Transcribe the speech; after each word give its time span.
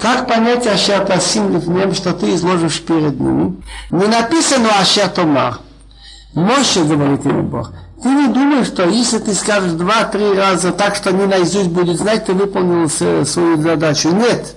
Как 0.00 0.26
понять 0.26 0.66
Ашер 0.66 1.04
Тасим 1.04 1.52
Лифнем, 1.52 1.94
что 1.94 2.12
ты 2.14 2.34
изложишь 2.34 2.80
перед 2.80 3.20
ними? 3.20 3.62
Не 3.90 4.06
написано 4.06 4.70
Ашер 4.80 5.08
Томар. 5.08 5.58
Моше, 6.32 6.84
говорит 6.84 7.24
ему 7.26 7.42
Бог, 7.42 7.72
ты 8.02 8.08
не 8.08 8.28
думаешь, 8.28 8.68
что 8.68 8.88
если 8.88 9.18
ты 9.18 9.34
скажешь 9.34 9.72
два-три 9.72 10.32
раза 10.32 10.72
так, 10.72 10.94
что 10.94 11.12
не 11.12 11.26
наизусть 11.26 11.68
будет 11.68 11.98
знать, 11.98 12.24
ты 12.24 12.32
выполнил 12.32 12.88
свою 12.88 13.60
задачу. 13.60 14.10
Нет. 14.10 14.54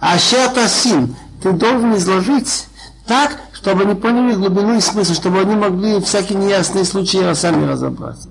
Ашер 0.00 0.48
Тасим, 0.50 1.14
ты 1.42 1.52
должен 1.52 1.94
изложить 1.96 2.66
так, 3.06 3.36
чтобы 3.52 3.82
они 3.82 3.94
поняли 3.94 4.36
глубину 4.36 4.76
и 4.76 4.80
смысл, 4.80 5.12
чтобы 5.12 5.40
они 5.40 5.54
могли 5.54 6.00
всякие 6.00 6.38
неясные 6.38 6.84
случаи 6.84 7.34
сами 7.34 7.66
разобраться. 7.66 8.30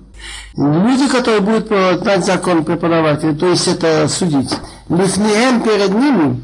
Люди, 0.56 1.08
которые 1.08 1.40
будут 1.40 1.68
знать 1.68 2.24
закон 2.24 2.64
преподавателя, 2.64 3.34
то 3.34 3.46
есть 3.46 3.68
это 3.68 4.08
судить, 4.08 4.50
лифнеем 4.88 5.60
перед 5.62 5.90
ними, 5.90 6.42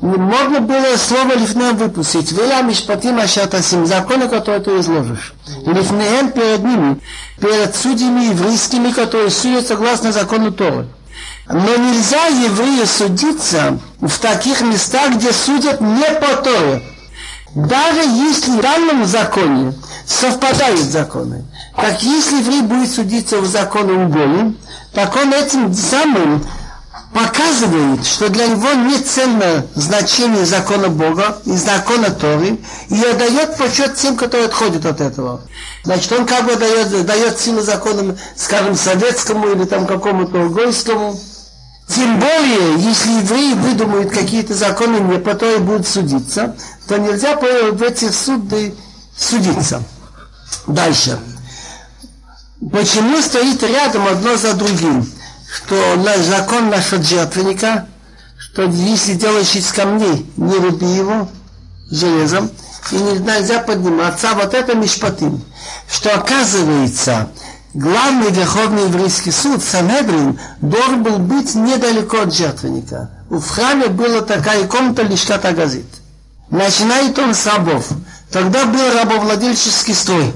можно 0.00 0.60
было 0.60 0.96
слово 0.96 1.34
лифнеем 1.34 1.76
выпустить. 1.76 2.32
Вела 2.32 2.62
мишпатим 2.62 3.18
ашатасим, 3.18 3.86
законы, 3.86 4.28
которые 4.28 4.62
ты 4.62 4.78
изложишь. 4.78 5.34
Лифнеем 5.66 6.30
перед 6.30 6.64
ними, 6.64 7.00
перед 7.38 7.74
судьями 7.74 8.26
еврейскими, 8.26 8.92
которые 8.92 9.30
судят 9.30 9.66
согласно 9.66 10.12
закону 10.12 10.52
Торы. 10.52 10.86
Но 11.48 11.76
нельзя 11.76 12.26
еврею 12.26 12.86
судиться 12.86 13.78
в 14.00 14.18
таких 14.20 14.60
местах, 14.62 15.16
где 15.16 15.32
судят 15.32 15.80
не 15.80 16.10
по 16.20 16.42
Торе. 16.42 16.82
Даже 17.54 18.08
если 18.08 18.52
в 18.52 18.60
данном 18.60 19.04
законе 19.04 19.74
совпадают 20.06 20.80
законы, 20.80 21.44
так 21.76 22.02
если 22.02 22.38
еврей 22.38 22.62
будет 22.62 22.92
судиться 22.92 23.40
в 23.40 23.46
законе 23.46 24.04
Уголи, 24.04 24.54
так 24.92 25.14
он 25.16 25.32
этим 25.32 25.72
самым 25.72 26.44
показывает, 27.12 28.06
что 28.06 28.28
для 28.28 28.46
него 28.48 28.72
не 28.72 28.98
ценно 28.98 29.66
значение 29.74 30.44
закона 30.44 30.88
Бога 30.88 31.38
и 31.44 31.52
закона 31.52 32.10
Торы, 32.10 32.58
и 32.88 33.02
отдает 33.02 33.56
почет 33.56 33.96
тем, 33.96 34.16
которые 34.16 34.46
отходят 34.46 34.86
от 34.86 35.00
этого. 35.00 35.40
Значит, 35.84 36.12
он 36.12 36.26
как 36.26 36.44
бы 36.44 36.56
дает, 36.56 37.06
дает 37.06 37.38
силу 37.38 37.62
законам, 37.62 38.16
скажем, 38.36 38.76
советскому 38.76 39.48
или 39.52 39.64
там 39.64 39.86
какому-то 39.86 40.38
угольскому. 40.38 41.18
Тем 41.88 42.20
более, 42.20 42.78
если 42.78 43.10
евреи 43.10 43.54
выдумают 43.54 44.12
какие-то 44.12 44.54
законы 44.54 44.98
не 44.98 45.18
по 45.18 45.34
Торе 45.34 45.58
будут 45.58 45.88
судиться, 45.88 46.54
то 46.86 46.96
нельзя 46.98 47.36
в 47.36 47.82
этих 47.82 48.14
суды 48.14 48.74
судиться. 49.16 49.82
Дальше. 50.68 51.18
Почему 52.72 53.20
стоит 53.22 53.62
рядом 53.62 54.06
одно 54.06 54.36
за 54.36 54.54
другим? 54.54 55.06
что 55.50 55.76
закон 56.22 56.70
насчет 56.70 57.04
жертвенника, 57.04 57.86
что 58.38 58.62
если 58.62 59.14
делаешь 59.14 59.54
из 59.54 59.72
камней, 59.72 60.26
не 60.36 60.54
руби 60.56 60.86
его 60.86 61.28
железом, 61.90 62.50
и 62.92 62.94
нельзя 62.94 63.60
подниматься, 63.60 64.28
вот 64.34 64.54
это 64.54 64.74
мишпатим. 64.74 65.42
Что 65.90 66.14
оказывается, 66.14 67.28
главный 67.74 68.30
верховный 68.30 68.84
еврейский 68.84 69.32
суд, 69.32 69.62
Санедрин, 69.62 70.38
должен 70.60 71.02
был 71.02 71.18
быть 71.18 71.54
недалеко 71.54 72.22
от 72.22 72.34
жертвенника. 72.34 73.10
В 73.28 73.42
храме 73.48 73.88
была 73.88 74.22
такая 74.22 74.66
комната 74.66 75.02
Лишката 75.02 75.52
Газит. 75.52 75.86
Начинает 76.50 77.18
он 77.18 77.34
с 77.34 77.46
рабов. 77.46 77.88
Тогда 78.32 78.64
был 78.66 78.92
рабовладельческий 78.92 79.94
строй. 79.94 80.32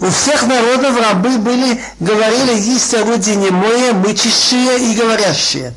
У 0.00 0.06
всех 0.10 0.46
народов 0.46 0.96
рабы 1.00 1.38
были, 1.38 1.80
говорили, 1.98 2.60
есть 2.60 2.94
орудие 2.94 3.36
немое, 3.36 3.92
мычащие 3.92 4.92
и 4.92 4.94
говорящие. 4.94 5.74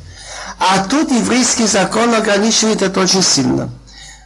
А 0.60 0.84
тут 0.84 1.12
еврейский 1.12 1.66
закон 1.66 2.14
ограничивает 2.14 2.84
это 2.84 3.00
очень 3.00 3.24
сильно. 3.24 3.72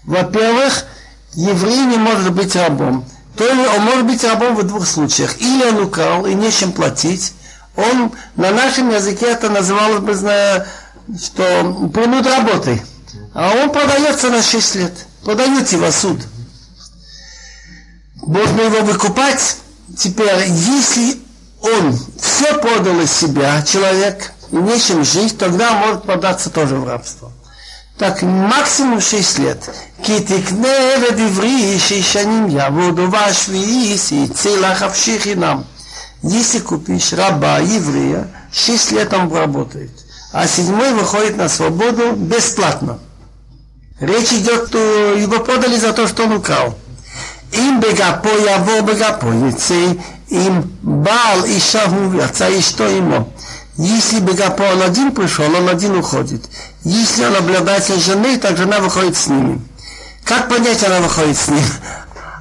Во-первых, 0.04 0.86
еврей 1.34 1.86
не 1.86 1.98
может 1.98 2.34
быть 2.34 2.56
рабом. 2.58 3.06
То 3.38 3.46
есть 3.46 3.70
он 3.78 3.82
может 3.84 4.06
быть 4.06 4.24
рабом 4.24 4.56
в 4.56 4.64
двух 4.64 4.86
случаях. 4.86 5.40
Или 5.40 5.64
он 5.64 5.84
украл 5.84 6.26
и 6.26 6.34
нечем 6.34 6.74
платить. 6.74 7.34
Он 7.78 8.12
на 8.36 8.52
нашем 8.52 8.94
языке 8.94 9.28
это 9.28 9.50
называлось 9.50 10.00
бы, 10.00 10.14
что 10.14 11.90
принуд 11.94 12.28
работы. 12.28 12.82
А 13.34 13.52
он 13.62 13.72
продается 13.72 14.30
на 14.30 14.42
6 14.42 14.76
лет. 14.76 14.94
Продают 15.24 15.70
его 15.70 15.90
суд. 15.90 16.20
Можно 18.16 18.62
его 18.62 18.82
выкупать 18.82 19.58
Теперь, 19.97 20.49
если 20.49 21.21
он 21.61 21.99
все 22.21 22.59
продал 22.59 23.01
из 23.01 23.13
себя, 23.13 23.63
человек, 23.63 24.33
и 24.51 24.57
нечем 24.57 25.05
жить, 25.05 25.39
тогда 25.39 25.73
может 25.73 26.05
податься 26.05 26.51
тоже 26.51 26.77
в 26.77 26.87
рабство. 26.87 27.33
Так 27.99 28.23
максимум 28.23 29.01
6 29.01 29.39
лет. 29.39 29.69
כי 30.03 30.21
תקנה 30.21 30.95
עבד 30.97 31.21
עברי 31.21 31.79
שישנים 31.79 32.49
יעבוד 32.51 32.99
ובשביעי 32.99 33.97
יצא 34.11 34.51
לך 34.51 34.79
חפשי 34.79 35.19
חינם. 35.19 35.63
Если 36.23 36.59
купишь 36.59 37.13
раба 37.13 37.59
еврея, 37.61 38.29
6 38.53 38.93
лет 38.93 39.13
он 39.13 39.33
работает, 39.33 39.91
а 40.33 40.47
седьмой 40.47 40.93
выходит 40.93 41.37
на 41.37 41.49
свободу 41.49 42.13
бесплатно. 42.13 42.99
Речь 44.01 44.33
идет, 44.33 44.75
его 44.75 45.41
продали 45.41 45.77
за 45.77 45.93
то, 45.93 46.07
что 46.09 46.25
он 46.25 46.33
украл. 46.33 46.75
אם 47.55 47.81
בגפו 47.81 48.29
יבוא 48.47 48.81
בגפו 48.81 49.29
יצא, 49.49 49.87
אם 50.33 50.61
בעל 50.83 51.45
אישה 51.45 51.85
הוא 51.85 52.23
יצא 52.23 52.59
אשתו 52.59 52.87
עמו. 52.87 53.29
Если 53.79 54.21
бегапо 54.21 54.63
он 54.75 54.83
один 54.83 55.11
пришел, 55.11 55.55
он 55.57 55.67
один 55.67 55.97
уходит. 55.97 56.45
Если 56.85 57.25
он 57.25 57.35
обладатель 57.35 57.99
жены, 57.99 58.37
так 58.37 58.59
жена 58.59 58.79
выходит 58.79 59.17
с 59.17 59.29
ними. 59.29 59.59
Как 60.23 60.51
понять, 60.51 60.85
она 60.85 61.01
выходит 61.01 61.39
с 61.39 61.49
ним? 61.49 61.65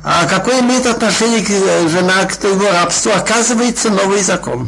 А 0.03 0.25
какое 0.25 0.59
имеет 0.59 0.85
отношение 0.85 1.41
к 1.41 1.89
жена 1.89 2.25
к 2.25 2.43
его 2.43 2.69
рабству? 2.69 3.13
Оказывается, 3.13 3.89
новый 3.89 4.21
закон. 4.21 4.67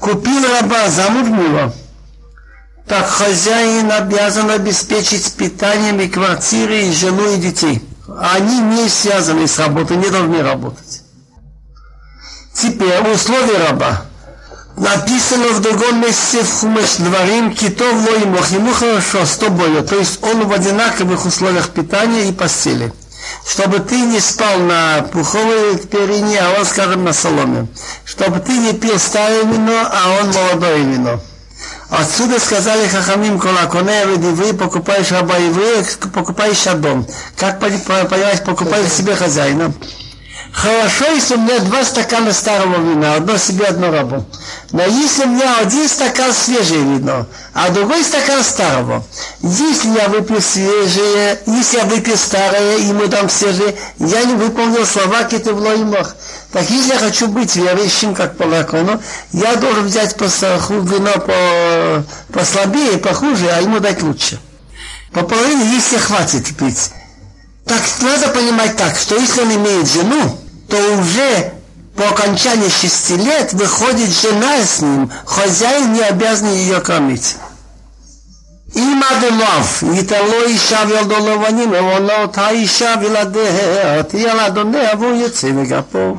Купил 0.00 0.42
раба, 0.58 0.88
замуж 0.88 1.72
Так 2.88 3.06
хозяин 3.06 3.92
обязан 3.92 4.50
обеспечить 4.50 5.34
питанием 5.34 6.00
и 6.00 6.08
квартиры, 6.08 6.84
и 6.84 6.92
жену, 6.92 7.30
и 7.34 7.36
детей 7.36 7.82
они 8.19 8.59
не 8.59 8.89
связаны 8.89 9.47
с 9.47 9.59
работой, 9.59 9.97
не 9.97 10.09
должны 10.09 10.41
работать. 10.41 11.03
Теперь 12.53 12.99
условия 13.13 13.57
раба. 13.67 14.05
Написано 14.77 15.49
в 15.49 15.61
другом 15.61 16.01
месте 16.01 16.41
в 16.41 16.49
Хумеш 16.49 16.95
Дворим, 16.97 17.53
китов 17.53 17.93
лоимох, 18.07 18.49
ему 18.51 18.71
хорошо 18.71 19.25
с 19.25 19.35
тобой, 19.37 19.81
то 19.83 19.95
есть 19.97 20.23
он 20.23 20.47
в 20.47 20.53
одинаковых 20.53 21.25
условиях 21.25 21.69
питания 21.69 22.29
и 22.29 22.31
постели. 22.31 22.93
Чтобы 23.45 23.79
ты 23.79 23.99
не 24.01 24.19
спал 24.19 24.57
на 24.59 25.01
пуховой 25.11 25.77
перине, 25.77 26.39
а 26.39 26.59
он, 26.59 26.65
скажем, 26.65 27.03
на 27.03 27.13
соломе. 27.13 27.67
Чтобы 28.05 28.39
ты 28.39 28.57
не 28.57 28.73
пил 28.73 28.97
старое 28.97 29.43
вино, 29.43 29.87
а 29.91 30.21
он 30.21 30.31
молодое 30.31 30.83
вино. 30.83 31.19
Отсюда 31.89 32.39
сказали 32.39 32.87
Хахамим 32.87 33.39
Колаконе, 33.39 34.05
вы 34.05 34.53
покупаешь 34.53 35.11
раба 35.11 35.37
еврея, 35.37 35.83
покупаешь 36.13 36.63
дом. 36.75 37.05
Как 37.35 37.59
понимаешь, 37.59 38.43
покупаешь 38.43 38.91
себе 38.91 39.15
хозяина. 39.15 39.73
Хорошо, 40.51 41.05
если 41.11 41.35
у 41.35 41.39
меня 41.39 41.59
два 41.59 41.85
стакана 41.85 42.33
старого 42.33 42.77
вина, 42.81 43.15
одно 43.15 43.37
себе, 43.37 43.65
одно 43.65 43.91
рабу. 43.91 44.25
Но 44.71 44.83
если 44.83 45.23
у 45.23 45.27
меня 45.27 45.57
один 45.59 45.87
стакан 45.87 46.33
свежее 46.33 46.81
вино, 46.81 47.27
а 47.53 47.69
другой 47.69 48.03
стакан 48.03 48.43
старого, 48.43 49.03
если 49.41 49.89
я 49.89 50.09
выпью 50.09 50.41
свежее, 50.41 51.39
если 51.45 51.77
я 51.77 51.85
выпью 51.85 52.17
старое, 52.17 52.77
ему 52.79 53.07
дам 53.07 53.29
свежее, 53.29 53.75
я 53.99 54.23
не 54.23 54.33
выполнил 54.33 54.85
слова 54.85 55.23
Кетевло 55.23 55.73
и 55.75 55.83
Мох. 55.83 56.15
Так 56.51 56.69
если 56.69 56.93
я 56.93 56.99
хочу 56.99 57.27
быть 57.27 57.55
верующим, 57.55 58.15
как 58.15 58.35
по 58.35 58.49
закону, 58.49 59.01
я 59.31 59.55
должен 59.55 59.85
взять 59.85 60.15
по 60.17 60.25
вино 60.25 61.11
по, 61.19 62.03
послабее, 62.33 62.97
похуже, 62.97 63.49
а 63.49 63.61
ему 63.61 63.79
дать 63.79 64.01
лучше. 64.01 64.39
По 65.11 65.21
половине, 65.21 65.75
если 65.75 65.97
хватит 65.97 66.55
пить. 66.57 66.91
Так 67.68 67.82
надо 68.00 68.28
понимать 68.28 68.76
так, 68.76 68.96
что 68.96 69.16
если 69.16 69.40
он 69.40 69.54
имеет 69.54 69.88
жену, 69.88 70.38
то 70.68 70.76
уже 70.98 71.52
по 71.96 72.08
окончании 72.08 72.68
шести 72.68 73.16
лет 73.16 73.52
выходит 73.52 74.10
жена 74.10 74.62
с 74.62 74.80
ним, 74.80 75.10
хозяин 75.24 75.92
не 75.92 76.02
обязан 76.02 76.48
ее 76.48 76.80
кормить. 76.80 77.36
אם 78.76 79.00
אדומיו 79.12 79.64
ייתן 79.94 80.16
אישה 80.46 80.82
וילדו 80.88 81.14
לבנים, 81.18 81.72
ועונה 81.72 82.22
אותה 82.22 82.50
אישה 82.50 82.94
וילדיה, 83.00 84.02
תהיה 84.02 84.34
לאדוניה 84.34 84.90
והוא 84.98 85.26
יצא 85.26 85.52
מגפו. 85.52 86.16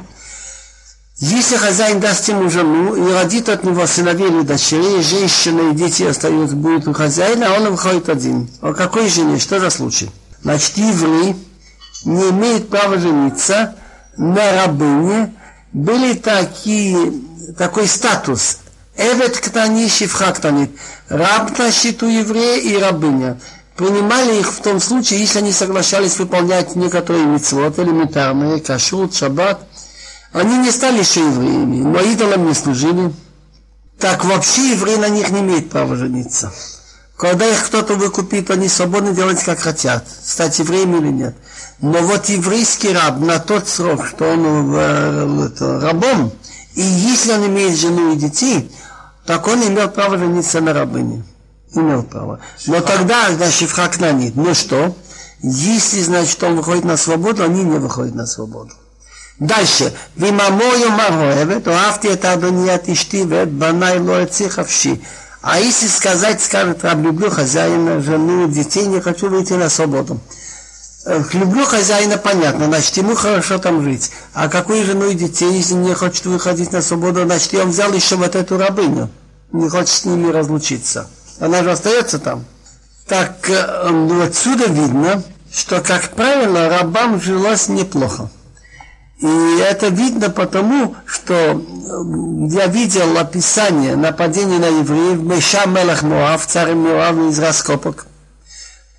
Если 1.22 1.56
хозяин 1.56 2.02
даст 2.02 2.28
ему 2.28 2.50
жену 2.50 2.94
и 2.94 3.14
родит 3.14 3.48
от 3.48 3.64
него 3.64 3.88
сыновей 3.88 4.28
или 4.28 4.42
дочерей, 4.42 5.02
женщина 5.02 5.72
и 5.72 5.74
дети 5.74 6.04
остаются, 6.04 6.58
будут 6.58 6.90
у 6.90 6.94
хозяина, 6.94 7.48
а 7.48 7.58
он 7.58 7.72
выходит 7.72 8.10
один. 8.10 8.50
О 8.62 8.74
какой 8.74 9.08
жене? 9.08 9.40
Что 9.40 9.62
за 9.62 9.70
случай? 9.70 10.10
Значит, 10.43 10.79
еврей 10.79 11.37
не 12.05 12.31
имеет 12.31 12.69
права 12.69 12.99
жениться 12.99 13.75
на 14.17 14.53
рабыне. 14.53 15.35
Были 15.73 16.15
такие, 16.15 17.13
такой 17.57 17.87
статус. 17.87 18.59
Эвет 18.97 19.39
ктани 19.39 19.89
шифха 19.89 20.33
ктанит. 20.33 20.71
Раб 21.09 21.57
на 21.59 21.71
счету 21.71 22.07
еврея 22.07 22.61
и 22.61 22.77
рабыня. 22.77 23.39
принимали 23.77 24.41
их 24.41 24.53
в 24.53 24.61
том 24.61 24.81
случае, 24.81 25.21
если 25.21 25.39
они 25.39 25.53
соглашались 25.53 26.19
выполнять 26.19 26.77
некоторые 26.77 27.25
митцвот, 27.25 27.79
элементарные, 27.79 28.61
кашрут, 28.61 29.15
шаббат. 29.15 29.67
Они 30.33 30.59
не 30.59 30.71
стали 30.71 30.99
еще 30.99 31.21
евреями, 31.21 31.83
но 31.83 32.01
идолам 32.01 32.47
не 32.47 32.55
служили. 32.55 33.13
Так 33.99 34.25
вообще 34.25 34.73
евреи 34.73 34.97
на 34.97 35.09
них 35.09 35.31
не 35.31 35.41
имеют 35.41 35.71
права 35.71 35.97
жениться. 35.97 36.53
Когда 37.21 37.47
их 37.47 37.67
кто-то 37.67 37.95
выкупит, 37.97 38.51
они 38.51 38.69
свободны 38.69 39.15
делать 39.15 39.45
как 39.45 39.59
хотят, 39.59 40.07
стать 40.09 40.59
евреем 40.59 40.97
или 40.97 41.09
нет. 41.09 41.37
Но 41.81 41.99
вот 41.99 42.31
еврейский 42.31 42.95
раб 42.95 43.21
на 43.21 43.39
тот 43.39 43.69
срок, 43.69 44.07
что 44.07 44.25
он 44.25 44.75
э, 44.75 45.47
это, 45.47 45.81
рабом, 45.81 46.33
и 46.75 46.81
если 46.81 47.33
он 47.33 47.47
имеет 47.47 47.79
жену 47.79 48.15
и 48.15 48.17
детей, 48.17 48.73
так 49.27 49.47
он 49.49 49.63
имел 49.63 49.91
право 49.91 50.17
жениться 50.17 50.63
на 50.63 50.73
рабыне 50.73 51.23
имел 51.75 52.03
право. 52.03 52.41
Но 52.67 52.81
тогда, 52.81 53.31
значит, 53.31 53.71
в 53.71 53.75
Хакнане, 53.75 54.33
ну 54.35 54.55
что? 54.55 54.97
Если, 55.43 56.03
значит, 56.03 56.43
он 56.43 56.57
выходит 56.57 56.85
на 56.85 56.97
свободу, 56.97 57.45
они 57.45 57.63
не 57.63 57.79
выходят 57.79 58.15
на 58.15 58.27
свободу. 58.27 58.73
Дальше. 59.39 59.95
Вимамою 60.17 60.91
маргоевет, 60.91 61.69
оавти 61.69 62.09
это 62.09 62.33
адоният 62.33 62.89
ишти, 62.89 63.25
вет 63.25 63.51
банай 63.51 63.99
лоэци 63.99 64.49
хавши. 64.49 65.01
А 65.43 65.59
если 65.59 65.87
сказать, 65.87 66.43
скажет, 66.43 66.85
раб, 66.85 66.99
люблю 66.99 67.31
хозяина, 67.31 68.01
жену, 68.01 68.47
детей, 68.49 68.87
не 68.87 69.01
хочу 69.01 69.31
выйти 69.31 69.55
на 69.55 69.71
свободу. 69.71 70.21
Э, 71.07 71.23
люблю 71.33 71.65
хозяина, 71.65 72.19
понятно, 72.19 72.67
значит, 72.67 72.97
ему 72.99 73.15
хорошо 73.15 73.59
там 73.59 73.83
жить. 73.83 74.11
А 74.35 74.49
какую 74.49 74.85
жену 74.85 75.07
и 75.07 75.15
детей, 75.15 75.53
если 75.53 75.75
не 75.75 75.95
хочет 75.95 76.27
выходить 76.27 76.73
на 76.73 76.83
свободу, 76.83 77.25
значит, 77.25 77.55
он 77.55 77.71
взял 77.71 77.91
еще 77.93 78.17
вот 78.17 78.37
эту 78.37 78.59
рабыню. 78.59 79.09
Не 79.53 79.69
хочет 79.71 79.89
с 79.89 80.05
ними 80.05 80.31
разлучиться. 80.31 81.09
Она 81.39 81.63
же 81.63 81.73
остается 81.73 82.19
там. 82.19 82.45
Так 83.09 83.51
ну, 83.91 84.23
отсюда 84.23 84.67
видно, 84.67 85.23
что, 85.53 85.81
как 85.81 86.11
правило, 86.11 86.69
рабам 86.69 87.21
жилось 87.21 87.69
неплохо. 87.69 88.31
И 89.21 89.59
это 89.59 89.89
видно 89.89 90.31
потому, 90.31 90.97
что 91.05 91.35
э, 91.35 91.57
я 92.49 92.67
видел 92.67 93.19
описание 93.19 93.97
нападения 93.97 94.59
на 94.59 94.69
евреев 94.69 95.21
Меша 95.21 95.67
Мелах 95.67 96.03
Моав, 96.03 96.47
царь 96.47 96.75
Моав 96.75 97.17
из 97.31 97.39
раскопок. 97.39 98.07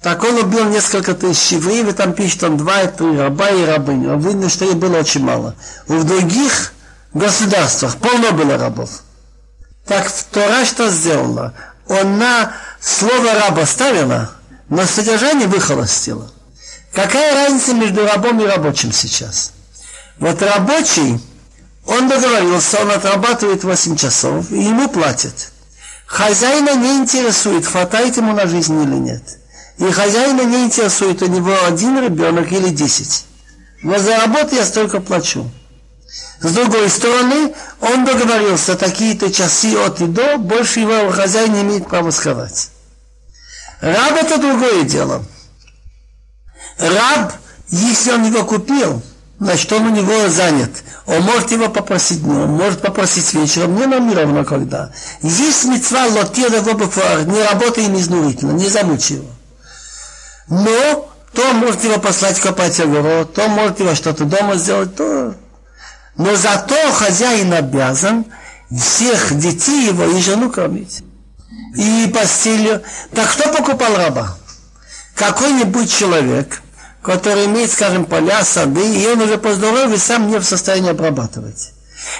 Так 0.03 0.23
он 0.23 0.37
убил 0.37 0.65
несколько 0.65 1.13
тысяч 1.13 1.53
евреев, 1.53 1.89
и 1.89 1.93
там 1.93 2.13
пишет 2.13 2.43
он 2.43 2.57
два, 2.57 2.85
три 2.85 3.17
раба 3.17 3.49
и 3.49 3.65
рабыню. 3.65 4.17
Видно, 4.19 4.49
что 4.49 4.65
их 4.65 4.75
было 4.75 4.97
очень 4.97 5.23
мало. 5.23 5.55
В 5.87 6.03
других 6.03 6.73
государствах 7.13 7.97
полно 7.97 8.31
было 8.31 8.57
рабов. 8.57 9.01
Так 9.85 10.11
Тора 10.31 10.65
что 10.65 10.89
сделала? 10.89 11.53
она 11.87 12.53
слово 12.79 13.33
раба 13.33 13.65
ставила, 13.65 14.31
но 14.69 14.85
содержание 14.85 15.47
выхолостила. 15.47 16.31
Какая 16.93 17.33
разница 17.33 17.73
между 17.73 18.05
рабом 18.05 18.41
и 18.41 18.45
рабочим 18.45 18.91
сейчас? 18.91 19.53
Вот 20.21 20.39
рабочий, 20.43 21.19
он 21.87 22.07
договорился, 22.07 22.79
он 22.79 22.91
отрабатывает 22.91 23.63
8 23.63 23.97
часов, 23.97 24.51
и 24.51 24.61
ему 24.61 24.87
платят. 24.87 25.51
Хозяина 26.05 26.75
не 26.75 26.99
интересует, 26.99 27.65
хватает 27.65 28.17
ему 28.17 28.33
на 28.33 28.45
жизнь 28.45 28.79
или 28.79 28.97
нет. 28.97 29.23
И 29.79 29.91
хозяина 29.91 30.41
не 30.41 30.65
интересует, 30.65 31.23
у 31.23 31.25
него 31.25 31.55
один 31.65 32.03
ребенок 32.03 32.51
или 32.51 32.69
десять. 32.69 33.25
Но 33.81 33.97
за 33.97 34.15
работу 34.17 34.53
я 34.53 34.63
столько 34.63 34.99
плачу. 34.99 35.49
С 36.39 36.53
другой 36.53 36.87
стороны, 36.89 37.55
он 37.79 38.05
договорился, 38.05 38.75
такие-то 38.75 39.33
часы 39.33 39.75
от 39.75 40.01
и 40.01 40.05
до, 40.05 40.37
больше 40.37 40.81
его 40.81 41.09
хозяин 41.09 41.53
не 41.53 41.61
имеет 41.61 41.87
права 41.87 42.11
сказать. 42.11 42.69
Раб 43.79 44.13
это 44.13 44.37
другое 44.37 44.83
дело. 44.83 45.25
Раб, 46.77 47.33
если 47.69 48.11
он 48.11 48.25
его 48.25 48.45
купил, 48.45 49.01
значит 49.41 49.73
он 49.73 49.87
у 49.87 49.89
него 49.89 50.29
занят. 50.29 50.71
Он 51.07 51.21
может 51.23 51.51
его 51.51 51.67
попросить 51.67 52.23
днем, 52.23 52.51
может 52.51 52.81
попросить 52.81 53.33
вечером, 53.33 53.75
не 53.75 53.87
нам 53.87 54.07
не 54.07 54.15
равно 54.15 54.45
когда. 54.45 54.91
Есть 55.23 55.65
мецва 55.65 56.05
лотира 56.05 56.61
в 56.61 57.25
не 57.25 57.43
работай 57.43 57.85
им 57.85 57.97
изнурительно, 57.97 58.51
не 58.51 58.69
замучи 58.69 59.13
его. 59.13 59.29
Но 60.47 61.09
то 61.33 61.53
может 61.53 61.83
его 61.83 61.97
послать 61.99 62.39
копать 62.39 62.79
огород, 62.79 63.33
то 63.33 63.47
может 63.47 63.79
его 63.79 63.95
что-то 63.95 64.25
дома 64.25 64.55
сделать, 64.55 64.95
то 64.95 65.35
но 66.17 66.35
зато 66.35 66.75
хозяин 66.91 67.51
обязан 67.53 68.25
всех 68.69 69.35
детей 69.39 69.87
его 69.87 70.05
и 70.05 70.21
жену 70.21 70.51
кормить. 70.51 71.03
И 71.75 72.11
постелью. 72.13 72.83
Так 73.15 73.31
кто 73.31 73.51
покупал 73.51 73.95
раба? 73.95 74.37
Какой-нибудь 75.15 75.91
человек, 75.91 76.61
который 77.02 77.46
имеет, 77.46 77.70
скажем, 77.70 78.04
поля, 78.04 78.44
сады, 78.44 78.84
и 78.94 79.06
он 79.06 79.20
уже 79.20 79.38
по 79.38 79.54
здоровью 79.54 79.98
сам 79.98 80.28
не 80.28 80.38
в 80.38 80.44
состоянии 80.44 80.90
обрабатывать. 80.90 81.72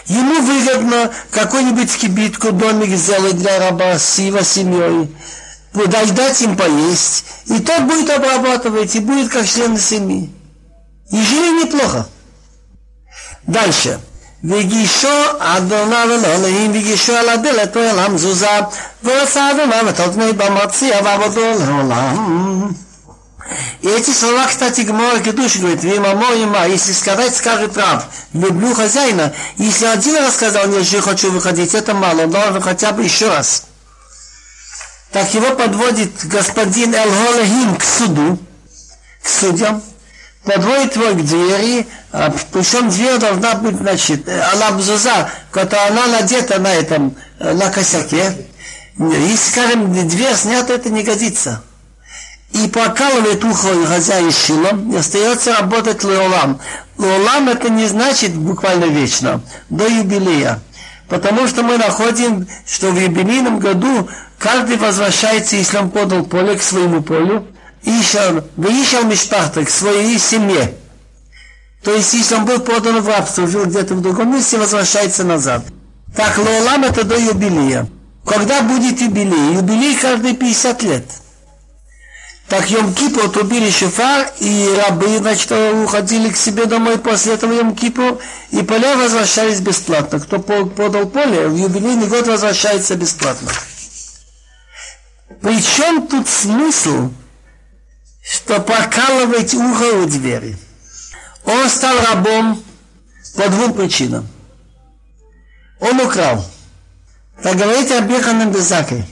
Ему 0.07 0.41
выгодно 0.43 1.11
какой-нибудь 1.31 1.97
кибитку, 1.97 2.53
домик 2.53 2.97
сделать 2.97 3.37
для 3.37 3.59
раба 3.59 3.99
с 3.99 4.19
его 4.19 4.43
семьей, 4.43 5.15
дать, 5.75 6.15
дать 6.15 6.41
им 6.43 6.57
поесть, 6.57 7.25
и 7.47 7.59
тот 7.61 7.83
будет 7.83 8.11
обрабатывать, 8.11 8.95
и 8.95 9.01
будет 9.01 9.31
как 9.31 9.47
член 9.47 9.77
семьи. 9.79 10.31
И 11.11 11.23
жили 11.23 11.65
неплохо. 11.65 12.07
דלשה. 13.49 13.97
וגישו 14.45 15.09
אדוניו 15.39 16.09
אלוהים 16.25 16.71
וגישו 16.71 17.17
על 17.17 17.29
הדלת 17.29 17.77
אל 17.77 17.99
המזוזה 17.99 18.61
ועושה 19.03 19.51
אדוניו 19.51 19.89
את 19.89 20.01
אדוני 20.01 20.33
במציע 20.33 21.01
ועבודו 21.05 21.41
לעולם. 21.41 22.73
и 23.82 23.88
эти 23.88 24.12
слова, 24.12 24.48
кстати, 24.48 24.82
Гмора 24.82 25.20
Кедуш 25.20 25.58
говорит, 25.58 25.84
«Вима 25.84 26.14
моима», 26.14 26.68
если 26.68 26.94
сказать, 26.94 27.36
скажет 27.36 27.76
раб, 27.76 28.04
люблю 28.34 28.74
хозяина, 28.74 29.34
если 29.58 29.86
один 29.86 30.18
раз 30.18 30.36
сказал, 30.36 30.68
нет, 30.68 30.84
я 30.86 31.02
хочу 31.02 31.32
выходить, 31.32 31.74
это 31.74 31.94
мало, 31.94 32.22
он 32.22 32.32
должен 32.32 32.62
хотя 32.62 32.92
бы 32.92 33.04
еще 33.04 33.28
раз. 33.28 33.64
Так 35.12 35.34
его 35.34 35.56
подводит 35.56 36.12
господин 36.26 36.94
Эл 36.96 37.76
к 37.78 37.84
суду, 37.84 38.40
к 39.22 39.28
судьям, 39.28 39.82
подводит 40.46 40.96
его 40.96 41.14
к 41.14 41.26
двери, 41.26 41.88
а, 42.12 42.34
причем 42.52 42.90
дверь 42.90 43.18
должна 43.18 43.56
быть, 43.56 43.78
значит, 43.78 44.28
она 44.30 44.72
бзуза, 44.72 45.30
которая 45.52 45.90
она 45.90 46.08
надета 46.08 46.60
на 46.60 46.74
этом, 46.74 47.16
э, 47.40 47.54
на 47.54 47.70
косяке. 47.70 48.48
Если, 48.98 49.52
скажем, 49.52 49.92
дверь 50.08 50.36
снята, 50.36 50.74
это 50.74 50.90
не 50.90 51.04
годится. 51.04 51.64
И 52.54 52.68
покалывает 52.68 53.44
ухо 53.44 53.86
хозяин 53.86 54.32
шилом, 54.32 54.92
и 54.92 54.98
остается 54.98 55.54
работать 55.54 56.04
леолам. 56.04 56.60
Леолам 56.98 57.50
это 57.50 57.70
не 57.70 57.88
значит 57.88 58.36
буквально 58.36 58.86
вечно, 58.86 59.42
до 59.70 59.88
юбилея. 59.88 60.60
Потому 61.08 61.48
что 61.48 61.64
мы 61.64 61.78
находим, 61.78 62.48
что 62.66 62.92
в 62.92 63.00
юбилейном 63.00 63.60
году 63.60 64.10
каждый 64.38 64.78
возвращается, 64.78 65.56
если 65.56 65.78
он 65.78 65.90
подал 65.92 66.24
поле 66.24 66.56
к 66.56 66.62
своему 66.62 67.02
полю, 67.02 67.48
Ишал, 67.84 68.44
выишал 68.56 69.04
Мишпахта 69.06 69.66
к 69.66 69.70
своей 69.70 70.20
семье. 70.20 70.76
То 71.84 71.94
есть, 71.96 72.14
если 72.14 72.36
он 72.36 72.46
был 72.46 72.60
подан 72.60 73.02
в 73.02 73.08
рабство, 73.08 73.48
жил 73.48 73.66
где-то 73.66 73.96
в 73.96 74.02
другом 74.02 74.34
месте, 74.34 74.58
возвращается 74.58 75.24
назад. 75.24 75.66
Так, 76.16 76.38
Лолам 76.38 76.84
это 76.84 77.04
до 77.04 77.18
юбилея. 77.18 77.88
Когда 78.26 78.62
будет 78.62 79.02
юбилей? 79.02 79.56
Юбилей 79.56 79.96
каждые 79.96 80.36
50 80.36 80.84
лет. 80.84 81.06
Так 82.52 82.70
Йом 82.70 82.94
Кипу 82.94 83.22
отрубили 83.22 83.72
шофар, 83.72 84.30
и 84.42 84.76
рабы, 84.78 85.18
значит, 85.20 85.52
уходили 85.52 86.30
к 86.30 86.36
себе 86.36 86.66
домой 86.66 87.00
после 87.00 87.36
этого 87.36 87.54
Йом 87.54 87.74
Кипу, 87.76 88.20
и 88.52 88.62
поля 88.62 88.98
возвращались 88.98 89.62
бесплатно. 89.62 90.20
Кто 90.20 90.38
подал 90.40 91.06
поле, 91.08 91.48
в 91.48 91.56
юбилейный 91.56 92.08
год 92.08 92.28
возвращается 92.28 92.96
бесплатно. 92.96 93.50
Причем 95.42 96.08
тут 96.08 96.28
смысл? 96.28 97.10
что 98.22 98.60
покалывать 98.60 99.54
ухо 99.54 99.96
у 99.96 100.06
двери. 100.06 100.58
Он 101.46 101.70
стал 101.70 101.98
рабом 102.06 102.64
по 103.36 103.50
двум 103.50 103.74
причинам. 103.74 104.28
Он 105.80 106.00
украл. 106.02 106.46
Так 107.42 107.56
говорит 107.56 107.92
Абиханам 107.92 108.52
Безакой. 108.52 109.06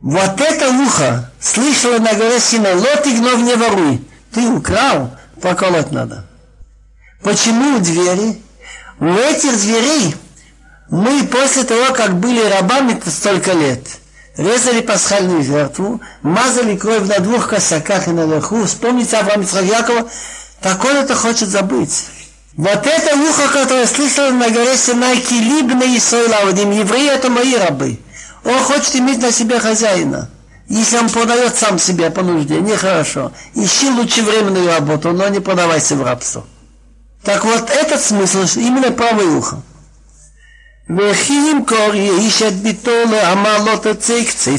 Вот 0.00 0.40
это 0.40 0.70
ухо 0.70 1.30
слышала 1.40 1.98
на 1.98 2.12
горе 2.14 2.38
Сина, 2.38 2.74
лот 2.74 3.06
и 3.06 3.16
гнов 3.16 3.38
не 3.40 3.54
воруй. 3.54 4.04
Ты 4.32 4.48
украл, 4.48 5.16
поколоть 5.40 5.90
надо. 5.90 6.26
Почему 7.22 7.78
двери? 7.78 8.42
У 9.00 9.06
этих 9.06 9.58
дверей 9.60 10.14
мы 10.90 11.24
после 11.24 11.64
того, 11.64 11.94
как 11.94 12.18
были 12.20 12.42
рабами 12.44 13.00
столько 13.06 13.52
лет– 13.52 13.80
резали 14.36 14.80
пасхальную 14.80 15.42
жертву, 15.42 16.00
мазали 16.22 16.76
кровь 16.76 17.06
на 17.08 17.18
двух 17.20 17.48
косяках 17.48 18.08
и 18.08 18.10
наверху. 18.10 18.64
Вспомните 18.64 19.16
Авраам 19.16 19.42
Якова, 19.42 20.08
так 20.60 20.84
он 20.84 20.96
это 20.96 21.14
хочет 21.14 21.48
забыть. 21.48 22.04
Вот 22.56 22.86
это 22.86 23.16
ухо, 23.16 23.48
которое 23.52 23.86
слышал 23.86 24.30
на 24.30 24.48
горе 24.50 24.76
Синай, 24.76 25.20
Килибна 25.20 25.84
и 25.84 25.98
Сойлаудим, 25.98 26.70
евреи 26.70 27.10
это 27.10 27.28
мои 27.30 27.54
рабы. 27.54 27.98
Он 28.46 28.58
хочет 28.60 28.94
иметь 28.96 29.20
на 29.20 29.32
себе 29.32 29.58
хозяина. 29.58 30.30
Если 30.68 30.96
он 30.96 31.08
продает 31.10 31.56
сам 31.56 31.80
себя 31.80 32.10
по 32.12 32.22
нужде, 32.22 32.60
нехорошо. 32.60 33.32
Ищи 33.54 33.90
лучше 33.90 34.22
временную 34.22 34.68
работу, 34.68 35.12
но 35.12 35.28
не 35.28 35.40
подавайся 35.40 35.96
в 35.96 36.02
рабство. 36.04 36.44
Так 37.24 37.44
вот, 37.44 37.70
этот 37.70 38.00
смысл 38.00 38.44
именно 38.56 38.92
правое 38.92 39.26
ухо. 39.36 39.62
А 40.88 40.92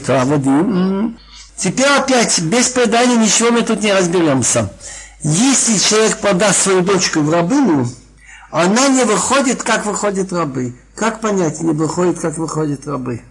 а 0.09 0.25
Теперь 1.55 1.87
опять, 1.87 2.39
без 2.41 2.67
предания 2.67 3.15
ничего 3.15 3.51
мы 3.51 3.61
тут 3.61 3.81
не 3.81 3.93
разберемся. 3.93 4.69
Если 5.23 5.77
человек 5.77 6.17
подаст 6.17 6.63
свою 6.63 6.81
дочку 6.81 7.21
в 7.21 7.29
рабыну, 7.31 7.87
она 8.51 8.89
не 8.89 9.05
выходит, 9.05 9.63
как 9.63 9.85
выходят 9.85 10.33
рабы. 10.33 10.75
Как 10.93 11.21
понять, 11.21 11.61
не 11.61 11.71
выходит, 11.71 12.19
как 12.19 12.37
выходят 12.37 12.85
рабы? 12.85 13.21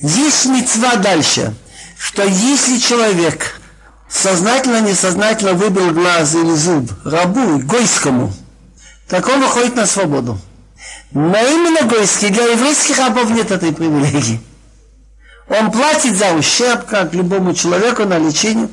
Есть 0.00 0.46
мецва 0.46 0.96
дальше, 0.96 1.54
что 1.98 2.22
если 2.22 2.78
человек 2.78 3.60
сознательно, 4.08 4.80
несознательно 4.80 5.54
выбил 5.54 5.90
глаз 5.90 6.34
или 6.36 6.54
зуб 6.54 6.90
рабу, 7.04 7.58
гойскому, 7.58 8.32
так 9.08 9.28
он 9.28 9.40
выходит 9.40 9.74
на 9.74 9.86
свободу. 9.86 10.38
Но 11.10 11.36
именно 11.36 11.82
гойский, 11.88 12.30
для 12.30 12.44
еврейских 12.44 12.98
рабов 12.98 13.30
нет 13.30 13.50
этой 13.50 13.72
привилегии. 13.72 14.40
Он 15.48 15.72
платит 15.72 16.16
за 16.16 16.32
ущерб, 16.34 16.86
как 16.86 17.14
любому 17.14 17.54
человеку 17.54 18.04
на 18.04 18.18
лечение. 18.18 18.68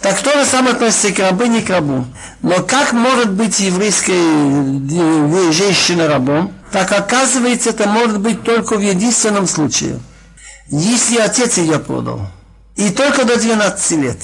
Так 0.00 0.18
то 0.22 0.32
же 0.32 0.44
самое 0.44 0.74
относится 0.74 1.12
к 1.12 1.18
рабыне, 1.18 1.60
к 1.60 1.70
рабу. 1.70 2.06
Но 2.42 2.62
как 2.62 2.92
может 2.92 3.30
быть 3.30 3.60
еврейская 3.60 4.14
э, 4.14 5.52
женщина 5.52 6.08
рабом? 6.08 6.52
Так 6.72 6.90
оказывается, 6.92 7.70
это 7.70 7.86
может 7.86 8.20
быть 8.20 8.42
только 8.42 8.76
в 8.76 8.80
единственном 8.80 9.46
случае. 9.46 10.00
Если 10.68 11.18
отец 11.18 11.58
ее 11.58 11.78
продал. 11.78 12.26
И 12.76 12.90
только 12.90 13.24
до 13.24 13.38
12 13.38 13.90
лет. 13.98 14.18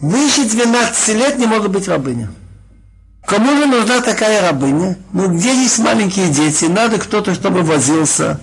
Выше 0.00 0.44
12 0.44 1.08
лет 1.16 1.38
не 1.38 1.46
может 1.46 1.70
быть 1.70 1.88
рабыня. 1.88 2.30
Кому 3.26 3.56
же 3.56 3.66
нужна 3.66 4.00
такая 4.00 4.42
рабыня? 4.42 4.98
Ну, 5.12 5.28
где 5.28 5.54
есть 5.54 5.78
маленькие 5.78 6.28
дети? 6.28 6.66
Надо 6.66 6.98
кто-то, 6.98 7.34
чтобы 7.34 7.62
возился. 7.62 8.40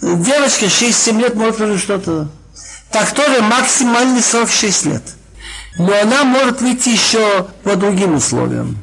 Девочка 0.00 0.66
6-7 0.66 1.20
лет 1.20 1.34
может 1.34 1.60
уже 1.60 1.78
что-то. 1.78 2.28
Так 2.90 3.12
тоже 3.12 3.42
максимальный 3.42 4.22
срок 4.22 4.50
6 4.50 4.86
лет. 4.86 5.02
Но 5.78 5.92
она 6.00 6.24
может 6.24 6.60
выйти 6.60 6.90
еще 6.90 7.48
по 7.64 7.74
другим 7.76 8.14
условиям. 8.14 8.78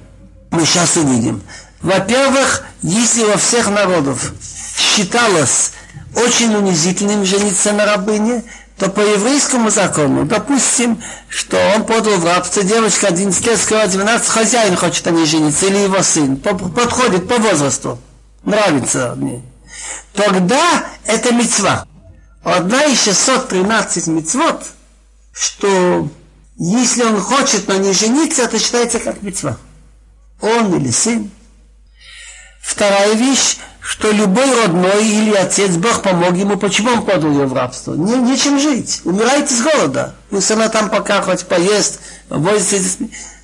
Мы 0.52 0.66
сейчас 0.66 0.98
увидим. 0.98 1.42
Во-первых, 1.82 2.64
если 2.82 3.24
во 3.24 3.38
всех 3.38 3.70
народов 3.70 4.34
считалось 4.78 5.72
очень 6.16 6.54
унизительным 6.56 7.26
жениться 7.26 7.74
на 7.74 7.86
рабыне, 7.86 8.44
то 8.78 8.90
по 8.90 9.00
еврейскому 9.02 9.70
закону, 9.70 10.26
допустим, 10.26 11.02
что 11.30 11.58
он 11.76 11.86
подал 11.86 12.18
в 12.18 12.26
рабство, 12.26 12.64
девочка 12.64 13.08
11 13.08 13.46
лет, 13.46 13.60
скоро 13.60 13.88
12, 13.88 14.28
хозяин 14.28 14.76
хочет 14.76 15.06
о 15.08 15.12
ней 15.12 15.26
жениться, 15.26 15.68
или 15.68 15.78
его 15.78 16.02
сын, 16.02 16.38
подходит 16.38 17.28
по 17.28 17.38
возрасту, 17.38 18.00
нравится 18.44 19.14
мне. 19.18 19.44
Тогда 20.14 20.86
это 21.06 21.34
мецва. 21.34 21.86
Одна 22.44 22.86
из 22.86 23.04
613 23.04 24.08
мецвод, 24.08 24.66
что 25.32 26.10
если 26.58 27.04
он 27.04 27.22
хочет 27.22 27.68
на 27.68 27.78
ней 27.78 27.94
жениться, 27.94 28.44
это 28.44 28.60
считается 28.60 29.00
как 29.00 29.22
мецва. 29.22 29.58
Он 30.42 30.76
или 30.76 30.90
сын. 30.90 31.30
Вторая 32.62 33.14
вещь, 33.14 33.58
что 33.92 34.10
любой 34.10 34.46
родной 34.64 35.06
или 35.06 35.34
отец, 35.34 35.72
Бог 35.72 36.02
помог 36.02 36.34
ему, 36.38 36.56
почему 36.56 36.92
он 36.92 37.06
подал 37.06 37.30
ее 37.30 37.46
в 37.46 37.54
рабство? 37.54 37.94
Не, 37.94 38.16
нечем 38.16 38.58
жить, 38.58 39.02
умирает 39.04 39.52
с 39.52 39.62
голода. 39.62 40.16
Пусть 40.30 40.50
она 40.50 40.70
там 40.70 40.90
пока 40.90 41.22
хоть 41.22 41.46
поест, 41.46 42.00
возится 42.30 42.98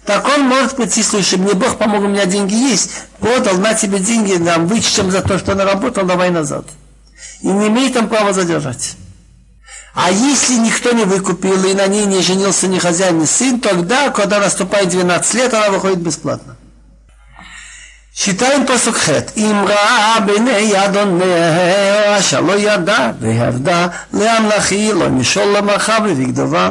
так 0.06 0.26
он 0.26 0.44
может 0.44 0.78
прийти, 0.78 1.04
слушай, 1.04 1.38
мне 1.38 1.54
Бог 1.54 1.78
помог, 1.78 2.02
у 2.02 2.08
меня 2.08 2.26
деньги 2.26 2.54
есть, 2.54 2.92
подал, 3.20 3.58
на 3.58 3.74
тебе 3.74 4.00
деньги, 4.00 4.36
нам 4.36 4.68
вычтем 4.68 5.12
за 5.12 5.22
то, 5.22 5.38
что 5.38 5.54
наработал, 5.54 6.06
давай 6.06 6.30
назад. 6.30 6.66
И 7.42 7.48
не 7.50 7.68
имеет 7.68 7.94
там 7.94 8.08
права 8.08 8.32
задержать. 8.32 8.96
А 9.96 10.10
если 10.10 10.54
никто 10.60 10.94
не 10.94 11.04
выкупил 11.04 11.62
и 11.66 11.74
на 11.74 11.88
ней 11.88 12.06
не 12.06 12.22
женился 12.22 12.70
ни 12.70 12.80
хозяин, 12.80 13.20
ни 13.20 13.26
сын, 13.26 13.60
тогда, 13.60 14.10
когда 14.12 14.40
наступает 14.40 14.88
12 14.88 15.34
лет, 15.34 15.54
она 15.54 15.72
выходит 15.72 16.00
бесплатно. 16.00 16.56
Читаем 18.17 18.67
посук 18.67 18.97
хет. 18.99 19.33
Им 19.37 19.65
ראה 19.67 20.21
בעיני 20.21 20.85
אדוניה 20.85 22.19
אשר 22.19 22.41
לא 22.41 22.53
ידע 22.53 23.11
והרדה 23.21 23.87
להמלכי 24.13 24.93
לא 24.93 25.09
משול 25.09 25.57
למרחב 25.57 26.01
ובגדובה. 26.05 26.71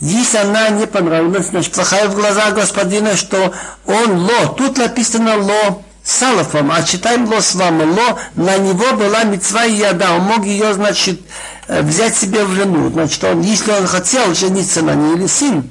Если 0.00 0.38
она 0.38 0.68
не 0.70 0.86
понравилась, 0.86 1.46
значит, 1.50 1.72
плохая 1.72 2.08
в 2.08 2.16
глазах 2.16 2.54
господина, 2.54 3.16
что 3.16 3.52
он 3.86 4.24
ло. 4.24 4.48
Тут 4.58 4.76
написано 4.76 5.36
ло 5.36 5.82
салафом, 6.02 6.72
а 6.72 6.82
читаем 6.82 7.24
ло 7.32 7.40
с 7.40 7.54
вами. 7.54 7.84
Ло, 7.84 8.18
на 8.34 8.58
него 8.58 8.96
была 8.96 9.22
мецва 9.22 9.64
и 9.64 9.76
яда. 9.76 10.10
Он 10.14 10.22
мог 10.22 10.44
ее, 10.44 10.74
значит, 10.74 11.20
взять 11.68 12.16
себе 12.16 12.42
в 12.42 12.52
жену. 12.52 12.90
Значит, 12.90 13.22
он, 13.22 13.42
если 13.42 13.70
он 13.70 13.86
хотел 13.86 14.34
жениться 14.34 14.82
на 14.82 14.96
ней 14.96 15.14
или 15.14 15.28
сын, 15.28 15.70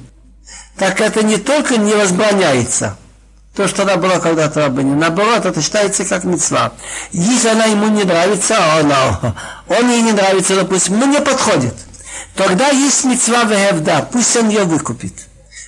так 0.78 1.02
это 1.02 1.22
не 1.22 1.36
только 1.36 1.76
не 1.76 1.94
возбраняется – 1.94 3.02
то, 3.57 3.67
что 3.67 3.81
она 3.81 3.97
была 3.97 4.19
когда-то 4.19 4.61
рабыня. 4.61 4.95
Наоборот, 4.95 5.45
это 5.47 5.63
считается 5.63 6.05
как 6.05 6.23
мецва. 6.25 6.73
Если 7.11 7.47
она 7.47 7.65
ему 7.65 7.87
не 7.87 8.03
нравится, 8.03 8.55
а 8.55 8.79
она, 8.81 9.35
он 9.67 9.89
ей 9.89 10.03
не 10.03 10.11
нравится, 10.11 10.55
допустим, 10.55 10.99
ну 10.99 11.07
не 11.07 11.19
подходит. 11.19 11.73
Тогда 12.35 12.69
есть 12.69 13.03
мецва 13.05 13.45
вегевда, 13.45 14.07
пусть 14.11 14.37
он 14.37 14.49
ее 14.49 14.63
выкупит. 14.63 15.13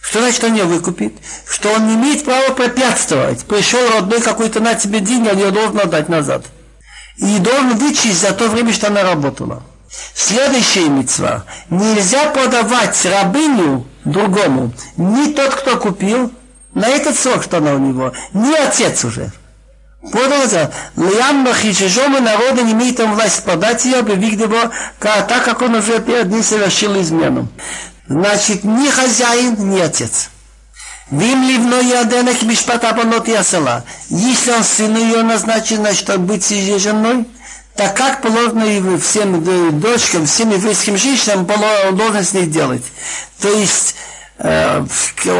Что 0.03 0.19
значит 0.19 0.43
он 0.43 0.53
ее 0.53 0.65
выкупит? 0.65 1.13
Что 1.47 1.71
он 1.73 1.87
не 1.87 1.95
имеет 1.95 2.23
права 2.25 2.53
препятствовать. 2.53 3.43
Пришел 3.45 3.79
родной 3.95 4.21
какой-то 4.21 4.59
на 4.59 4.75
тебе 4.75 4.99
деньги, 4.99 5.27
он 5.27 5.37
ее 5.37 5.49
должен 5.49 5.79
отдать 5.79 6.09
назад. 6.09 6.45
И 7.17 7.39
должен 7.39 7.75
вычесть 7.75 8.21
за 8.21 8.33
то 8.33 8.49
время, 8.49 8.71
что 8.71 8.87
она 8.87 9.01
работала. 9.01 9.63
Следующая 10.13 10.89
мецва. 10.89 11.43
Нельзя 11.71 12.29
подавать 12.29 13.03
рабыню 13.03 13.87
другому. 14.05 14.71
Ни 14.95 15.33
тот, 15.33 15.55
кто 15.55 15.77
купил, 15.77 16.31
на 16.73 16.87
этот 16.87 17.17
срок, 17.17 17.43
что 17.43 17.57
она 17.57 17.73
у 17.73 17.79
него, 17.79 18.13
не 18.33 18.55
отец 18.55 19.03
уже. 19.05 19.31
Это? 20.01 20.71
Лиам 20.95 21.43
Бахичежома 21.43 22.21
народа 22.21 22.61
не 22.61 22.71
имеет 22.71 22.97
там 22.97 23.15
власть 23.15 23.43
подать 23.43 23.83
ее, 23.85 23.97
объявить 23.97 24.39
его, 24.39 24.71
так 24.99 25.43
как 25.43 25.61
он 25.61 25.75
уже 25.75 25.99
перед 25.99 26.27
ним 26.27 26.41
совершил 26.41 26.99
измену. 27.01 27.49
Значит, 28.07 28.63
ни 28.63 28.89
хозяин, 28.89 29.55
ни 29.69 29.79
отец. 29.79 30.29
Вим 31.11 31.43
ливно 31.43 31.75
яденек 31.81 32.41
мишпата 32.43 32.93
банот 32.93 33.27
ясела. 33.27 33.83
Если 34.09 34.51
он 34.51 34.63
сыну 34.63 34.99
ее 34.99 35.23
назначен, 35.23 35.77
значит, 35.77 36.17
быть 36.19 36.49
ее 36.51 36.77
женой, 36.77 37.25
так 37.75 37.95
как 37.95 38.21
положено 38.21 38.63
и 38.63 38.97
всем 38.99 39.79
дочкам, 39.79 40.25
всем 40.27 40.51
еврейским 40.51 40.97
женщинам, 40.97 41.47
он 41.87 41.97
должен 41.97 42.23
с 42.23 42.33
них 42.33 42.51
делать. 42.51 42.83
То 43.41 43.49
есть, 43.49 43.95
э, 44.39 44.85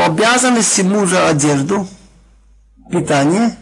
обязанности 0.06 0.82
мужа 0.82 1.28
одежду, 1.28 1.88
питание 2.92 3.56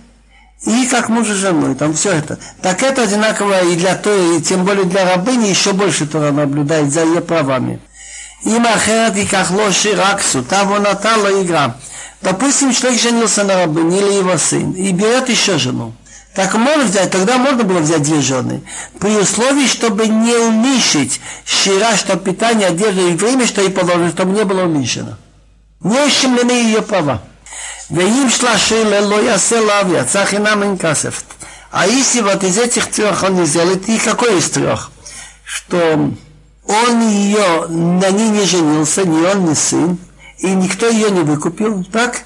и 0.66 0.88
как 0.88 1.10
мужа 1.10 1.36
женой, 1.36 1.76
там 1.76 1.94
все 1.94 2.12
это. 2.14 2.40
Так 2.62 2.82
это 2.82 3.04
одинаково 3.04 3.64
и 3.66 3.76
для 3.76 3.96
той, 3.96 4.38
и 4.38 4.42
тем 4.42 4.66
более 4.66 4.86
для 4.86 5.06
рабыни 5.06 5.48
еще 5.48 5.74
больше 5.74 6.08
Тора 6.08 6.32
наблюдает 6.32 6.92
за 6.92 7.04
ее 7.04 7.22
правами. 7.22 7.80
Им 8.44 8.66
ахерат 8.66 9.16
и 9.18 9.26
как 9.26 9.52
лоши 9.52 9.96
раксу, 9.96 10.44
того 10.44 10.80
натала 10.80 11.42
игра. 11.44 11.76
Допустим, 12.22 12.74
человек 12.74 13.00
женился 13.00 13.44
на 13.44 13.56
рабыне 13.58 14.00
или 14.00 14.14
его 14.14 14.38
сын 14.38 14.72
и 14.72 14.92
берет 14.92 15.30
еще 15.30 15.58
жену. 15.60 15.94
Так 16.34 16.54
можно 16.56 16.84
взять, 16.84 17.12
тогда 17.12 17.38
можно 17.38 17.64
было 17.64 17.80
взять 17.80 18.04
две 18.04 18.22
жены. 18.22 18.64
При 19.00 19.16
условии, 19.18 19.68
чтобы 19.68 20.08
не 20.08 20.36
уменьшить 20.36 21.20
щира, 21.46 21.96
что 21.96 22.16
питание, 22.16 22.68
одежда 22.68 23.02
и 23.02 23.16
время, 23.16 23.48
что 23.48 23.62
и 23.62 23.70
положено, 23.70 24.10
чтобы 24.10 24.34
не 24.34 24.44
было 24.44 24.64
уменьшено 24.64 25.18
не 25.82 26.00
ущемлены 26.00 26.52
ее 26.52 26.82
права. 26.82 27.22
Шейла 27.90 29.06
ло 29.06 29.22
ясе 29.22 29.60
лав 29.60 29.90
яца 29.90 30.26
хинам 30.26 30.64
ин 30.64 30.78
касефт. 30.78 31.26
А 31.72 31.88
если 31.88 32.22
вот 32.22 32.44
из 32.44 32.58
этих 32.58 32.88
трех 32.88 33.24
он 33.24 33.36
не 33.36 33.46
сделает, 33.46 33.88
и 33.88 33.98
какой 33.98 34.40
из 34.40 34.50
трех? 34.50 34.92
Что 35.44 36.12
он 36.68 37.10
ее, 37.10 37.68
на 37.68 38.10
ней 38.10 38.30
не 38.30 38.46
женился, 38.46 39.06
ни 39.06 39.26
он, 39.26 39.46
ни 39.46 39.54
сын, 39.54 39.98
и 40.40 40.48
никто 40.48 40.88
ее 40.88 41.12
не 41.12 41.22
выкупил, 41.22 41.84
так? 41.86 42.24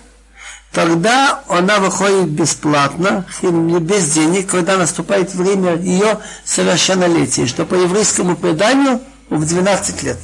Тогда 0.71 1.43
она 1.49 1.79
выходит 1.79 2.29
бесплатно, 2.29 3.25
без 3.41 4.11
денег, 4.13 4.49
когда 4.49 4.77
наступает 4.77 5.33
время 5.33 5.75
ее 5.75 6.19
совершеннолетия, 6.45 7.45
что 7.45 7.65
по 7.65 7.75
еврейскому 7.75 8.37
преданию 8.37 9.01
в 9.29 9.45
12 9.45 10.03
лет. 10.03 10.17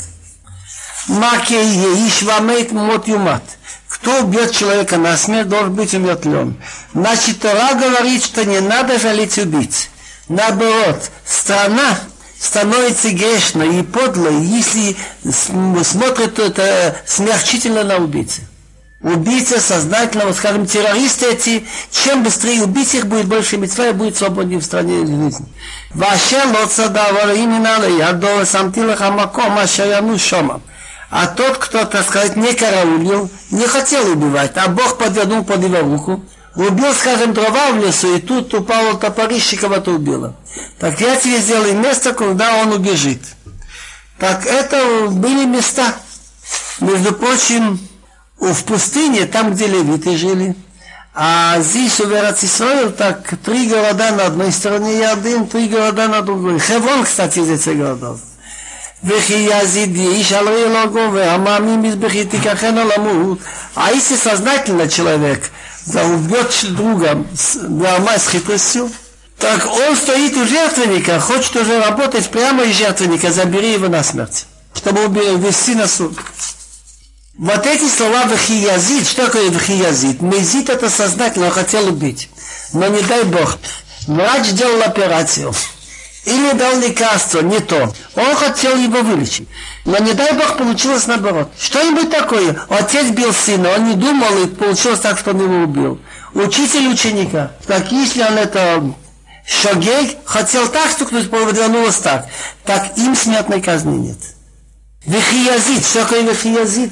Маке 1.07 1.63
Ишвамейт 2.07 2.71
Мот 2.71 3.07
Юмат. 3.07 3.43
Кто 3.87 4.23
убьет 4.23 4.51
человека 4.51 4.97
на 4.97 5.15
смерть, 5.17 5.47
должен 5.47 5.73
быть 5.73 5.93
умертвлен. 5.93 6.55
Значит, 6.93 7.39
Тора 7.39 7.73
говорит, 7.73 8.23
что 8.23 8.45
не 8.45 8.59
надо 8.59 8.99
жалеть 8.99 9.37
убийц. 9.37 9.89
Наоборот, 10.27 11.09
страна 11.25 11.97
становится 12.39 13.11
грешной 13.11 13.79
и 13.79 13.83
подлой, 13.83 14.43
если 14.43 14.95
смотрит 15.31 16.37
это 16.37 16.97
смягчительно 17.05 17.83
на 17.83 17.97
убийцы. 17.97 18.41
Убийца 19.01 19.61
сознательно, 19.61 20.25
вот 20.25 20.35
скажем, 20.35 20.65
террористы 20.65 21.27
эти, 21.27 21.65
чем 21.91 22.23
быстрее 22.23 22.63
убить 22.63 22.93
их, 22.95 23.05
будет 23.05 23.27
больше 23.27 23.57
митцва 23.57 23.89
и 23.89 23.93
будет 23.93 24.17
свободнее 24.17 24.59
в 24.59 24.65
стране 24.65 25.05
жизни. 25.05 25.45
Ваше 25.91 26.37
лоца 26.53 26.89
давар 26.89 27.31
именно 27.33 27.85
ядова 27.85 28.43
самтила 28.43 28.95
хамаком, 28.95 29.57
ашаяну 29.57 30.17
шомам. 30.17 30.61
А 31.09 31.27
тот, 31.27 31.57
кто, 31.57 31.85
так 31.85 32.05
сказать, 32.05 32.35
не 32.35 32.53
караулил, 32.53 33.29
не 33.51 33.65
хотел 33.65 34.09
убивать, 34.11 34.51
а 34.55 34.67
Бог 34.67 34.97
подвернул 34.97 35.43
под 35.45 35.63
его 35.63 35.79
руку, 35.79 36.23
убил, 36.55 36.93
скажем, 36.93 37.33
дрова 37.33 37.71
в 37.71 37.77
лесу, 37.77 38.15
и 38.15 38.19
тут 38.19 38.53
упало 38.53 38.97
топорище, 38.97 39.57
кого-то 39.57 39.91
убило. 39.91 40.35
Так 40.79 40.99
я 40.99 41.15
тебе 41.15 41.39
сделаю 41.39 41.77
место, 41.77 42.13
куда 42.13 42.57
он 42.57 42.73
убежит. 42.73 43.21
Так 44.19 44.45
это 44.45 45.07
были 45.09 45.45
места. 45.45 45.93
Между 46.81 47.13
прочим, 47.13 47.79
в 48.37 48.63
пустыне, 48.63 49.25
там, 49.25 49.53
где 49.53 49.67
левиты 49.67 50.17
жили, 50.17 50.55
а 51.13 51.59
здесь 51.61 51.99
у 51.99 52.07
Верацисраил 52.07 52.91
так 52.91 53.33
три 53.43 53.67
города 53.67 54.11
на 54.11 54.25
одной 54.27 54.51
стороне 54.51 54.99
Ярдын, 54.99 55.47
три 55.47 55.67
города 55.67 56.07
на 56.07 56.21
другой. 56.21 56.59
Хеврон, 56.59 57.05
кстати, 57.05 57.39
из 57.39 57.49
этих 57.49 57.77
городов. 57.77 58.19
וכי 59.04 59.48
יזיד 59.50 59.96
איש 59.96 60.32
על 60.32 60.48
רילוגו 60.48 61.12
והמאמין 61.12 61.82
מזבחי 61.82 62.24
תיקחנו 62.24 62.88
למות. 62.88 63.38
А 63.74 63.90
если 63.90 64.16
сознательно 64.16 64.88
человек 64.88 65.50
убьет 65.86 66.74
друга 66.74 67.24
с 67.34 68.28
хитростью, 68.28 68.90
так 69.38 69.66
он 69.66 69.96
стоит 69.96 70.36
у 70.36 70.46
жертвенника, 70.46 71.18
хочет 71.18 71.56
уже 71.56 71.82
работать 71.82 72.30
прямо 72.30 72.62
из 72.64 72.76
жертвенника, 72.76 73.32
забери 73.32 73.72
его 73.72 73.88
на 73.88 74.02
смерть, 74.04 74.46
чтобы 74.74 75.06
ввести 75.08 75.74
на 75.74 75.88
суд. 75.88 76.16
Вот 77.38 77.66
эти 77.66 77.88
слова 77.88 78.26
вахиязит, 78.26 79.08
что 79.08 79.26
такое 79.26 79.50
вахиязит? 79.50 80.20
Мезит 80.20 80.68
это 80.68 80.90
сознательно, 80.90 81.46
он 81.46 81.52
хотел 81.52 81.88
убить. 81.88 82.28
Но 82.72 82.86
не 82.88 83.00
дай 83.02 83.24
Бог. 83.24 83.58
Врач 84.06 84.50
делал 84.50 84.82
операцию. 84.82 85.52
Или 86.27 86.51
дал 86.57 86.77
лекарство, 86.81 87.39
не 87.39 87.61
то. 87.61 87.89
Он 88.15 88.35
хотел 88.35 88.75
его 88.75 89.01
вылечить. 89.01 89.47
Но 89.85 89.97
не 89.99 90.11
дай 90.11 90.33
Бог 90.33 90.57
получилось 90.57 91.07
наоборот. 91.07 91.49
Что-нибудь 91.57 92.09
такое. 92.09 92.53
Отец 92.67 93.11
бил 93.11 93.31
сына, 93.31 93.69
он 93.77 93.85
не 93.85 93.93
думал, 93.95 94.43
и 94.43 94.47
получилось 94.47 94.99
так, 94.99 95.17
что 95.17 95.31
он 95.31 95.41
его 95.41 95.63
убил. 95.63 96.01
Учитель 96.33 96.89
ученика. 96.89 97.53
Так 97.65 97.93
если 97.93 98.23
он 98.23 98.33
это 98.33 98.83
Шогей 99.45 100.17
хотел 100.25 100.67
так 100.67 100.91
стукнуть, 100.91 101.29
повернулось 101.29 101.95
так. 101.95 102.27
Так 102.65 102.97
им 102.97 103.15
смертной 103.15 103.61
казни 103.61 103.95
нет. 103.95 104.17
Вихиязит. 105.05 105.85
Что 105.85 106.01
такое 106.01 106.23
вихиязит? 106.23 106.91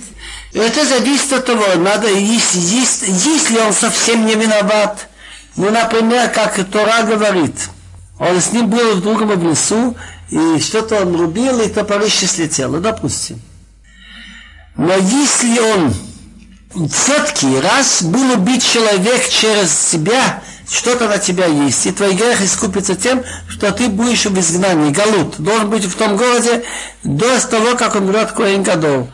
Это 0.54 0.86
зависит 0.86 1.34
от 1.34 1.46
того, 1.46 1.76
надо, 1.76 2.08
если, 2.08 2.60
если, 2.60 3.12
если 3.12 3.60
он 3.60 3.74
совсем 3.74 4.26
не 4.26 4.36
виноват, 4.36 5.10
ну, 5.58 5.70
например, 5.72 6.30
как 6.30 6.56
Тора 6.72 7.04
говорит, 7.04 7.56
он 8.20 8.40
с 8.40 8.52
ним 8.52 8.70
был 8.70 8.96
в 8.96 9.02
другом 9.02 9.30
в 9.30 9.44
лесу, 9.44 9.96
и 10.30 10.60
что-то 10.60 11.02
он 11.02 11.16
рубил, 11.16 11.60
и 11.62 11.70
топорище 11.70 12.28
слетело, 12.28 12.80
допустим. 12.80 13.42
Но 14.78 14.94
если 14.96 15.60
он 15.60 15.94
все-таки 16.90 17.60
раз 17.60 18.04
был 18.04 18.34
убит 18.34 18.64
человек 18.64 19.28
через 19.30 19.78
себя, 19.78 20.42
что-то 20.70 21.08
на 21.08 21.18
тебя 21.18 21.46
есть, 21.46 21.86
и 21.86 21.92
твой 21.92 22.14
грех 22.14 22.42
искупится 22.42 22.96
тем, 22.96 23.24
что 23.48 23.72
ты 23.72 23.88
будешь 23.88 24.26
в 24.26 24.40
изгнании, 24.40 24.92
галут, 24.92 25.36
должен 25.38 25.70
быть 25.70 25.86
в 25.86 25.96
том 25.96 26.18
городе 26.18 26.64
до 27.04 27.40
того, 27.48 27.76
как 27.76 27.96
умрет 27.96 28.32
Коэн 28.32 28.64
Гадол. 28.64 29.10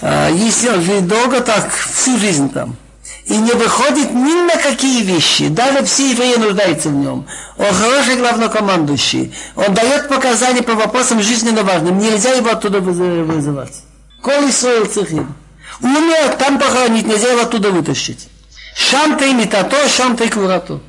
А, 0.00 0.30
если 0.30 0.68
он 0.68 0.82
живет 0.82 1.08
долго, 1.08 1.40
так 1.40 1.70
всю 1.72 2.16
жизнь 2.18 2.50
там. 2.50 2.76
И 3.26 3.36
не 3.36 3.52
выходит 3.52 4.12
ни 4.12 4.46
на 4.46 4.56
какие 4.56 5.02
вещи. 5.02 5.48
Даже 5.48 5.84
все 5.84 6.10
евреи 6.10 6.36
нуждаются 6.36 6.90
в 6.90 6.94
нем. 6.94 7.26
Он 7.56 7.74
хороший 7.74 8.16
главнокомандующий. 8.16 9.34
Он 9.56 9.72
дает 9.72 10.08
показания 10.08 10.62
по 10.62 10.74
вопросам 10.74 11.22
жизненно 11.22 11.62
важным. 11.62 11.98
Нельзя 11.98 12.32
его 12.32 12.50
оттуда 12.50 12.80
вызывать. 12.80 13.82
Коли 14.22 14.50
Исраил 14.50 14.86
цехим. 14.86 15.34
Умер, 15.80 16.36
там 16.38 16.58
похоронить, 16.58 17.06
нельзя 17.06 17.30
его 17.30 17.42
оттуда 17.42 17.70
вытащить. 17.70 18.28
Шам-то 18.76 19.30
имитато, 19.30 19.88
шам-то 19.88 20.28
курато. 20.28 20.80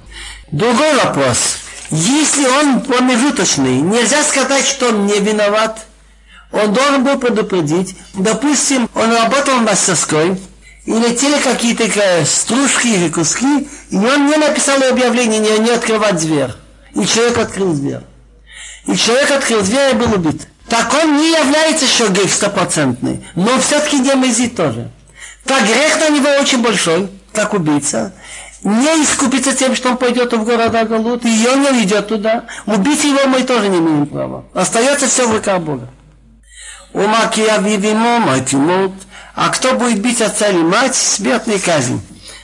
Другой 0.52 0.94
вопрос. 0.96 1.58
Если 1.90 2.46
он 2.46 2.82
промежуточный, 2.82 3.80
нельзя 3.80 4.24
сказать, 4.24 4.66
что 4.66 4.90
он 4.90 5.06
не 5.06 5.20
виноват– 5.20 5.86
он 6.56 6.74
должен 6.74 7.04
был 7.04 7.18
предупредить. 7.18 7.96
Допустим, 8.14 8.90
он 8.96 9.12
работал 9.14 9.60
в 9.60 9.64
мастерской, 9.64 10.38
и 10.86 10.92
летели 10.92 11.40
какие-то 11.40 11.86
стружки 12.26 13.10
куски, 13.10 13.68
и 13.90 13.98
он 13.98 14.28
не 14.28 14.38
написал 14.38 14.82
объявление 14.84 15.40
не, 15.40 15.58
не 15.60 15.72
открывать 15.72 16.18
дверь. 16.18 16.52
И 16.94 17.06
человек 17.06 17.38
открыл 17.38 17.74
дверь. 17.74 18.02
И 18.86 18.96
человек 18.96 19.32
открыл 19.32 19.62
дверь 19.62 19.92
и 19.92 19.98
был 19.98 20.14
убит. 20.14 20.48
Так 20.70 20.94
он 20.94 21.18
не 21.18 21.32
является 21.32 21.88
шогек 21.88 22.30
стопроцентный, 22.30 23.26
но 23.36 23.60
все-таки 23.60 24.00
не 24.00 24.14
мезит 24.16 24.56
тоже. 24.56 24.92
Так 25.44 25.64
грех 25.64 26.00
на 26.00 26.10
него 26.10 26.30
очень 26.40 26.62
большой, 26.62 27.10
как 27.34 27.54
убийца. 27.54 28.14
Не 28.64 29.04
искупится 29.04 29.54
тем, 29.56 29.76
что 29.76 29.90
он 29.90 29.98
пойдет 29.98 30.34
в 30.34 30.44
города 30.44 30.86
Галут, 30.86 31.24
и 31.24 31.48
он 31.52 31.62
не 31.62 31.84
идет 31.84 32.08
туда. 32.08 32.46
Убить 32.66 33.04
его 33.04 33.28
мы 33.28 33.44
тоже 33.44 33.70
не 33.70 33.78
имеем 33.78 34.08
права. 34.08 34.46
Остается 34.54 35.08
все 35.08 35.28
в 35.28 35.36
руках 35.36 35.62
Бога. 35.62 35.88
Умаки 36.94 37.42
Авивимо, 37.42 38.20
мать 38.20 38.54
и 38.54 38.56
мот. 38.56 38.94
А 39.36 39.50
кто 39.50 39.74
будет 39.74 40.00
бить 40.00 40.22
отца 40.22 40.48
или 40.48 40.62
мать, 40.62 40.96
смертная 40.96 41.60
казнь. 41.60 42.02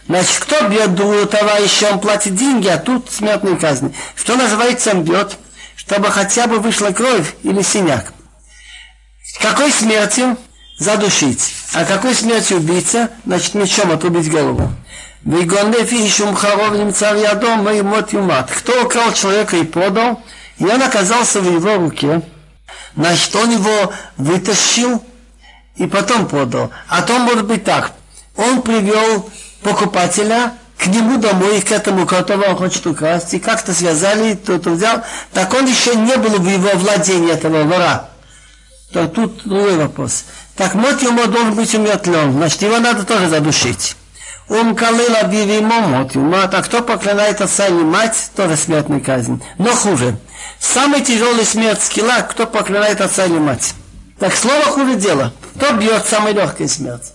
Значит, 0.07 0.39
кто 0.39 0.67
бьет 0.67 0.93
другого 0.93 1.25
товарища, 1.25 1.89
он 1.91 1.99
платит 1.99 2.35
деньги, 2.35 2.67
а 2.67 2.77
тут 2.77 3.09
смертная 3.09 3.55
казнь. 3.55 3.95
Что 4.15 4.35
называется, 4.35 4.91
он 4.91 5.03
бьет, 5.03 5.37
чтобы 5.75 6.11
хотя 6.11 6.47
бы 6.47 6.59
вышла 6.59 6.91
кровь 6.91 7.35
или 7.43 7.61
синяк. 7.61 8.13
Какой 9.39 9.71
смертью? 9.71 10.37
Задушить. 10.77 11.53
А 11.73 11.85
какой 11.85 12.13
смертью 12.13 12.57
убийца? 12.57 13.09
Значит, 13.25 13.53
мечом 13.53 13.91
отрубить 13.91 14.29
голову. 14.29 14.71
Кто 18.57 18.83
украл 18.83 19.13
человека 19.13 19.55
и 19.57 19.63
продал, 19.63 20.21
и 20.57 20.65
он 20.65 20.81
оказался 20.81 21.39
в 21.39 21.45
его 21.45 21.75
руке, 21.75 22.21
Значит, 22.95 23.35
он 23.35 23.51
его 23.51 23.93
вытащил 24.17 25.03
и 25.75 25.87
потом 25.87 26.27
продал. 26.27 26.71
А 26.87 27.01
то 27.01 27.17
может 27.19 27.45
быть 27.45 27.63
так. 27.63 27.91
Он 28.35 28.61
привел 28.61 29.29
покупателя 29.63 30.53
к 30.77 30.87
нему 30.87 31.17
домой, 31.17 31.61
к 31.61 31.71
этому, 31.71 32.05
которого 32.05 32.49
он 32.49 32.55
хочет 32.55 32.85
украсть, 32.87 33.33
и 33.33 33.39
как-то 33.39 33.73
связали, 33.73 34.33
тот 34.33 34.65
взял. 34.65 35.03
Так 35.31 35.53
он 35.53 35.67
еще 35.67 35.95
не 35.95 36.15
был 36.17 36.39
в 36.39 36.47
его 36.47 36.69
владении 36.75 37.31
этого 37.31 37.63
вора. 37.63 38.09
То 38.91 39.07
тут 39.07 39.43
другой 39.43 39.77
вопрос. 39.77 40.25
Так 40.55 40.73
мот 40.73 41.01
ему 41.01 41.25
должен 41.27 41.55
быть 41.55 41.73
умертвлен, 41.75 42.33
значит, 42.33 42.61
его 42.61 42.79
надо 42.79 43.03
тоже 43.03 43.29
задушить. 43.29 43.95
Ум 44.49 44.75
калила 44.75 45.23
бивимо 45.23 45.79
мот 45.81 46.15
юмат, 46.15 46.53
а 46.53 46.61
кто 46.61 46.81
проклинает 46.81 47.39
отца 47.39 47.67
и 47.67 47.71
мать, 47.71 48.31
тоже 48.35 48.57
смертная 48.57 48.99
казнь. 48.99 49.41
Но 49.57 49.71
хуже. 49.71 50.17
Самый 50.59 51.01
тяжелый 51.01 51.45
смерть 51.45 51.81
скилла, 51.81 52.21
кто 52.29 52.45
проклинает 52.45 52.99
отца 52.99 53.25
или 53.25 53.39
мать. 53.39 53.75
Так 54.21 54.35
слово 54.35 54.65
хуже 54.65 54.95
дело. 54.97 55.33
Кто 55.55 55.73
бьет 55.73 56.05
самой 56.05 56.33
легкой 56.33 56.69
смерть? 56.69 57.11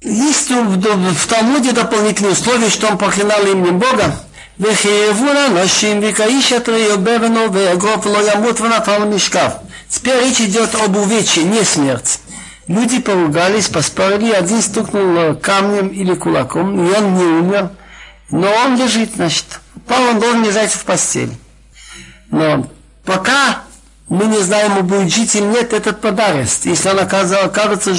Есть 0.00 0.50
в, 0.50 0.64
в, 0.64 1.14
в 1.14 1.26
Талмуде 1.28 1.70
дополнительные 1.70 2.32
условия, 2.32 2.68
что 2.68 2.88
он 2.88 2.98
проклинал 2.98 3.46
именем 3.46 3.78
Бога. 3.78 4.16
Вехиевура 4.58 5.48
ношим 5.50 6.00
викаиша 6.00 6.58
троебевену 6.58 7.52
веегов 7.52 8.04
лоямут 8.04 8.58
внатал 8.58 9.06
мешкав. 9.06 9.58
Теперь 9.88 10.24
речь 10.24 10.40
идет 10.40 10.74
об 10.74 10.96
увечье, 10.96 11.44
не 11.44 11.62
смерть. 11.62 12.18
Люди 12.66 12.98
поругались, 12.98 13.68
поспорили, 13.68 14.32
один 14.32 14.60
стукнул 14.60 15.36
камнем 15.36 15.86
или 15.86 16.14
кулаком, 16.14 16.84
и 16.84 16.92
он 16.92 17.14
не 17.14 17.24
умер. 17.24 17.70
Но 18.32 18.50
он 18.64 18.76
лежит, 18.76 19.14
значит. 19.14 19.60
Пал 19.86 20.02
он 20.02 20.18
должен 20.18 20.44
лежать 20.44 20.72
в 20.72 20.84
постели. 20.84 21.32
Но 22.32 22.66
пока 23.04 23.62
мы 24.09 24.25
не 24.25 24.39
знаем, 24.39 24.77
он 24.77 24.85
будет 24.85 25.13
жить 25.13 25.35
или 25.35 25.45
нет, 25.45 25.73
этот 25.73 25.99
подарок. 26.01 26.47
Если 26.63 26.89
он 26.89 26.99
окажется, 26.99 27.95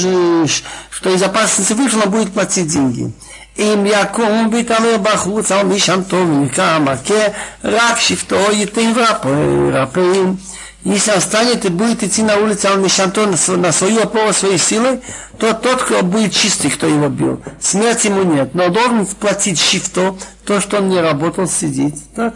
что 0.90 1.14
из 1.14 1.22
опасности 1.22 1.72
вышел, 1.72 2.00
он 2.04 2.10
будет 2.10 2.32
платить 2.32 2.68
деньги. 2.68 3.12
אם 3.58 3.86
יקום 3.86 4.48
ויתעלה 4.52 4.98
בחוץ 4.98 5.52
על 5.52 5.66
משענתו 5.66 6.16
ונקרא 6.16 6.78
מכה, 6.78 7.26
רק 7.64 7.98
שבטו 7.98 8.52
ייתן 8.52 8.92
ורפאים. 8.96 10.36
Если 10.84 11.10
он 11.10 11.20
станет 11.20 11.64
и 11.64 11.68
будет 11.68 12.04
идти 12.04 12.22
на 12.22 12.36
улице 12.36 12.66
Ал-Мишанто 12.66 13.26
на 13.26 13.72
свою 13.72 14.02
опору, 14.02 14.32
своей 14.32 14.56
силой, 14.56 15.00
то 15.36 15.52
тот, 15.52 15.82
кто 15.82 16.00
будет 16.04 16.32
чистый, 16.32 16.70
кто 16.70 16.86
его 16.86 17.08
бил. 17.08 17.42
Смерти 17.60 18.06
ему 18.06 18.22
нет. 18.22 18.54
Но 18.54 18.68
должен 18.68 19.04
платить 19.04 19.58
шифто, 19.58 20.16
то, 20.44 20.60
что 20.60 20.76
он 20.76 20.88
не 20.88 21.00
работал, 21.00 21.48
сидеть. 21.48 22.00
Так? 22.14 22.34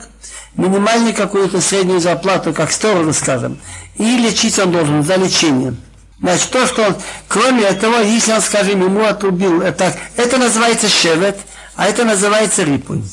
Минимальную 0.57 1.13
какую-то 1.13 1.59
среднюю 1.59 1.99
зарплату, 1.99 2.53
как 2.53 2.71
сторожу, 2.71 3.13
скажем. 3.13 3.59
И 3.97 4.17
лечить 4.17 4.57
он 4.59 4.71
должен 4.71 5.03
за 5.03 5.15
лечением. 5.15 5.77
Значит, 6.19 6.49
то, 6.49 6.65
что 6.65 6.83
он, 6.83 6.95
кроме 7.27 7.63
этого, 7.63 8.01
если 8.01 8.31
он, 8.31 8.41
скажем, 8.41 8.81
ему 8.81 9.03
отрубил, 9.03 9.61
это, 9.61 9.93
это 10.15 10.37
называется 10.37 10.87
шевет, 10.87 11.37
а 11.75 11.87
это 11.87 12.05
называется 12.05 12.63
рипунь. 12.63 13.03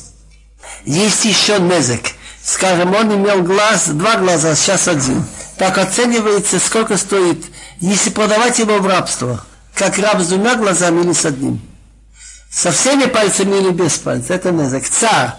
Есть 0.84 1.24
еще 1.24 1.58
незек. 1.58 2.12
Скажем, 2.44 2.94
он 2.94 3.14
имел 3.14 3.42
глаз, 3.42 3.88
два 3.88 4.16
глаза, 4.16 4.54
сейчас 4.54 4.88
один. 4.88 5.24
Так 5.58 5.78
оценивается, 5.78 6.58
сколько 6.58 6.96
стоит, 6.96 7.44
если 7.80 8.10
продавать 8.10 8.58
его 8.58 8.78
в 8.78 8.86
рабство. 8.86 9.44
Как 9.74 9.98
раб 9.98 10.20
с 10.20 10.28
двумя 10.28 10.54
глазами 10.54 11.02
или 11.02 11.12
с 11.12 11.24
одним. 11.24 11.60
Со 12.50 12.70
всеми 12.70 13.06
пальцами 13.06 13.56
или 13.56 13.70
без 13.70 13.96
пальцев. 13.98 14.30
Это 14.30 14.50
незек. 14.50 14.88
Царь. 14.88 15.34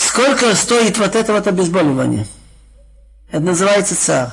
Сколько 0.00 0.54
стоит 0.54 0.96
вот 0.96 1.14
это 1.14 1.34
вот 1.34 1.46
обезболивание? 1.46 2.26
Это 3.30 3.42
называется 3.42 3.94
царь. 3.94 4.28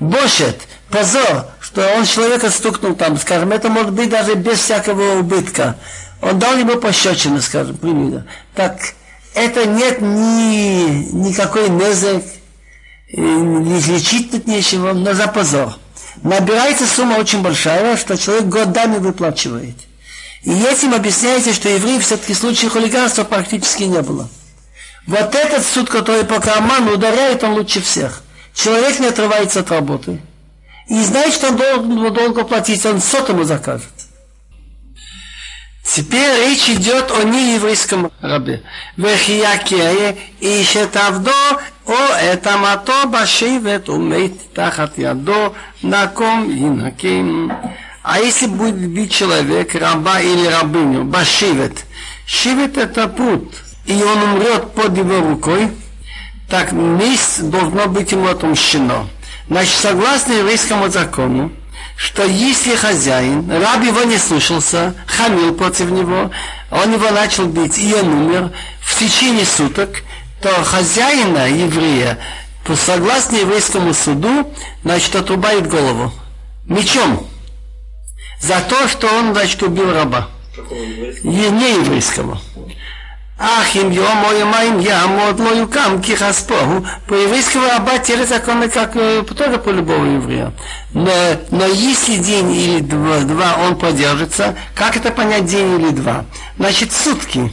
Бошет, 0.00 0.60
позор, 0.90 1.46
что 1.60 1.86
он 1.96 2.04
человека 2.04 2.50
стукнул 2.50 2.96
там, 2.96 3.16
скажем, 3.16 3.52
это 3.52 3.68
может 3.68 3.92
быть 3.92 4.10
даже 4.10 4.34
без 4.34 4.58
всякого 4.58 5.20
убытка. 5.20 5.76
Он 6.20 6.38
дал 6.40 6.56
ему 6.56 6.76
пощечину, 6.80 7.40
скажем, 7.40 7.76
примерно. 7.76 8.26
Так, 8.56 8.80
это 9.34 9.66
нет 9.66 10.00
ни, 10.00 11.12
никакой 11.12 11.70
незек, 11.70 12.24
не 13.12 13.80
лечить 13.80 14.32
тут 14.32 14.48
нечего, 14.48 14.92
но 14.92 15.14
за 15.14 15.28
позор. 15.28 15.78
Набирается 16.22 16.86
сумма 16.86 17.14
очень 17.18 17.40
большая, 17.40 17.96
что 17.96 18.18
человек 18.18 18.46
годами 18.46 18.98
выплачивает. 18.98 19.76
И 20.42 20.50
этим 20.50 20.92
объясняется, 20.92 21.54
что 21.54 21.68
евреи 21.68 22.00
все-таки 22.00 22.34
случаев 22.34 22.72
хулиганства 22.72 23.22
практически 23.22 23.84
не 23.84 24.02
было. 24.02 24.28
Вот 25.06 25.34
этот 25.34 25.64
суд, 25.64 25.88
который 25.88 26.24
по 26.24 26.40
карману 26.40 26.94
ударяет, 26.94 27.44
он 27.44 27.52
лучше 27.52 27.80
всех. 27.80 28.22
Человек 28.54 28.98
не 28.98 29.06
отрывается 29.06 29.60
от 29.60 29.70
работы. 29.70 30.20
И 30.88 31.02
знает, 31.02 31.34
что 31.34 31.48
он 31.48 31.56
должен 31.56 32.14
долго 32.14 32.44
платить, 32.44 32.84
он 32.86 33.00
сотому 33.00 33.44
закажет. 33.44 33.88
Теперь 35.84 36.48
речь 36.48 36.68
идет 36.68 37.10
о 37.12 37.22
нееврейском 37.22 38.10
рабе. 38.20 38.62
Вехиякея 38.96 40.16
ищет 40.40 40.96
авдо, 40.96 41.32
о 41.86 42.18
это 42.20 42.56
мато 42.58 43.06
башивет 43.06 43.88
умейт 43.88 44.52
тахат 44.52 44.98
ядо 44.98 45.54
наком 45.82 46.50
инаким. 46.50 47.52
А 48.02 48.18
если 48.18 48.46
будет 48.46 48.88
бить 48.88 49.12
человек, 49.12 49.74
раба 49.74 50.20
или 50.20 50.46
рабыню, 50.46 51.04
башивет, 51.04 51.84
шивет 52.26 52.76
это 52.76 53.08
путь, 53.08 53.54
и 53.86 54.02
он 54.02 54.22
умрет 54.22 54.72
под 54.72 54.96
его 54.96 55.20
рукой, 55.20 55.70
так 56.48 56.72
месть 56.72 57.48
должно 57.50 57.86
быть 57.86 58.12
ему 58.12 58.28
отомщено. 58.28 59.08
Значит, 59.48 59.74
согласно 59.76 60.32
еврейскому 60.32 60.88
закону, 60.88 61.52
что 61.96 62.24
если 62.24 62.74
хозяин, 62.76 63.50
раб 63.50 63.82
его 63.82 64.02
не 64.02 64.18
слушался, 64.18 64.94
хамил 65.06 65.54
против 65.54 65.90
него, 65.90 66.30
он 66.70 66.92
его 66.92 67.10
начал 67.10 67.46
бить, 67.46 67.78
и 67.78 67.94
он 67.94 68.08
умер 68.08 68.52
в 68.80 68.98
течение 68.98 69.46
суток, 69.46 70.02
то 70.42 70.50
хозяина, 70.64 71.48
еврея, 71.48 72.18
согласно 72.74 73.36
еврейскому 73.36 73.94
суду, 73.94 74.52
значит, 74.82 75.14
отрубает 75.14 75.68
голову 75.68 76.12
мечом 76.66 77.26
за 78.40 78.60
то, 78.60 78.88
что 78.88 79.06
он, 79.06 79.32
значит, 79.32 79.62
убил 79.62 79.92
раба. 79.92 80.28
Не 81.22 81.76
еврейского. 81.76 82.40
Ах, 83.38 83.74
им 83.76 83.90
йом, 83.90 84.24
ой, 84.24 84.44
моим 84.44 84.78
ямод, 84.78 85.38
ло 85.38 85.52
юкам, 85.52 86.00
кихаспоху. 86.00 86.86
По 87.06 87.14
еврейскому 87.14 87.68
раба 87.68 87.98
те 87.98 88.24
законы, 88.24 88.68
как 88.68 88.94
тоже 88.94 89.58
по 89.58 89.68
любому 89.68 90.06
еврею. 90.16 90.54
Но, 90.94 91.12
но 91.50 91.66
если 91.66 92.16
день 92.16 92.50
или 92.52 92.80
два, 92.80 93.18
два 93.20 93.56
он 93.66 93.76
подержится, 93.76 94.56
как 94.74 94.96
это 94.96 95.10
понять 95.10 95.44
день 95.44 95.78
или 95.78 95.90
два? 95.90 96.24
Значит, 96.58 96.92
сутки. 96.92 97.52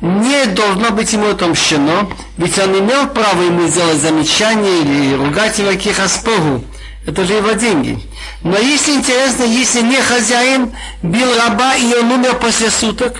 Не 0.00 0.46
должно 0.46 0.92
быть 0.92 1.12
ему 1.12 1.28
отомщено, 1.28 2.08
ведь 2.38 2.58
он 2.58 2.78
имел 2.78 3.06
право 3.08 3.42
ему 3.42 3.66
сделать 3.66 4.00
замечание 4.00 4.80
или 4.80 5.14
ругать 5.14 5.58
его 5.58 5.74
кихаспоху. 5.74 6.64
Это 7.06 7.24
же 7.26 7.34
его 7.34 7.52
деньги. 7.52 7.98
Но 8.42 8.56
если 8.56 8.92
интересно, 8.92 9.42
если 9.42 9.82
не 9.82 10.00
хозяин 10.00 10.72
бил 11.02 11.28
раба 11.36 11.74
и 11.74 11.94
он 11.94 12.10
умер 12.12 12.36
после 12.36 12.70
суток, 12.70 13.16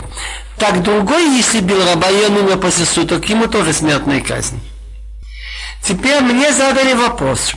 так 0.60 0.82
другой, 0.82 1.24
если 1.36 1.60
бил 1.60 1.84
раба, 1.84 2.10
и 2.10 2.26
он 2.26 2.36
умер 2.36 2.58
после 2.58 2.84
суток, 2.84 3.28
ему 3.30 3.46
тоже 3.48 3.72
смертная 3.72 4.20
казнь. 4.20 4.60
Теперь 5.82 6.20
мне 6.20 6.52
задали 6.52 6.92
вопрос. 6.92 7.54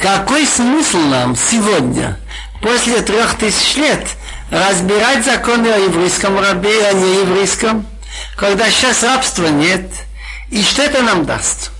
Какой 0.00 0.44
смысл 0.44 0.98
нам 0.98 1.36
сегодня, 1.36 2.18
после 2.60 3.02
трех 3.02 3.36
тысяч 3.38 3.76
лет, 3.76 4.04
разбирать 4.50 5.24
законы 5.24 5.68
о 5.68 5.78
еврейском 5.78 6.38
рабе 6.40 6.76
и 6.76 6.84
о 6.84 6.92
нееврейском, 6.92 7.86
когда 8.36 8.68
сейчас 8.68 9.04
рабства 9.04 9.46
нет, 9.46 9.88
и 10.50 10.60
что 10.62 10.82
это 10.82 11.02
нам 11.02 11.24
даст? 11.24 11.70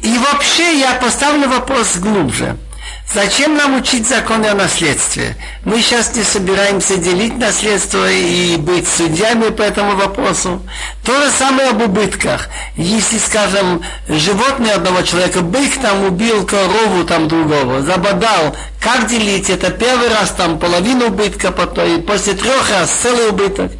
И 0.00 0.16
вообще 0.16 0.80
я 0.80 0.94
поставлю 0.94 1.50
вопрос 1.50 1.96
глубже– 1.96 2.56
Зачем 3.14 3.58
нам 3.58 3.76
учить 3.76 4.08
законы 4.08 4.46
о 4.46 4.54
наследстве? 4.54 5.36
Мы 5.66 5.82
сейчас 5.82 6.14
не 6.14 6.22
собираемся 6.22 6.96
делить 6.96 7.36
наследство 7.36 8.10
и 8.10 8.56
быть 8.56 8.88
судьями 8.88 9.50
по 9.50 9.60
этому 9.60 9.96
вопросу. 9.96 10.62
То 11.04 11.22
же 11.22 11.30
самое 11.30 11.70
об 11.70 11.82
убытках. 11.82 12.48
Если, 12.74 13.18
скажем, 13.18 13.82
животное 14.08 14.76
одного 14.76 15.02
человека, 15.02 15.42
бык 15.42 15.78
там 15.82 16.04
убил 16.04 16.46
корову 16.46 17.04
там 17.04 17.28
другого, 17.28 17.82
забодал, 17.82 18.56
как 18.80 19.08
делить? 19.08 19.50
Это 19.50 19.70
первый 19.70 20.08
раз 20.08 20.30
там 20.30 20.58
половину 20.58 21.08
убытка, 21.08 21.52
потом, 21.52 21.98
и 21.98 22.00
после 22.00 22.32
трех 22.32 22.70
раз 22.70 22.90
целый 22.90 23.28
убыток. 23.28 23.72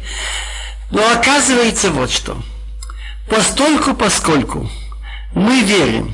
Но 0.91 1.01
оказывается 1.11 1.89
вот 1.89 2.11
что. 2.11 2.37
Постольку, 3.27 3.95
поскольку 3.95 4.69
мы 5.33 5.61
верим, 5.61 6.13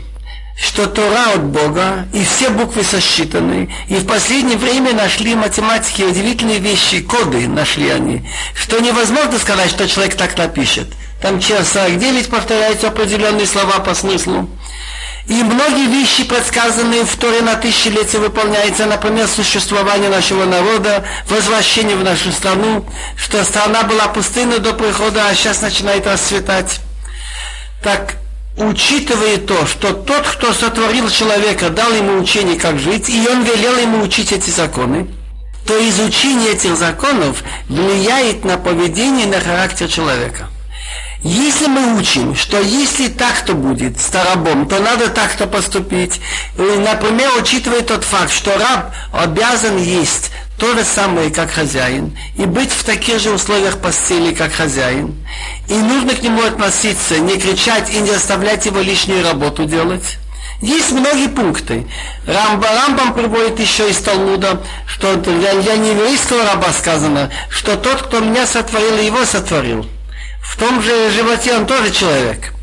что 0.61 0.87
Тора 0.87 1.33
от 1.35 1.43
Бога, 1.45 2.07
и 2.13 2.23
все 2.23 2.49
буквы 2.49 2.83
сосчитаны, 2.83 3.73
и 3.87 3.95
в 3.95 4.05
последнее 4.05 4.57
время 4.57 4.93
нашли 4.93 5.33
математики 5.33 6.01
удивительные 6.01 6.59
вещи, 6.59 7.01
коды 7.01 7.47
нашли 7.47 7.89
они, 7.89 8.29
что 8.53 8.79
невозможно 8.79 9.39
сказать, 9.39 9.69
что 9.69 9.87
человек 9.87 10.15
так 10.15 10.37
напишет. 10.37 10.87
Там 11.21 11.39
через 11.39 11.69
49 11.69 12.29
повторяются 12.29 12.87
определенные 12.87 13.45
слова 13.45 13.79
по 13.79 13.93
смыслу. 13.93 14.49
И 15.27 15.43
многие 15.43 15.87
вещи, 15.87 16.23
предсказанные 16.23 17.03
в 17.03 17.15
Торе 17.15 17.41
на 17.41 17.55
тысячелетия, 17.55 18.17
выполняются, 18.17 18.85
например, 18.85 19.27
существование 19.27 20.09
нашего 20.09 20.45
народа, 20.45 21.05
возвращение 21.27 21.95
в 21.95 22.03
нашу 22.03 22.31
страну, 22.31 22.85
что 23.15 23.43
страна 23.43 23.83
была 23.83 24.07
пустынной 24.07 24.59
до 24.59 24.73
прихода, 24.73 25.27
а 25.27 25.35
сейчас 25.35 25.61
начинает 25.61 26.07
расцветать. 26.07 26.79
Так 27.83 28.15
учитывая 28.59 29.37
то, 29.37 29.65
что 29.65 29.93
тот, 29.93 30.27
кто 30.27 30.53
сотворил 30.53 31.09
человека, 31.09 31.69
дал 31.69 31.91
ему 31.93 32.19
учение, 32.19 32.59
как 32.59 32.77
жить, 32.77 33.09
и 33.09 33.27
он 33.27 33.43
велел 33.43 33.77
ему 33.77 34.03
учить 34.03 34.31
эти 34.31 34.49
законы, 34.49 35.07
то 35.65 35.89
изучение 35.89 36.53
этих 36.53 36.75
законов 36.75 37.43
влияет 37.67 38.43
на 38.43 38.57
поведение 38.57 39.25
и 39.25 39.29
на 39.29 39.39
характер 39.39 39.87
человека. 39.87 40.49
Если 41.21 41.67
мы 41.67 41.99
учим, 41.99 42.33
что 42.33 42.59
если 42.61 43.07
так-то 43.09 43.53
будет 43.53 43.99
с 43.99 44.13
рабом, 44.13 44.67
то 44.67 44.79
надо 44.79 45.09
так-то 45.09 45.47
поступить. 45.47 46.21
Например, 46.57 47.29
учитывая 47.39 47.81
тот 47.81 48.05
факт, 48.05 48.31
что 48.31 48.57
раб 48.57 48.93
обязан 49.11 49.77
есть 49.77 50.31
то 50.59 50.75
же 50.75 50.83
самое, 50.83 51.31
как 51.31 51.51
хозяин, 51.51 52.15
и 52.35 52.45
быть 52.45 52.71
в 52.71 52.83
таких 52.83 53.19
же 53.19 53.31
условиях 53.31 53.79
постели, 53.79 54.33
как 54.33 54.51
хозяин. 54.51 55.15
И 55.69 55.73
нужно 55.73 56.13
к 56.13 56.21
нему 56.21 56.43
относиться, 56.43 57.17
не 57.19 57.37
кричать 57.37 57.89
и 57.89 57.99
не 57.99 58.11
оставлять 58.11 58.65
его 58.65 58.81
лишнюю 58.81 59.23
работу 59.23 59.65
делать. 59.65 60.17
Есть 60.61 60.91
многие 60.91 61.29
пункты. 61.29 61.87
Рамба, 62.27 62.67
Рамбам 62.67 63.13
приводит 63.13 63.59
еще 63.59 63.89
из 63.89 63.97
Талмуда, 63.99 64.61
что 64.85 65.15
для, 65.15 65.55
для 65.55 65.77
нееврейского 65.77 66.43
раба 66.43 66.73
сказано, 66.73 67.31
что 67.49 67.77
тот, 67.77 68.01
кто 68.01 68.19
меня 68.19 68.45
сотворил, 68.45 68.97
его 68.97 69.23
сотворил. 69.23 69.87
В 70.41 70.57
том 70.57 70.81
же 70.81 71.09
животе 71.11 71.55
он 71.55 71.65
тоже 71.65 71.91
человек 71.91 72.53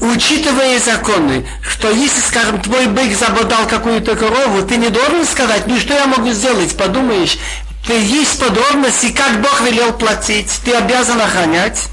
учитывая 0.00 0.78
законы, 0.80 1.46
что 1.62 1.90
если, 1.90 2.20
скажем, 2.20 2.60
твой 2.60 2.86
бык 2.86 3.16
забодал 3.16 3.66
какую-то 3.66 4.16
корову, 4.16 4.62
ты 4.62 4.76
не 4.76 4.88
должен 4.88 5.24
сказать, 5.24 5.66
ну 5.66 5.78
что 5.78 5.94
я 5.94 6.06
могу 6.06 6.30
сделать, 6.30 6.76
подумаешь, 6.76 7.38
ты 7.86 7.94
есть 7.94 8.40
подробности, 8.40 9.12
как 9.12 9.40
Бог 9.40 9.60
велел 9.62 9.92
платить, 9.92 10.50
ты 10.64 10.72
обязан 10.72 11.20
охранять. 11.20 11.88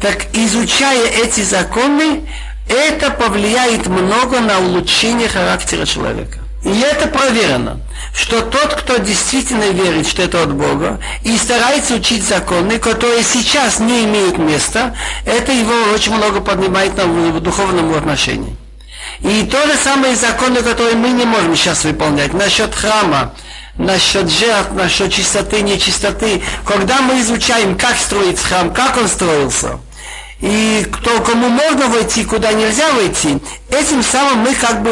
Так 0.00 0.26
изучая 0.34 1.06
эти 1.06 1.40
законы, 1.42 2.28
это 2.68 3.10
повлияет 3.10 3.86
много 3.86 4.40
на 4.40 4.58
улучшение 4.58 5.28
характера 5.28 5.86
человека. 5.86 6.41
И 6.64 6.80
это 6.80 7.08
проверено, 7.08 7.80
что 8.14 8.40
тот, 8.40 8.74
кто 8.74 8.98
действительно 8.98 9.70
верит, 9.70 10.06
что 10.06 10.22
это 10.22 10.42
от 10.42 10.54
Бога, 10.54 11.00
и 11.24 11.36
старается 11.36 11.94
учить 11.94 12.22
законы, 12.24 12.78
которые 12.78 13.24
сейчас 13.24 13.80
не 13.80 14.04
имеют 14.04 14.38
места, 14.38 14.94
это 15.24 15.50
его 15.52 15.92
очень 15.92 16.14
много 16.14 16.40
поднимает 16.40 16.96
на 16.96 17.40
духовном 17.40 17.92
отношении. 17.94 18.56
И 19.20 19.42
то 19.50 19.66
же 19.66 19.74
самое 19.76 20.14
законы, 20.14 20.62
которые 20.62 20.94
мы 20.94 21.10
не 21.10 21.24
можем 21.24 21.56
сейчас 21.56 21.84
выполнять. 21.84 22.32
Насчет 22.32 22.74
храма, 22.74 23.34
насчет 23.76 24.30
жертв, 24.30 24.72
насчет 24.72 25.12
чистоты, 25.12 25.62
нечистоты. 25.62 26.42
Когда 26.64 27.02
мы 27.02 27.20
изучаем, 27.20 27.76
как 27.76 27.96
строить 27.96 28.38
храм, 28.38 28.72
как 28.72 28.96
он 28.96 29.08
строился, 29.08 29.80
и 30.42 30.84
кто, 30.90 31.20
кому 31.20 31.48
можно 31.48 31.86
войти, 31.86 32.24
куда 32.24 32.52
нельзя 32.52 32.92
войти, 32.92 33.38
этим 33.70 34.02
самым 34.02 34.38
мы 34.38 34.54
как 34.54 34.82
бы 34.82 34.90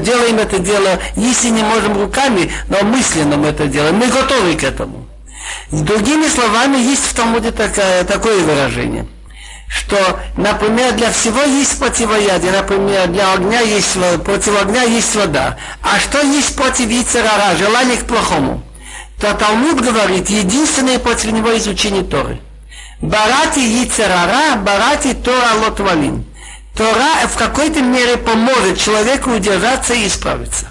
делаем 0.00 0.38
это 0.38 0.58
дело, 0.58 0.98
если 1.16 1.48
не 1.48 1.62
можем 1.62 2.00
руками, 2.00 2.50
но 2.68 2.82
мысленно 2.82 3.36
мы 3.36 3.48
это 3.48 3.66
делаем. 3.66 3.96
Мы 3.96 4.06
готовы 4.06 4.54
к 4.54 4.62
этому. 4.62 5.06
Другими 5.72 6.28
словами, 6.28 6.76
есть 6.78 7.04
в 7.04 7.14
Талмуде 7.14 7.50
такое, 7.50 8.04
такое 8.04 8.42
выражение– 8.44 9.06
что, 9.72 10.20
например, 10.36 10.92
для 10.92 11.10
всего 11.10 11.40
есть 11.42 11.78
противоядие, 11.78 12.52
например, 12.52 13.06
для 13.08 13.32
огня 13.32 13.60
есть, 13.60 13.96
против 14.22 14.60
огня 14.60 14.82
есть 14.82 15.14
вода. 15.14 15.56
А 15.82 15.98
что 15.98 16.20
есть 16.20 16.54
против 16.54 16.90
яйцерара, 16.90 17.56
желание 17.56 17.96
к 17.96 18.04
плохому? 18.04 18.62
То 19.18 19.32
Талмуд 19.32 19.80
говорит, 19.80 20.28
единственное 20.28 20.98
против 20.98 21.32
него 21.32 21.56
изучение 21.56 22.02
Торы. 22.02 22.38
Барати 23.01 23.59
яйцерара, 23.59 24.55
барати 24.55 25.13
Тора 25.13 25.53
лотвалин. 25.61 26.25
Тора 26.75 27.27
в 27.27 27.37
какой-то 27.37 27.81
мере 27.81 28.17
поможет 28.17 28.79
человеку 28.79 29.31
удержаться 29.31 29.93
и 29.93 30.07
исправиться. 30.07 30.67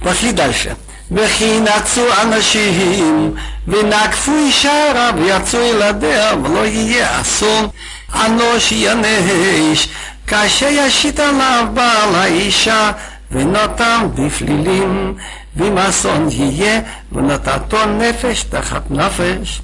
Пошли 0.00 0.32
дальше. 0.32 0.76
וכי 1.10 1.60
נצו 1.60 2.06
אנשים 2.22 3.34
ונקפו 3.68 4.32
אישה 4.36 4.92
רב 4.94 5.14
ויצאו 5.18 5.60
ילדיה 5.60 6.32
ולא 6.44 6.66
יהיה 6.66 7.20
אסון 7.20 7.68
אנוש 8.14 8.72
ינש 8.72 9.88
כאשר 10.26 10.68
ישית 10.70 11.20
עליו 11.20 11.66
בעל 11.74 12.14
האישה 12.14 12.92
ונתם 13.30 14.08
בפלילים 14.14 15.14
ואם 15.56 15.78
אסון 15.78 16.28
יהיה 16.30 16.80
ונתתו 17.12 17.86
נפש 17.86 18.42
תחת 18.42 18.90
נפש 18.90 19.60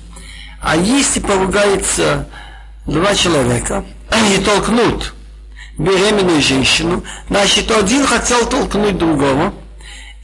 А 0.65 0.75
если 0.75 1.19
поругаются 1.19 2.27
два 2.87 3.13
человека, 3.13 3.85
они 4.09 4.39
толкнут 4.39 5.13
беременную 5.77 6.41
женщину, 6.41 7.03
значит, 7.29 7.69
один 7.69 8.03
хотел 8.03 8.47
толкнуть 8.47 8.97
другого, 8.97 9.53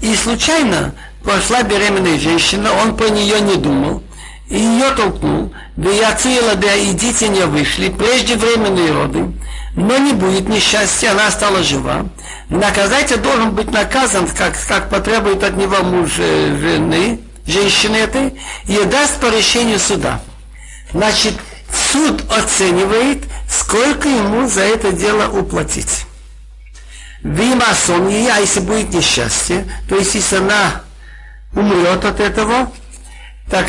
и 0.02 0.16
случайно 0.16 0.96
пошла 1.24 1.62
беременная 1.62 2.18
женщина, 2.18 2.72
он 2.74 2.98
по 2.98 3.04
нее 3.04 3.40
не 3.40 3.56
думал, 3.56 4.02
и 4.50 4.58
ее 4.58 4.90
толкнул, 4.96 5.54
да 5.78 5.92
и 5.92 6.00
отцела, 6.00 6.56
да 6.56 6.74
и 6.74 6.94
дети 6.94 7.26
не 7.26 7.46
вышли, 7.46 7.90
преждевременные 7.90 8.92
роды, 8.94 9.32
но 9.76 9.96
не 10.00 10.14
будет 10.14 10.50
несчастья, 10.50 11.12
она 11.12 11.30
стала 11.30 11.62
жива. 11.62 12.08
Наказатель 12.50 13.18
должен 13.18 13.52
быть 13.52 13.72
наказан, 13.72 14.28
как, 14.28 14.56
как 14.68 14.90
потребует 14.90 15.44
от 15.44 15.56
него 15.56 15.84
муж 15.84 16.14
э, 16.18 16.58
жены, 16.60 17.20
женщины 17.46 17.98
этой, 17.98 18.34
и 18.66 18.84
даст 18.86 19.20
по 19.20 19.28
решению 19.28 19.78
суда. 19.78 20.20
Значит, 20.94 21.34
суд 21.92 22.24
оценивает, 22.32 23.24
сколько 23.50 24.08
ему 24.08 24.48
за 24.48 24.62
это 24.62 24.92
дело 24.92 25.30
уплатить. 25.30 26.06
Вимасон, 27.24 28.08
а 28.08 28.40
если 28.40 28.62
будет 28.62 28.94
несчастье, 28.94 29.66
то 29.88 29.96
есть 29.96 30.16
если 30.16 30.38
она 30.38 30.82
умрет 31.54 32.04
от 32.04 32.20
этого, 32.20 32.72
так 33.50 33.68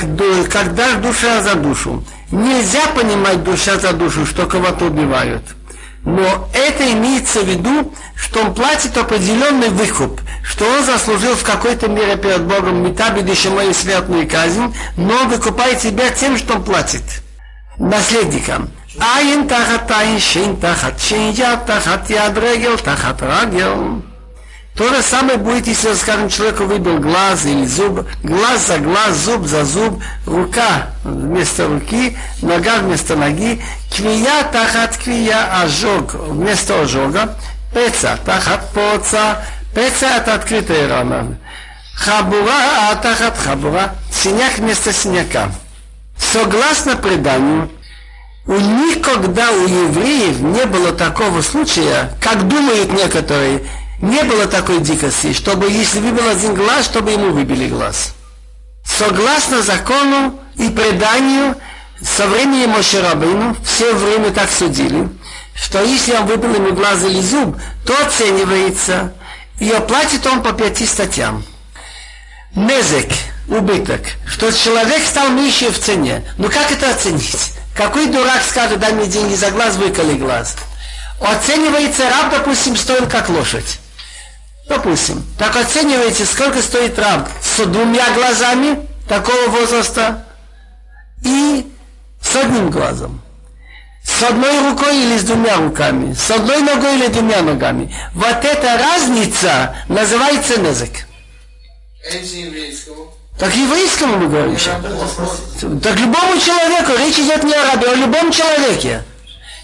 когда 0.50 0.94
душа 0.94 1.42
за 1.42 1.54
душу. 1.54 2.04
Нельзя 2.30 2.86
понимать 2.94 3.42
душа 3.44 3.78
за 3.78 3.92
душу, 3.92 4.24
что 4.24 4.46
кого-то 4.46 4.86
убивают. 4.86 5.42
Но 6.04 6.48
это 6.52 6.92
имеется 6.92 7.40
в 7.40 7.48
виду, 7.48 7.94
что 8.16 8.40
он 8.40 8.54
платит 8.54 8.96
определенный 8.96 9.68
выкуп, 9.68 10.20
что 10.42 10.64
он 10.64 10.84
заслужил 10.84 11.36
в 11.36 11.44
какой-то 11.44 11.88
мере 11.88 12.16
перед 12.16 12.42
Богом 12.42 12.82
метабидище 12.82 13.50
мою 13.50 13.72
смертную 13.72 14.28
казнь, 14.28 14.74
но 14.96 15.14
он 15.14 15.28
выкупает 15.28 15.80
себя 15.80 16.10
тем, 16.10 16.36
что 16.36 16.54
он 16.54 16.64
платит 16.64 17.04
наследникам. 17.78 18.70
Айн 18.98 19.48
тахат 19.48 19.90
айн, 19.90 20.18
шин 20.18 20.56
тахат 20.56 21.00
шин, 21.00 21.30
яд 21.30 21.66
тахат 21.66 22.10
яд, 22.10 22.82
тахат 22.82 23.22
рагел. 23.22 24.02
То 24.76 24.88
же 24.88 25.02
самое 25.02 25.36
будет, 25.36 25.66
если, 25.66 25.92
скажем, 25.92 26.30
человеку 26.30 26.64
выбил 26.64 26.98
глаз 26.98 27.44
или 27.44 27.66
зуб, 27.66 28.06
глаз 28.22 28.66
за 28.68 28.78
глаз, 28.78 29.16
зуб 29.16 29.46
за 29.46 29.66
зуб, 29.66 30.02
рука 30.24 30.88
вместо 31.04 31.68
руки, 31.68 32.16
нога 32.40 32.78
вместо 32.78 33.14
ноги, 33.14 33.62
квия 33.94 34.44
тахат 34.50 34.96
квия, 34.96 35.62
ожог 35.62 36.14
вместо 36.14 36.80
ожога, 36.80 37.36
пеца 37.74 38.18
тахат 38.24 38.70
поца, 38.72 39.44
пеца 39.74 40.06
это 40.06 40.34
открытая 40.34 40.88
рана, 40.88 41.38
хабура 41.94 42.90
а 42.90 42.94
тахат 42.96 43.36
хабура, 43.36 43.94
синяк 44.10 44.56
вместо 44.56 44.90
синяка. 44.94 45.50
Согласно 46.16 46.96
преданию, 46.96 47.70
у 48.46 48.54
никогда 48.54 49.50
у 49.52 49.66
евреев 49.66 50.40
не 50.40 50.64
было 50.64 50.92
такого 50.92 51.42
случая, 51.42 52.10
как 52.22 52.48
думают 52.48 52.92
некоторые, 52.92 53.62
не 54.02 54.22
было 54.24 54.46
такой 54.46 54.80
дикости, 54.80 55.32
чтобы 55.32 55.70
если 55.70 56.00
выбил 56.00 56.28
один 56.28 56.54
глаз, 56.54 56.84
чтобы 56.86 57.12
ему 57.12 57.30
выбили 57.30 57.68
глаз. 57.68 58.14
Согласно 58.84 59.62
закону 59.62 60.38
и 60.56 60.68
преданию, 60.68 61.54
со 62.02 62.26
времени 62.26 62.66
Мошерабыну 62.66 63.56
все 63.64 63.94
время 63.94 64.32
так 64.32 64.50
судили, 64.50 65.08
что 65.54 65.80
если 65.82 66.14
он 66.14 66.26
выбил 66.26 66.52
ему 66.52 66.72
глаз 66.72 67.04
или 67.04 67.20
зуб, 67.20 67.56
то 67.86 67.94
оценивается, 68.04 69.12
и 69.60 69.70
оплатит 69.70 70.26
он 70.26 70.42
по 70.42 70.52
пяти 70.52 70.84
статьям. 70.84 71.44
Незек, 72.56 73.08
убыток, 73.46 74.00
что 74.26 74.50
человек 74.50 75.06
стал 75.06 75.28
меньше 75.30 75.70
в 75.70 75.78
цене. 75.78 76.24
Ну 76.38 76.48
как 76.48 76.72
это 76.72 76.90
оценить? 76.90 77.52
Какой 77.76 78.06
дурак 78.06 78.42
скажет, 78.42 78.80
дай 78.80 78.92
мне 78.92 79.06
деньги 79.06 79.36
за 79.36 79.52
глаз, 79.52 79.76
выколи 79.76 80.14
глаз. 80.14 80.56
Оценивается 81.20 82.10
раб, 82.10 82.32
допустим, 82.32 82.76
стоит 82.76 83.06
как 83.06 83.28
лошадь. 83.28 83.78
Допустим, 84.68 85.24
так 85.38 85.56
оцениваете, 85.56 86.24
сколько 86.24 86.62
стоит 86.62 86.98
раб 86.98 87.28
с 87.42 87.64
двумя 87.64 88.10
глазами 88.12 88.86
такого 89.08 89.48
возраста 89.48 90.24
и 91.24 91.66
с 92.20 92.36
одним 92.36 92.70
глазом. 92.70 93.20
С 94.04 94.22
одной 94.22 94.70
рукой 94.70 94.96
или 94.96 95.18
с 95.18 95.22
двумя 95.22 95.56
руками. 95.56 96.12
С 96.14 96.30
одной 96.30 96.60
ногой 96.62 96.96
или 96.96 97.06
двумя 97.08 97.42
ногами. 97.42 97.94
Вот 98.14 98.44
эта 98.44 98.78
разница 98.78 99.76
называется 99.88 100.60
незык. 100.60 101.06
Так 103.38 103.54
еврейскому 103.54 104.18
мы 104.18 104.28
говорим 104.28 104.58
сейчас. 104.58 104.76
Так 105.82 105.98
любому 105.98 106.38
человеку, 106.40 106.92
речь 106.98 107.18
идет 107.18 107.42
не 107.44 107.54
о 107.54 107.72
рабе, 107.72 107.88
а 107.88 107.92
о 107.92 107.94
любом 107.94 108.30
человеке. 108.30 109.02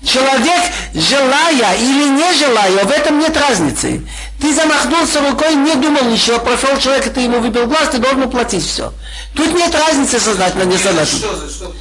Человек, 0.04 0.72
желая 0.94 1.76
или 1.76 2.08
не 2.08 2.32
желая, 2.34 2.84
в 2.84 2.90
этом 2.90 3.18
нет 3.18 3.37
разницы. 3.37 4.02
Ты 4.40 4.55
замахнулся 4.55 5.20
рукой, 5.20 5.55
не 5.57 5.74
думал 5.74 6.05
ничего, 6.05 6.38
прошел 6.38 6.79
человек, 6.79 7.12
ты 7.12 7.20
ему 7.20 7.40
выбил 7.40 7.66
глаз, 7.66 7.88
ты 7.90 7.98
должен 7.98 8.22
уплатить 8.22 8.64
все. 8.64 8.92
Тут 9.35 9.53
нет 9.53 9.74
разницы 9.74 10.20
сознательно, 10.20 10.62
несознательно. 10.62 11.72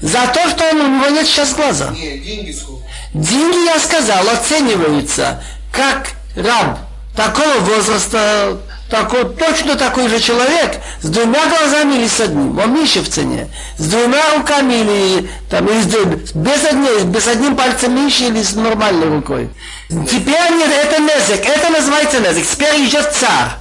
За 0.00 0.26
то, 0.28 0.48
что 0.48 0.64
он, 0.70 0.80
у 0.80 0.88
него 0.88 1.08
нет 1.08 1.26
сейчас 1.26 1.54
глаза. 1.54 1.90
Нет, 1.90 2.22
деньги 2.22 2.52
сколько? 2.52 2.84
Деньги, 3.12 3.66
я 3.66 3.78
сказал, 3.78 4.26
оцениваются 4.28 5.42
как 5.72 6.10
раб 6.36 6.78
такого 7.14 7.58
возраста, 7.58 8.58
такой, 8.88 9.24
точно 9.34 9.76
такой 9.76 10.08
же 10.08 10.18
человек, 10.18 10.80
с 11.02 11.08
двумя 11.08 11.46
глазами 11.46 11.96
или 11.96 12.08
с 12.08 12.20
одним, 12.20 12.58
он 12.58 12.74
меньше 12.74 13.00
в 13.00 13.08
цене, 13.08 13.48
с 13.76 13.86
двумя 13.86 14.22
руками 14.36 14.74
или, 14.74 15.30
там, 15.50 15.66
или 15.66 15.82
с, 15.82 16.32
без, 16.34 16.64
одним, 16.64 17.12
без 17.12 17.26
одним 17.26 17.56
пальцем 17.56 17.94
меньше 17.94 18.24
или 18.24 18.42
с 18.42 18.54
нормальной 18.54 19.08
рукой. 19.08 19.50
Теперь 19.88 20.52
нет, 20.52 20.70
это 20.70 21.00
незек, 21.00 21.44
это 21.46 21.70
называется 21.70 22.20
незек. 22.20 22.46
Теперь 22.46 22.84
идет 22.84 23.12
царь. 23.12 23.52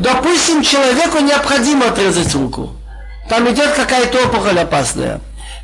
Допустим, 0.00 0.62
человеку 0.62 1.18
необходимо 1.18 1.86
отрезать 1.86 2.34
руку. 2.34 2.70
Там 3.28 3.48
идет 3.50 3.72
какая-то 3.72 4.24
опухоль 4.24 4.58
опасная. 4.58 5.20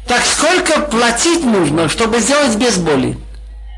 Так 0.07 0.23
сколько 0.25 0.81
платить 0.81 1.45
нужно, 1.45 1.89
чтобы 1.89 2.21
сделать 2.21 2.55
без 2.57 2.77
боли? 2.77 3.19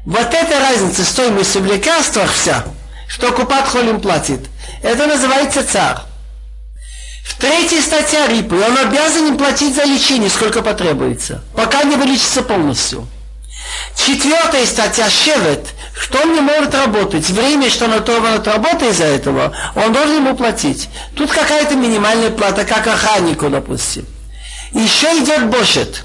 Вот 0.04 0.32
эта 0.32 0.60
разница 0.60 1.04
стоимости 1.04 1.58
в 1.58 1.66
лекарствах 1.66 2.32
вся, 2.32 2.64
что 3.06 3.32
Купат 3.32 3.68
Холим 3.68 4.00
платит– 4.00 4.40
это 4.82 5.06
называется 5.06 5.66
царь. 5.66 5.96
В 7.24 7.38
третьей 7.38 7.80
статье 7.80 8.26
Рипы 8.28 8.56
он 8.56 8.76
обязан 8.78 9.28
им 9.28 9.38
платить 9.38 9.74
за 9.74 9.84
лечение, 9.84 10.30
сколько 10.30 10.62
потребуется, 10.62 11.42
пока 11.54 11.82
не 11.84 11.96
вылечится 11.96 12.42
полностью. 12.42 13.06
Четвертая 13.96 14.66
статья 14.66 15.08
Шевет, 15.08 15.68
что 15.94 16.20
он 16.20 16.34
не 16.34 16.40
может 16.40 16.74
работать, 16.74 17.28
время, 17.28 17.70
что 17.70 17.84
он 17.84 17.94
оторван 17.94 18.34
от 18.34 18.46
работы 18.46 18.88
из-за 18.88 19.04
этого, 19.04 19.52
он 19.74 19.92
должен 19.92 20.16
ему 20.16 20.36
платить. 20.36 20.88
Тут 21.14 21.30
какая-то 21.30 21.74
минимальная 21.74 22.30
плата, 22.30 22.64
как 22.64 22.86
охраннику, 22.86 23.48
допустим. 23.48 24.06
Еще 24.72 25.06
идет 25.18 25.46
Бошет. 25.46 26.04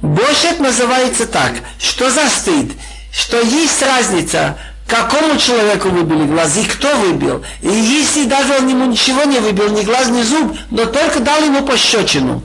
Бошет 0.00 0.60
называется 0.60 1.26
так, 1.26 1.52
что 1.78 2.10
за 2.10 2.28
стыд, 2.28 2.72
что 3.12 3.40
есть 3.40 3.82
разница 3.82 4.56
какому 4.90 5.38
человеку 5.38 5.88
выбили 5.88 6.24
глаз 6.24 6.56
и 6.56 6.64
кто 6.64 6.94
выбил. 6.96 7.44
И 7.62 7.68
если 7.68 8.24
даже 8.24 8.58
он 8.58 8.68
ему 8.68 8.86
ничего 8.86 9.22
не 9.22 9.38
выбил, 9.38 9.70
ни 9.70 9.82
глаз, 9.82 10.08
ни 10.08 10.22
зуб, 10.22 10.56
но 10.70 10.84
только 10.86 11.20
дал 11.20 11.42
ему 11.42 11.62
пощечину. 11.62 12.42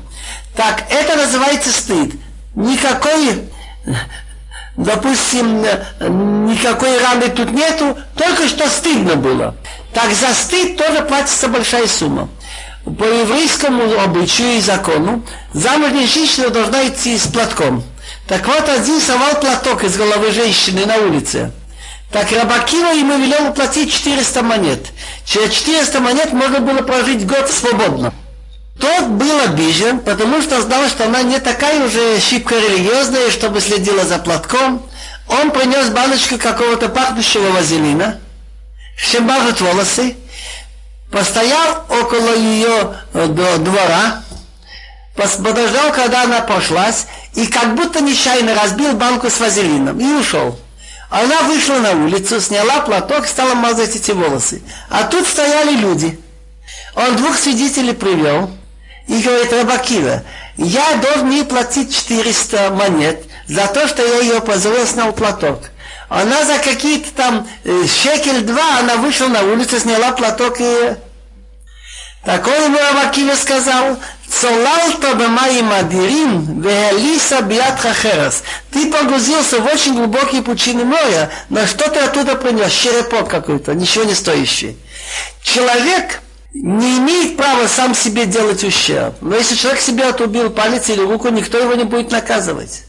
Так, 0.56 0.84
это 0.90 1.18
называется 1.18 1.72
стыд. 1.72 2.14
Никакой, 2.56 3.50
допустим, 4.78 5.62
никакой 6.48 7.00
раны 7.00 7.30
тут 7.30 7.52
нету, 7.52 7.98
только 8.16 8.48
что 8.48 8.70
стыдно 8.70 9.16
было. 9.16 9.56
Так 9.94 10.12
за 10.14 10.34
стыд 10.34 10.78
тоже 10.78 11.02
платится 11.02 11.48
большая 11.48 11.88
сумма. 11.88 12.30
По 12.86 13.04
еврейскому 13.04 14.00
обычаю 14.00 14.58
и 14.58 14.62
закону 14.62 15.26
замужняя 15.54 16.06
женщина 16.06 16.50
должна 16.50 16.88
идти 16.88 17.18
с 17.18 17.26
платком. 17.26 17.84
Так 18.28 18.46
вот, 18.46 18.70
один 18.70 19.02
совал 19.02 19.40
платок 19.40 19.84
из 19.84 19.98
головы 19.98 20.32
женщины 20.32 20.86
на 20.86 20.98
улице. 20.98 21.52
Так 22.16 22.32
Рабакива 22.32 22.94
ему 22.94 23.18
велел 23.18 23.50
уплатить 23.50 23.92
400 23.92 24.42
монет. 24.42 24.88
Через 25.26 25.52
400 25.52 26.00
монет 26.00 26.32
можно 26.32 26.62
было 26.62 26.82
прожить 26.82 27.28
год 27.28 27.52
свободно. 27.52 28.14
Тот 28.80 29.08
был 29.08 29.38
обижен, 29.42 30.00
потому 30.00 30.42
что 30.42 30.62
знал, 30.62 30.88
что 30.88 31.08
она 31.08 31.24
не 31.24 31.40
такая 31.40 31.86
уже 31.86 32.18
щипка 32.22 32.56
религиозная, 32.56 33.32
чтобы 33.32 33.60
следила 33.60 34.06
за 34.06 34.18
платком. 34.18 34.82
Он 35.28 35.52
принес 35.52 35.90
баночку 35.90 36.38
какого-то 36.38 36.88
пахнущего 36.88 37.52
вазелина, 37.52 38.22
чем 38.96 39.28
волосы, 39.60 40.16
постоял 41.12 41.84
около 41.90 42.34
ее 42.34 42.96
э, 43.14 43.28
двора, 43.28 44.24
подождал, 45.16 45.92
когда 45.92 46.24
она 46.24 46.40
пошлась, 46.40 47.08
и 47.34 47.46
как 47.46 47.76
будто 47.76 48.00
нечаянно 48.00 48.56
разбил 48.56 48.94
банку 48.94 49.30
с 49.30 49.38
вазелином 49.38 50.00
и 50.00 50.06
ушел. 50.14 50.58
Она 51.10 51.42
вышла 51.44 51.76
на 51.76 51.92
улицу, 51.92 52.42
сняла 52.42 52.82
платок, 52.82 53.28
стала 53.28 53.54
мазать 53.54 53.96
эти 53.96 54.12
волосы. 54.12 54.62
А 54.90 55.04
тут 55.04 55.28
стояли 55.28 55.76
люди. 55.76 56.20
Он 56.96 57.16
двух 57.16 57.38
свидетелей 57.38 57.94
привел 57.94 58.50
и 59.08 59.22
говорит, 59.22 59.54
Рабакива, 59.54 60.24
я 60.58 60.96
должен 60.96 61.30
ей 61.30 61.44
платить 61.44 61.96
400 61.96 62.72
монет 62.72 63.24
за 63.48 63.68
то, 63.68 63.88
что 63.88 64.04
я 64.04 64.20
ее 64.22 64.42
позволил, 64.42 64.88
снял 64.88 65.14
платок. 65.14 65.70
Она 66.10 66.46
за 66.46 66.58
какие-то 66.60 67.12
там 67.12 67.48
э, 67.64 67.84
шекель 67.88 68.42
два, 68.42 68.80
она 68.80 68.96
вышла 68.98 69.28
на 69.28 69.42
улицу, 69.42 69.80
сняла 69.80 70.12
платок 70.12 70.58
и... 70.60 70.96
Так 72.24 72.48
он 72.48 72.64
ему 72.64 72.78
Рабакива 72.78 73.36
сказал, 73.36 73.98
Цолалта 74.30 75.14
бемаим 75.14 75.72
адирим, 75.72 76.62
веалиса 76.62 77.42
биат 77.42 77.80
хахерас. 77.80 78.44
Ты 78.72 78.92
погрузился 78.92 79.60
в 79.60 79.66
очень 79.66 79.96
глубокие 79.96 80.42
пучины 80.42 80.84
моря, 80.84 81.30
но 81.50 81.66
что 81.68 81.90
ты 81.90 82.00
оттуда 82.00 82.36
принес? 82.36 82.72
Черепок 82.72 83.30
какой-то, 83.30 83.74
ничего 83.74 84.04
не 84.04 84.16
стоящий. 84.16 84.78
Человек 85.44 86.22
не 86.54 86.98
имеет 86.98 87.38
права 87.38 87.68
сам 87.68 87.94
себе 87.94 88.26
делать 88.26 88.64
ущерб. 88.64 89.16
Но 89.22 89.36
если 89.36 89.56
человек 89.56 89.82
себе 89.82 90.06
отрубил 90.06 90.50
палец 90.50 90.90
или 90.90 91.02
руку, 91.02 91.30
никто 91.30 91.60
его 91.60 91.76
не 91.76 91.84
будет 91.84 92.12
наказывать. 92.12 92.84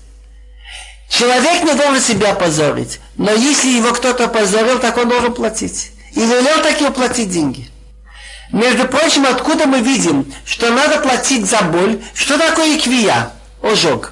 Человек 1.08 1.64
не 1.64 1.74
должен 1.74 2.00
себя 2.00 2.34
позорить. 2.34 3.00
Но 3.16 3.32
если 3.32 3.68
его 3.68 3.92
кто-то 3.92 4.28
позорил, 4.28 4.78
так 4.78 4.96
он 4.96 5.08
должен 5.08 5.34
платить. 5.34 5.92
И 6.12 6.20
велел 6.20 6.62
таки 6.62 6.88
платить 6.90 7.30
деньги. 7.30 7.68
Между 8.51 8.87
прочим, 8.87 9.25
откуда 9.25 9.65
мы 9.65 9.79
видим, 9.79 10.31
что 10.45 10.69
надо 10.71 10.99
платить 10.99 11.45
за 11.45 11.61
боль? 11.61 12.01
Что 12.13 12.37
такое 12.37 12.79
квия? 12.79 13.31
Ожог. 13.61 14.11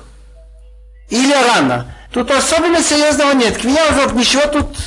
Или 1.10 1.34
рана. 1.34 1.93
Тут 2.12 2.32
особенно 2.32 2.82
серьезного 2.82 3.34
нет. 3.34 3.58
Квия, 3.58 3.89
ожог, 3.89 4.13
ничего 4.13 4.43
тут. 4.47 4.78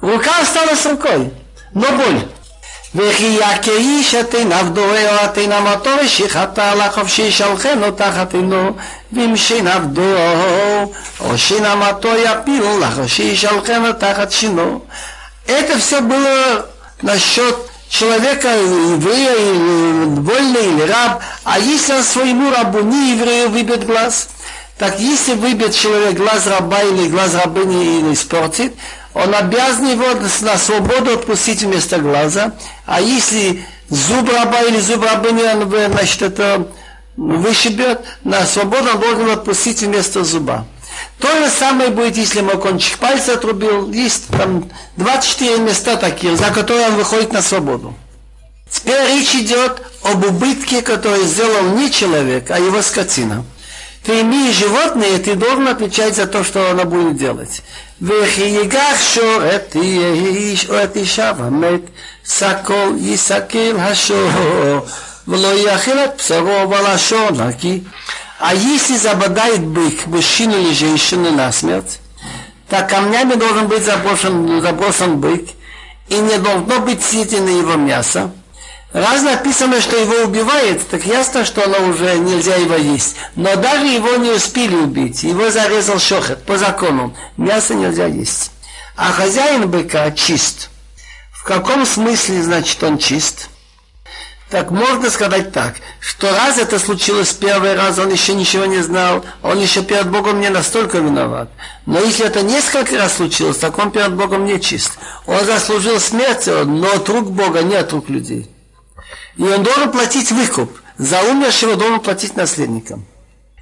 Рука 0.00 0.30
осталась 0.42 0.84
рукой. 0.86 1.32
Но 1.74 1.86
боль. 1.92 2.28
וכי 2.94 3.38
כאיש 3.62 4.14
אתן 4.14 4.52
עבדו 4.52 4.84
או 4.84 5.24
אתן 5.24 5.52
אמתו 5.52 5.90
ושחטא 6.04 6.74
לחופשי 6.74 7.30
שלחנו 7.32 7.90
תחתנו 7.90 8.76
ואם 9.12 9.36
שין 9.36 9.68
עבדו 9.68 10.14
או 11.20 11.38
שין 11.38 11.66
אמתו 11.66 12.08
יפיל 12.16 12.62
לחופשי 12.80 13.36
שלחנו 13.36 13.92
תחת 13.92 14.32
שינו. 14.32 14.84
Это 15.46 15.78
все 15.78 16.00
было 16.00 16.66
насчет 17.00 17.56
человека, 17.93 18.49
еврея, 18.49 20.05
вольный 20.07 20.65
или 20.65 20.81
раб, 20.81 21.21
а 21.43 21.59
если 21.59 21.93
он 21.93 22.03
своему 22.03 22.49
рабу, 22.49 22.79
не 22.79 23.11
еврею, 23.11 23.49
выбьет 23.49 23.85
глаз, 23.85 24.29
так 24.79 24.99
если 24.99 25.33
выбьет 25.33 25.75
человек 25.75 26.15
глаз 26.15 26.47
раба 26.47 26.81
или 26.81 27.07
глаз 27.07 27.35
рабыни 27.35 27.99
или 27.99 28.13
испортит, 28.13 28.73
он 29.13 29.35
обязан 29.35 29.91
его 29.91 30.05
на 30.41 30.57
свободу 30.57 31.13
отпустить 31.13 31.61
вместо 31.61 31.99
глаза, 31.99 32.53
а 32.87 32.99
если 32.99 33.63
зуб 33.89 34.27
раба 34.33 34.63
или 34.63 34.79
зуб 34.79 35.03
рабыни, 35.03 35.43
он, 35.43 35.69
значит, 35.91 36.23
это 36.23 36.67
вышибет, 37.15 38.01
на 38.23 38.43
свободу 38.47 38.89
он 38.91 38.99
должен 39.01 39.29
отпустить 39.29 39.83
вместо 39.83 40.23
зуба. 40.23 40.65
То 41.22 41.28
же 41.38 41.50
самое 41.50 41.90
будет, 41.90 42.16
если 42.16 42.38
ему 42.38 42.58
кончик 42.58 42.98
пальца 42.98 43.34
отрубил. 43.34 43.90
Есть 43.90 44.28
там 44.28 44.68
24 44.96 45.58
места 45.58 45.96
такие, 45.96 46.36
за 46.36 46.50
которые 46.50 46.88
он 46.88 46.96
выходит 46.96 47.32
на 47.32 47.42
свободу. 47.42 47.94
Теперь 48.70 49.06
речь 49.08 49.34
идет 49.34 49.82
об 50.02 50.24
убытке, 50.24 50.82
который 50.82 51.24
сделал 51.24 51.62
не 51.76 51.90
человек, 51.90 52.50
а 52.50 52.58
его 52.58 52.82
скотина. 52.82 53.44
Ты 54.04 54.20
имеешь 54.20 54.56
животное, 54.56 55.18
ты 55.18 55.34
должен 55.34 55.68
отвечать 55.68 56.16
за 56.16 56.26
то, 56.26 56.44
что 56.44 56.70
она 56.70 56.84
будет 56.84 57.16
делать. 57.16 57.62
וכי 58.02 58.40
ייגח 58.40 59.00
שור 59.14 59.42
את 59.56 59.76
איש 59.76 60.70
או 60.70 60.84
את 60.84 60.96
אישה 60.96 61.32
ומת, 61.38 61.80
סקול 62.26 62.96
יסקל 62.98 63.76
השור, 63.78 64.86
ולא 65.28 65.54
יאכיל 65.58 65.98
את 65.98 66.10
בשרו 66.18 66.70
ולשור 66.70 67.30
נקי. 67.30 67.80
а 68.45 68.53
если 68.53 68.97
забодает 68.97 69.61
бык 69.61 70.05
мужчину 70.05 70.59
или 70.59 70.73
женщину 70.73 71.31
насмерть, 71.31 72.01
так 72.67 72.89
камнями 72.89 73.35
должен 73.35 73.69
быть 73.69 73.85
заброшен, 73.85 74.61
заброшен 74.61 75.17
бык, 75.21 75.47
и 76.09 76.15
не 76.17 76.37
должно 76.39 76.81
быть 76.81 77.01
съедено 77.01 77.47
его 77.47 77.75
мясо. 77.75 78.31
Раз 78.91 79.21
написано, 79.21 79.79
что 79.79 79.95
его 79.95 80.25
убивает, 80.25 80.85
так 80.89 81.05
ясно, 81.05 81.45
что 81.45 81.63
оно 81.63 81.87
уже 81.87 82.17
нельзя 82.17 82.57
его 82.57 82.75
есть. 82.75 83.15
Но 83.37 83.55
даже 83.55 83.85
его 83.85 84.17
не 84.17 84.31
успели 84.31 84.75
убить. 84.75 85.23
Его 85.23 85.49
зарезал 85.49 85.97
шохет 85.97 86.43
по 86.43 86.57
закону. 86.57 87.15
Мясо 87.37 87.75
нельзя 87.75 88.07
есть. 88.07 88.51
А 88.97 89.13
хозяин 89.13 89.69
быка 89.69 90.11
чист. 90.11 90.69
В 91.31 91.45
каком 91.45 91.85
смысле, 91.85 92.43
значит, 92.43 92.83
он 92.83 92.97
чист? 92.97 93.47
Так 94.53 94.69
можно 94.69 95.09
сказать 95.09 95.51
так, 95.51 95.77
что 95.99 96.29
раз 96.29 96.59
это 96.59 96.77
случилось 96.77 97.33
первый 97.33 97.73
раз, 97.73 97.97
он 97.97 98.11
еще 98.11 98.35
ничего 98.35 98.65
не 98.65 98.83
знал, 98.83 99.25
он 99.41 99.59
еще 99.59 99.81
перед 99.81 100.11
Богом 100.11 100.41
не 100.41 100.49
настолько 100.49 100.99
виноват. 100.99 101.49
Но 101.87 101.99
если 101.99 102.27
это 102.27 102.43
несколько 102.43 102.95
раз 102.97 103.13
случилось, 103.13 103.57
так 103.57 103.75
он 103.79 103.89
перед 103.89 104.13
Богом 104.13 104.45
не 104.45 104.61
чист. 104.61 104.91
Он 105.25 105.43
заслужил 105.43 105.99
смерть, 105.99 106.45
но 106.45 106.93
от 106.93 107.09
рук 107.09 107.31
Бога, 107.31 107.63
не 107.63 107.73
от 107.73 107.91
рук 107.93 108.09
людей. 108.09 108.47
И 109.37 109.41
он 109.41 109.63
должен 109.63 109.91
платить 109.91 110.31
выкуп. 110.31 110.69
За 110.99 111.23
умершего 111.23 111.75
должен 111.75 111.99
платить 111.99 112.35
наследникам. 112.35 113.07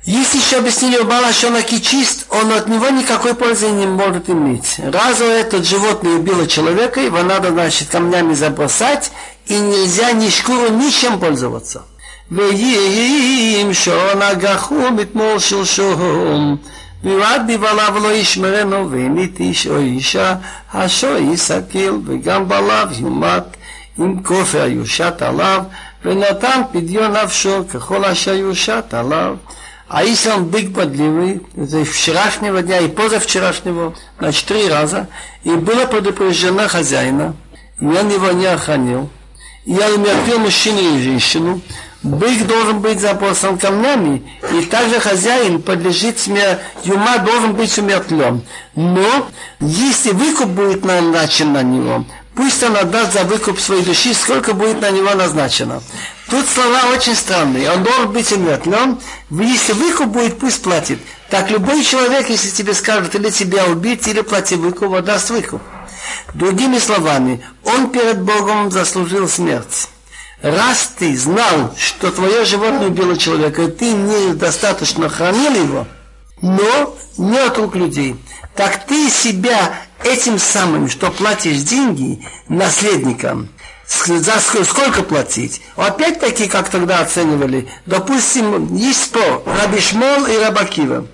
Если 0.04 0.40
еще 0.40 0.58
объяснили 0.58 0.98
у 0.98 1.06
Балашонаки 1.06 1.80
чист, 1.80 2.26
он 2.32 2.52
от 2.52 2.68
него 2.68 2.90
никакой 2.90 3.36
пользы 3.36 3.70
не 3.70 3.86
может 3.86 4.32
иметь. 4.32 4.78
Раз 4.80 5.22
этот 5.22 5.64
животное 5.64 6.16
убило 6.16 6.48
человека, 6.48 7.00
его 7.00 7.22
надо, 7.22 7.52
значит, 7.52 7.90
камнями 7.90 8.34
забросать, 8.34 9.12
и 9.51 9.59
нельзя 9.59 10.13
ни 10.13 10.29
шкуру, 10.29 10.71
ничем 10.71 11.19
пользоваться. 11.19 11.85
ויהים 12.31 13.75
שעון 13.75 14.23
הגחו 14.23 14.91
מתמול 14.91 15.39
שלשום 15.39 16.57
ויועד 17.05 17.51
בבעליו 17.51 17.95
לא 18.03 18.13
ישמרנו 18.13 18.91
ואמית 18.91 19.41
איש 19.41 19.67
או 19.67 19.79
אישה 19.79 20.35
השו 20.73 21.19
יסכל 21.19 21.99
וגם 22.05 22.49
בעליו 22.49 22.89
יומת 22.99 23.43
עם 23.99 24.23
כופר 24.23 24.67
יושת 24.67 25.23
עליו 25.23 25.63
ונתן 26.05 26.63
פדיון 26.73 27.17
נפשו 27.17 27.69
ככל 27.69 28.05
אשר 28.05 28.35
יושת 28.35 28.95
עליו 28.95 29.37
А 29.89 30.03
если 30.03 30.31
он 30.31 30.47
бык 30.47 30.75
подливый, 30.75 31.47
это 31.57 31.85
вчерашнего 31.85 32.61
дня 32.61 32.81
и 32.81 32.89
позавчерашнего, 32.89 33.95
значит, 34.19 34.45
три 34.47 34.69
раза, 34.69 35.07
и 35.45 35.51
было 35.51 35.87
предупреждено 35.87 36.67
хозяина, 36.67 37.37
и 37.81 37.85
он 37.85 38.11
его 38.11 38.33
не 38.33 38.47
охранил, 38.47 39.09
я 39.66 39.90
умертвил 39.94 40.40
мужчину 40.40 40.80
и 40.80 41.04
женщину, 41.04 41.62
бык 42.04 42.46
должен 42.48 42.80
быть 42.80 43.00
запосан 43.00 43.58
камнями, 43.58 44.24
и 44.54 44.66
также 44.66 45.00
хозяин 45.00 45.62
подлежит 45.62 46.20
смерти, 46.20 46.62
юма 46.84 47.20
должен 47.20 47.54
быть 47.54 47.78
умертвлен. 47.78 48.42
Но, 48.76 49.28
если 49.60 50.12
выкуп 50.12 50.50
будет 50.50 50.86
назначен 50.86 51.54
на 51.54 51.64
него, 51.64 52.06
Пусть 52.34 52.64
он 52.64 52.78
отдаст 52.78 53.14
за 53.14 53.24
выкуп 53.26 53.60
своей 53.60 53.84
души, 53.84 54.14
сколько 54.14 54.54
будет 54.54 54.82
на 54.82 54.90
него 54.90 55.14
назначено. 55.14 55.84
Тут 56.30 56.48
слова 56.48 56.84
очень 56.94 57.14
странные. 57.14 57.70
Он 57.70 57.84
должен 57.84 58.12
быть 58.14 58.32
умертвлен. 58.32 59.00
Если 59.30 59.74
выкуп 59.74 60.08
будет, 60.08 60.40
пусть 60.40 60.64
платит. 60.64 61.00
Так 61.30 61.52
любой 61.52 61.84
человек, 61.84 62.30
если 62.30 62.50
тебе 62.50 62.74
скажет, 62.74 63.16
или 63.16 63.30
тебя 63.30 63.66
убить, 63.66 64.08
или 64.08 64.22
плати 64.22 64.56
выкуп, 64.56 64.94
отдаст 64.94 65.30
выкуп. 65.30 65.62
Другими 66.34 66.80
словами, 66.80 67.44
он 67.64 67.92
перед 67.92 68.22
Богом 68.22 68.72
заслужил 68.72 69.28
смерть. 69.28 69.90
Раз 70.42 70.94
ты 70.98 71.16
знал, 71.16 71.76
что 71.78 72.12
твое 72.12 72.46
животное 72.46 72.88
убило 72.88 73.16
человека, 73.16 73.64
и 73.64 73.72
ты 73.72 73.92
недостаточно 73.92 75.08
хранил 75.08 75.54
его, 75.54 75.88
но 76.42 76.96
не 77.18 77.38
от 77.38 77.58
рук 77.58 77.76
людей, 77.76 78.16
так 78.56 78.86
ты 78.88 79.10
себя 79.10 79.74
этим 80.04 80.40
самым, 80.40 80.90
что 80.90 81.12
платишь 81.12 81.58
деньги 81.58 82.26
наследникам, 82.48 83.50
за 83.88 84.40
сколько 84.40 85.04
платить? 85.04 85.62
Опять-таки, 85.76 86.48
как 86.48 86.70
тогда 86.70 87.02
оценивали, 87.02 87.70
допустим, 87.86 88.76
есть 88.76 89.04
спор 89.04 89.44
Рабишмол 89.46 90.26
и 90.26 90.38
Рабакива. 90.38 91.06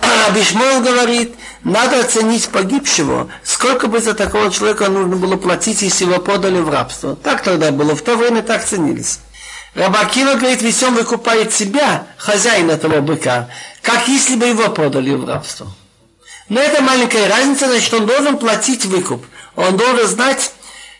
Рабишмол 0.00 0.80
говорит, 0.80 1.34
надо 1.64 2.00
оценить 2.00 2.48
погибшего, 2.48 3.30
сколько 3.42 3.86
бы 3.86 4.00
за 4.00 4.14
такого 4.14 4.50
человека 4.50 4.88
нужно 4.88 5.16
было 5.16 5.36
платить, 5.36 5.82
если 5.82 6.04
его 6.04 6.18
подали 6.18 6.60
в 6.60 6.70
рабство. 6.70 7.16
Так 7.16 7.42
тогда 7.42 7.70
было, 7.70 7.94
в 7.94 8.02
то 8.02 8.16
время 8.16 8.42
так 8.42 8.64
ценились. 8.64 9.20
Рабакива 9.74 10.34
говорит, 10.34 10.62
ведь 10.62 10.82
он 10.82 10.94
выкупает 10.94 11.52
себя, 11.52 12.06
хозяин 12.16 12.70
этого 12.70 13.00
быка, 13.00 13.48
как 13.82 14.08
если 14.08 14.36
бы 14.36 14.46
его 14.46 14.68
подали 14.70 15.14
в 15.14 15.28
рабство. 15.28 15.68
Но 16.48 16.60
это 16.60 16.82
маленькая 16.82 17.28
разница, 17.28 17.66
значит, 17.66 17.94
он 17.94 18.06
должен 18.06 18.36
платить 18.36 18.84
выкуп. 18.84 19.24
Он 19.54 19.76
должен 19.76 20.06
знать, 20.08 20.52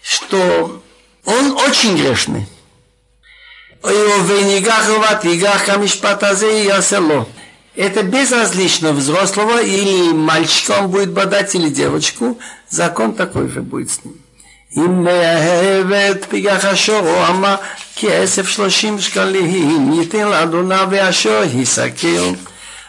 что 0.02 0.80
он 1.24 1.52
очень 1.52 1.96
грешный. 1.96 2.46
Это 7.75 8.03
безразлично 8.03 8.93
взрослого 8.93 9.61
или 9.61 10.13
мальчика 10.13 10.79
он 10.79 10.89
будет 10.89 11.11
бодать, 11.11 11.55
или 11.55 11.69
девочку, 11.69 12.39
закон 12.69 13.13
такой 13.13 13.49
же 13.49 13.61
будет 13.61 13.91
с 13.91 14.03
ним. 14.03 14.15
אם 14.77 15.03
מאהבת 15.03 16.25
פיגח 16.29 16.65
השור 16.65 16.99
או 16.99 17.27
אמה 17.27 17.55
כסף 17.95 18.47
שלושים 18.47 18.99
שקלים 18.99 19.93
ייתן 19.93 20.27
לאדונה 20.27 20.85
והשור 20.91 21.41
יסכל. 21.53 22.35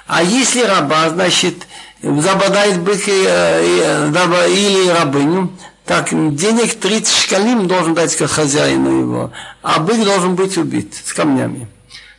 А 0.08 0.22
если 0.22 0.62
раба, 0.62 1.10
значит, 1.10 1.66
забодает 2.00 2.80
бык 2.80 3.08
или 3.08 4.88
рабыню, 4.88 5.52
так 5.84 6.10
денег 6.36 6.78
30 6.78 7.16
шкалим 7.22 7.66
должен 7.66 7.94
дать 7.94 8.14
как 8.14 8.30
хозяину 8.30 9.00
его, 9.00 9.32
а 9.62 9.80
бык 9.80 10.04
должен 10.04 10.36
быть 10.36 10.56
убит 10.58 10.94
с 11.04 11.12
камнями. 11.12 11.66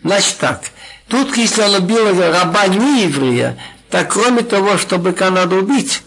Значит 0.03 0.37
так, 0.37 0.63
тут 1.12 1.36
если 1.36 1.60
он 1.60 1.74
убил 1.74 2.08
раба 2.32 2.66
не 2.68 3.02
еврея, 3.02 3.58
так 3.90 4.14
кроме 4.14 4.42
того, 4.42 4.78
что 4.78 4.96
быка 4.96 5.30
надо 5.30 5.56
убить, 5.56 6.02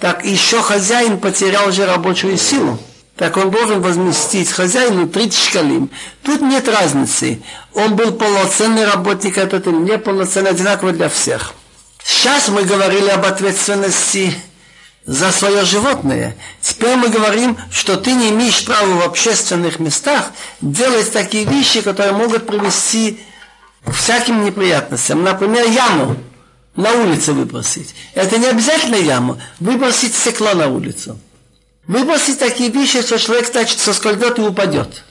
так 0.00 0.24
еще 0.24 0.60
хозяин 0.60 1.20
потерял 1.20 1.70
же 1.70 1.86
рабочую 1.86 2.36
силу. 2.36 2.76
Так 3.16 3.36
он 3.36 3.52
должен 3.52 3.80
возместить 3.80 4.50
хозяину 4.50 5.06
30 5.06 5.38
шкалим. 5.38 5.90
Тут 6.24 6.40
нет 6.40 6.66
разницы. 6.66 7.40
Он 7.72 7.94
был 7.94 8.10
полноценный 8.12 8.84
работник, 8.84 9.38
этот 9.38 9.66
не 9.66 9.96
полноценный, 9.96 10.50
одинаково 10.50 10.92
для 10.92 11.08
всех. 11.08 11.52
Сейчас 12.02 12.48
мы 12.48 12.64
говорили 12.64 13.10
об 13.10 13.24
ответственности 13.24 14.34
за 15.06 15.30
свое 15.30 15.64
животное. 15.64 16.36
Теперь 16.60 16.96
мы 16.96 17.10
говорим, 17.10 17.56
что 17.70 17.96
ты 17.96 18.12
не 18.12 18.30
имеешь 18.30 18.64
права 18.64 18.92
в 18.92 19.02
общественных 19.02 19.78
местах 19.78 20.32
делать 20.60 21.12
такие 21.12 21.44
вещи, 21.44 21.80
которые 21.80 22.14
могут 22.14 22.48
привести 22.48 23.20
к 23.85 23.91
всяким 23.91 24.43
неприятностям. 24.43 25.23
Например, 25.23 25.65
яму 25.69 26.15
на 26.75 26.91
улице 26.91 27.33
выбросить. 27.33 27.95
Это 28.13 28.37
не 28.37 28.47
обязательно 28.47 28.95
яму. 28.95 29.41
Выбросить 29.59 30.15
стекло 30.15 30.53
на 30.53 30.67
улицу. 30.67 31.19
Выбросить 31.87 32.39
такие 32.39 32.69
вещи, 32.69 33.01
что 33.01 33.17
человек, 33.17 33.51
значит, 33.51 33.79
соскользнет 33.79 34.37
и 34.39 34.41
упадет. 34.41 35.03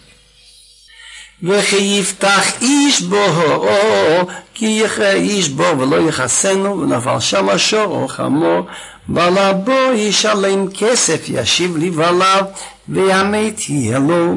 וכי 1.42 1.98
יפתח 2.00 2.62
איש 2.62 3.02
בו, 3.02 3.26
כי 4.54 4.80
יחיה 4.84 5.12
איש 5.12 5.48
בו 5.48 5.78
ולא 5.78 6.08
יכסנו, 6.08 6.80
ונפל 6.80 7.20
שם 7.20 7.48
השור 7.48 7.84
או 7.84 8.08
חמור, 8.08 8.66
ולבו 9.08 9.92
ישלם 9.94 10.70
כסף, 10.70 11.24
ישיב 11.28 11.76
לבעליו, 11.76 12.44
והמת 12.88 13.70
יהיה 13.70 13.98
לו. 13.98 14.34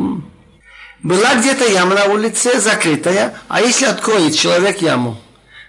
Была 1.05 1.37
где-то 1.37 1.65
яма 1.71 1.95
на 1.95 2.07
улице 2.07 2.61
закрытая, 2.61 3.35
а 3.47 3.61
если 3.61 3.85
откроет 3.85 4.35
человек 4.35 4.83
яму, 4.83 5.17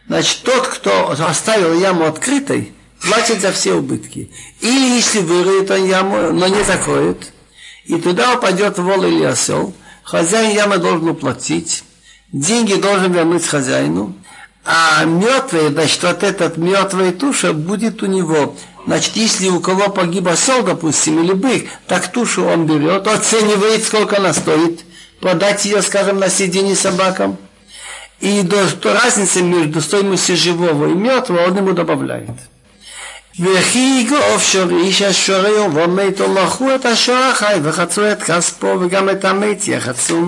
значит 0.07 0.41
тот, 0.41 0.67
кто 0.67 1.11
оставил 1.11 1.77
яму 1.79 2.05
открытой, 2.05 2.73
платит 2.99 3.41
за 3.41 3.51
все 3.51 3.73
убытки. 3.73 4.31
Или 4.61 4.95
если 4.95 5.19
выроет 5.19 5.69
он 5.69 5.85
яму, 5.85 6.31
но 6.31 6.47
не 6.47 6.63
закроет, 6.63 7.31
и 7.85 7.97
туда 7.97 8.33
упадет 8.33 8.79
вол 8.79 9.03
или 9.03 9.23
осел– 9.23 9.73
хозяин 10.05 10.55
ямы 10.55 10.77
должен 10.77 11.09
уплатить, 11.09 11.83
деньги 12.31 12.75
должен 12.75 13.11
вернуть 13.11 13.45
хозяину, 13.45 14.13
а 14.63 15.03
мертвый, 15.03 15.69
значит, 15.69 16.01
вот 16.03 16.23
этот 16.23 16.57
мертвая 16.57 17.11
туша 17.11 17.53
будет 17.53 18.01
у 18.01 18.05
него. 18.05 18.55
Значит, 18.87 19.15
если 19.15 19.49
у 19.49 19.59
кого 19.59 19.89
погиб 19.89 20.27
осел, 20.27 20.63
допустим, 20.63 21.23
или 21.23 21.33
бык, 21.33 21.67
так 21.87 22.11
тушу 22.11 22.45
он 22.45 22.65
берет, 22.65 23.07
оценивает, 23.07 23.83
сколько 23.83 24.17
она 24.17 24.33
стоит, 24.33 24.85
продать 25.20 25.64
ее, 25.64 25.82
скажем, 25.82 26.18
на 26.18 26.28
сиденье 26.28 26.74
собакам. 26.74 27.36
И 28.20 28.42
до, 28.42 28.70
то 28.76 28.92
разница 28.92 29.42
между 29.42 29.80
стоимостью 29.80 30.36
живого 30.36 30.88
и 30.88 30.94
мертвого 30.94 31.46
он 31.46 31.56
ему 31.56 31.72
добавляет. 31.72 32.30
וכי 33.38 34.00
יגוף 34.00 34.42
שור 34.42 34.70
איש 34.70 35.02
השור 35.02 35.36
היום 35.36 35.76
ומתו 35.76 36.28
מכרו 36.28 36.74
את 36.74 36.86
השור 36.86 37.16
החי 37.16 37.58
וחצו 37.62 38.12
את 38.12 38.22
כספו 38.22 38.76
וגם 38.80 39.10
את 39.10 39.24
המת 39.24 39.68
יחצו. 39.68 40.26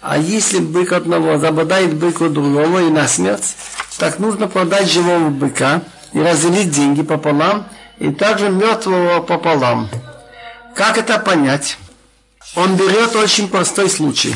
А 0.00 0.16
если 0.16 0.60
бык 0.60 0.92
одного 0.92 1.38
забодает 1.38 1.92
быку 1.94 2.28
другого 2.28 2.84
и 2.84 2.90
на 2.90 3.08
смерть, 3.08 3.56
так 3.98 4.20
нужно 4.20 4.46
продать 4.46 4.88
живого 4.88 5.28
быка 5.28 5.82
и 6.12 6.20
разделить 6.20 6.70
деньги 6.70 7.02
пополам, 7.02 7.66
и 7.98 8.12
также 8.12 8.48
мертвого 8.48 9.20
пополам. 9.20 9.88
Как 10.76 10.98
это 10.98 11.18
понять? 11.18 11.78
Он 12.55 12.75
берет 12.75 13.15
очень 13.15 13.47
простой 13.47 13.89
случай, 13.89 14.35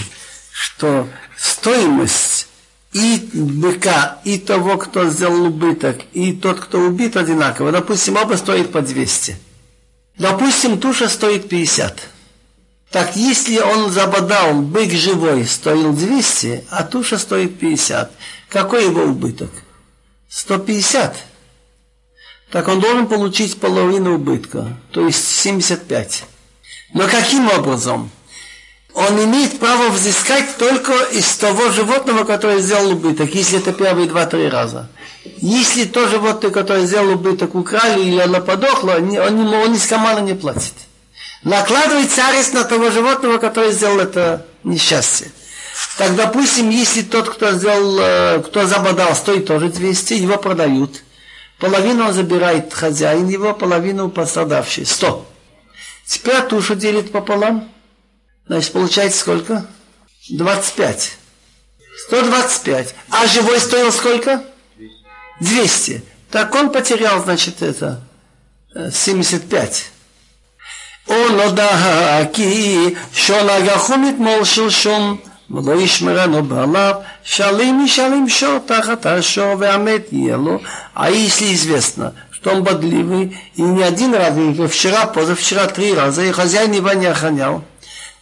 что 0.51 1.07
стоимость 1.38 2.47
и 2.93 3.30
быка, 3.34 4.20
и 4.24 4.39
того, 4.39 4.78
кто 4.78 5.09
сделал 5.09 5.45
убыток, 5.45 5.99
и 6.13 6.34
тот, 6.34 6.59
кто 6.59 6.80
убит, 6.80 7.15
одинаково. 7.15 7.72
Допустим, 7.72 8.15
оба 8.15 8.36
стоят 8.36 8.72
по 8.72 8.82
200. 8.82 9.38
Допустим, 10.18 10.80
туша 10.80 11.09
стоит 11.09 11.47
50. 11.47 12.09
Так 12.89 13.15
если 13.15 13.59
он 13.59 13.91
забодал, 13.91 14.53
бык 14.61 14.91
живой 14.91 15.45
стоил 15.45 15.93
200, 15.93 16.65
а 16.70 16.84
туша 16.84 17.18
стоит 17.18 17.59
50, 17.59 18.11
какой 18.49 18.86
его 18.86 19.03
убыток? 19.03 19.51
150. 20.30 21.15
Так 22.49 22.68
он 22.70 22.80
должен 22.80 23.07
получить 23.07 23.59
половину 23.59 24.15
убытка, 24.15 24.78
то 24.91 25.05
есть 25.05 25.28
75. 25.28 26.24
Но 26.94 27.08
каким 27.08 27.50
образом? 27.50 28.10
он 28.98 29.24
имеет 29.26 29.60
право 29.60 29.90
взыскать 29.90 30.58
только 30.58 30.92
из 31.12 31.36
того 31.36 31.70
животного, 31.70 32.24
которое 32.24 32.60
сделал 32.60 32.94
убыток, 32.94 33.30
если 33.36 33.60
это 33.60 33.72
первые 33.72 34.08
два-три 34.08 34.50
раза. 34.50 34.90
Если 35.38 35.84
то 35.84 36.08
животное, 36.08 36.50
которое 36.50 36.88
сделал 36.88 37.12
убыток, 37.12 37.54
украли 37.54 38.02
или 38.02 38.20
оно 38.20 38.42
подохло, 38.42 38.94
он, 38.94 39.16
он, 39.16 39.54
он 39.54 39.76
из 39.76 39.86
кармана 39.86 40.20
не 40.20 40.34
платит. 40.34 40.74
Накладывается 41.44 42.28
арест 42.28 42.56
на 42.56 42.64
того 42.64 42.90
животного, 42.90 43.38
которое 43.38 43.72
сделал 43.72 44.00
это 44.00 44.48
несчастье. 44.64 45.32
Так, 46.00 46.16
допустим, 46.16 46.72
если 46.72 47.04
тот, 47.04 47.30
кто 47.30 47.52
сделал, 47.52 48.00
э, 48.00 48.44
кто 48.48 48.66
забодал, 48.66 49.16
стоит 49.16 49.46
тоже 49.46 49.70
200, 49.70 50.14
его 50.16 50.38
продают. 50.38 51.04
Половину 51.60 52.08
он 52.08 52.14
забирает 52.14 52.74
хозяин 52.74 53.28
его, 53.28 53.54
половину 53.54 54.10
пострадавший. 54.10 54.88
100. 54.88 55.24
Теперь 56.07 56.43
тушу 56.43 56.75
делит 56.75 57.12
пополам. 57.12 57.68
Значит, 58.47 58.73
получается 58.73 59.20
сколько? 59.20 59.66
25. 60.31 61.12
125. 62.09 62.95
А 63.11 63.27
живой 63.27 63.61
стоил 63.61 63.93
сколько? 63.93 64.45
200. 65.41 66.03
Так 66.31 66.55
он 66.55 66.70
потерял, 66.70 67.23
значит, 67.23 67.62
это 67.62 68.01
75. 68.93 69.87
Он 71.07 71.41
הודה 71.41 72.20
כי 72.33 72.79
שונגחו 73.12 73.99
מתמול 73.99 74.45
שלשום 74.45 75.20
ולא 75.51 75.81
ישמרנו 75.81 76.43
בעליו, 76.43 76.95
шалим 77.25 77.85
ישלים 77.85 78.29
שור 78.29 78.59
תחת 78.66 79.07
השור 79.07 79.55
והמת 79.59 80.12
יהיה 80.12 80.37
לו. 80.37 80.61
А 80.95 81.11
если 81.11 81.53
известно, 81.55 82.12
что 82.48 82.56
он 82.56 82.64
бодливый, 82.64 83.38
и 83.56 83.62
не 83.62 83.84
один 83.84 84.16
раз, 84.16 84.38
и 84.38 84.68
вчера, 84.68 85.06
позавчера 85.06 85.68
три 85.68 85.93
раза, 85.93 86.24
и 86.24 86.32
хозяин 86.32 86.72
его 86.72 86.93
не 86.93 87.08
охранял, 87.08 87.62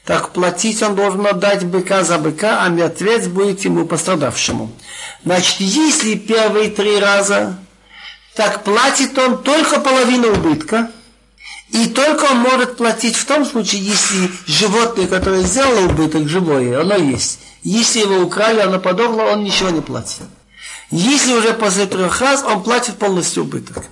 так 0.04 0.32
платить 0.32 0.82
он 0.82 0.96
должен 0.96 1.28
отдать 1.28 1.64
быка 1.64 2.04
за 2.04 2.18
быка, 2.18 2.64
а 2.64 2.70
мертвец 2.70 3.28
будет 3.28 3.64
ему 3.66 3.86
пострадавшему. 3.86 4.72
Значит, 5.24 5.58
если 5.60 6.16
первые 6.16 6.70
три 6.72 7.00
раза, 7.00 7.58
так 8.36 8.64
платит 8.64 9.16
он 9.18 9.44
только 9.44 9.80
половину 9.80 10.32
убытка, 10.32 10.90
И 11.72 11.88
только 11.88 12.26
он 12.26 12.38
может 12.38 12.78
платить 12.78 13.16
в 13.16 13.26
том 13.26 13.44
случае, 13.46 13.82
если 13.82 14.32
животное, 14.46 15.08
которое 15.08 15.42
сделало 15.42 15.88
убыток, 15.88 16.28
живое, 16.28 16.80
оно 16.80 16.96
есть. 16.96 17.40
Если 17.64 18.00
его 18.00 18.22
украли, 18.22 18.60
оно 18.60 18.80
подохло, 18.80 19.24
он 19.34 19.44
ничего 19.44 19.72
не 19.72 19.82
платит. 19.82 20.22
Если 20.92 21.34
уже 21.34 21.54
после 21.54 21.86
трех 21.88 22.22
раз, 22.22 22.44
он 22.44 22.64
платит 22.64 22.98
полностью 22.98 23.44
убыток. 23.44 23.86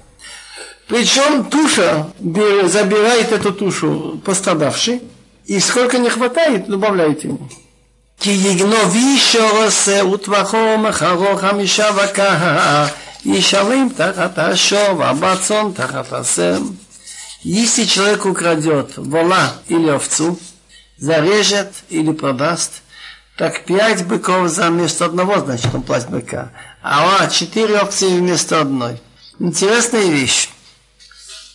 Причем 0.88 1.46
туша 1.46 2.08
забирает 2.20 3.32
эту 3.32 3.54
тушу 3.54 4.22
пострадавший, 4.26 5.02
и 5.46 5.60
сколько 5.60 5.98
не 5.98 6.10
хватает, 6.10 6.68
добавляет 6.68 7.24
ему. 7.24 7.50
Если 17.44 17.84
человек 17.84 18.26
украдет 18.26 18.98
вола 18.98 19.54
или 19.68 19.90
овцу, 19.90 20.40
зарежет 20.98 21.74
или 21.90 22.12
продаст, 22.14 22.82
так 23.38 23.66
пять 23.66 24.06
быков 24.06 24.48
за 24.50 24.70
место 24.70 25.06
одного, 25.06 25.40
значит, 25.40 25.74
он 25.74 25.82
платит 25.82 26.10
быка. 26.10 26.52
А 26.82 27.28
четыре 27.28 27.80
овцы 27.80 28.08
вместо 28.08 28.62
одной. 28.62 29.02
Интересная 29.40 30.06
вещь. 30.06 30.50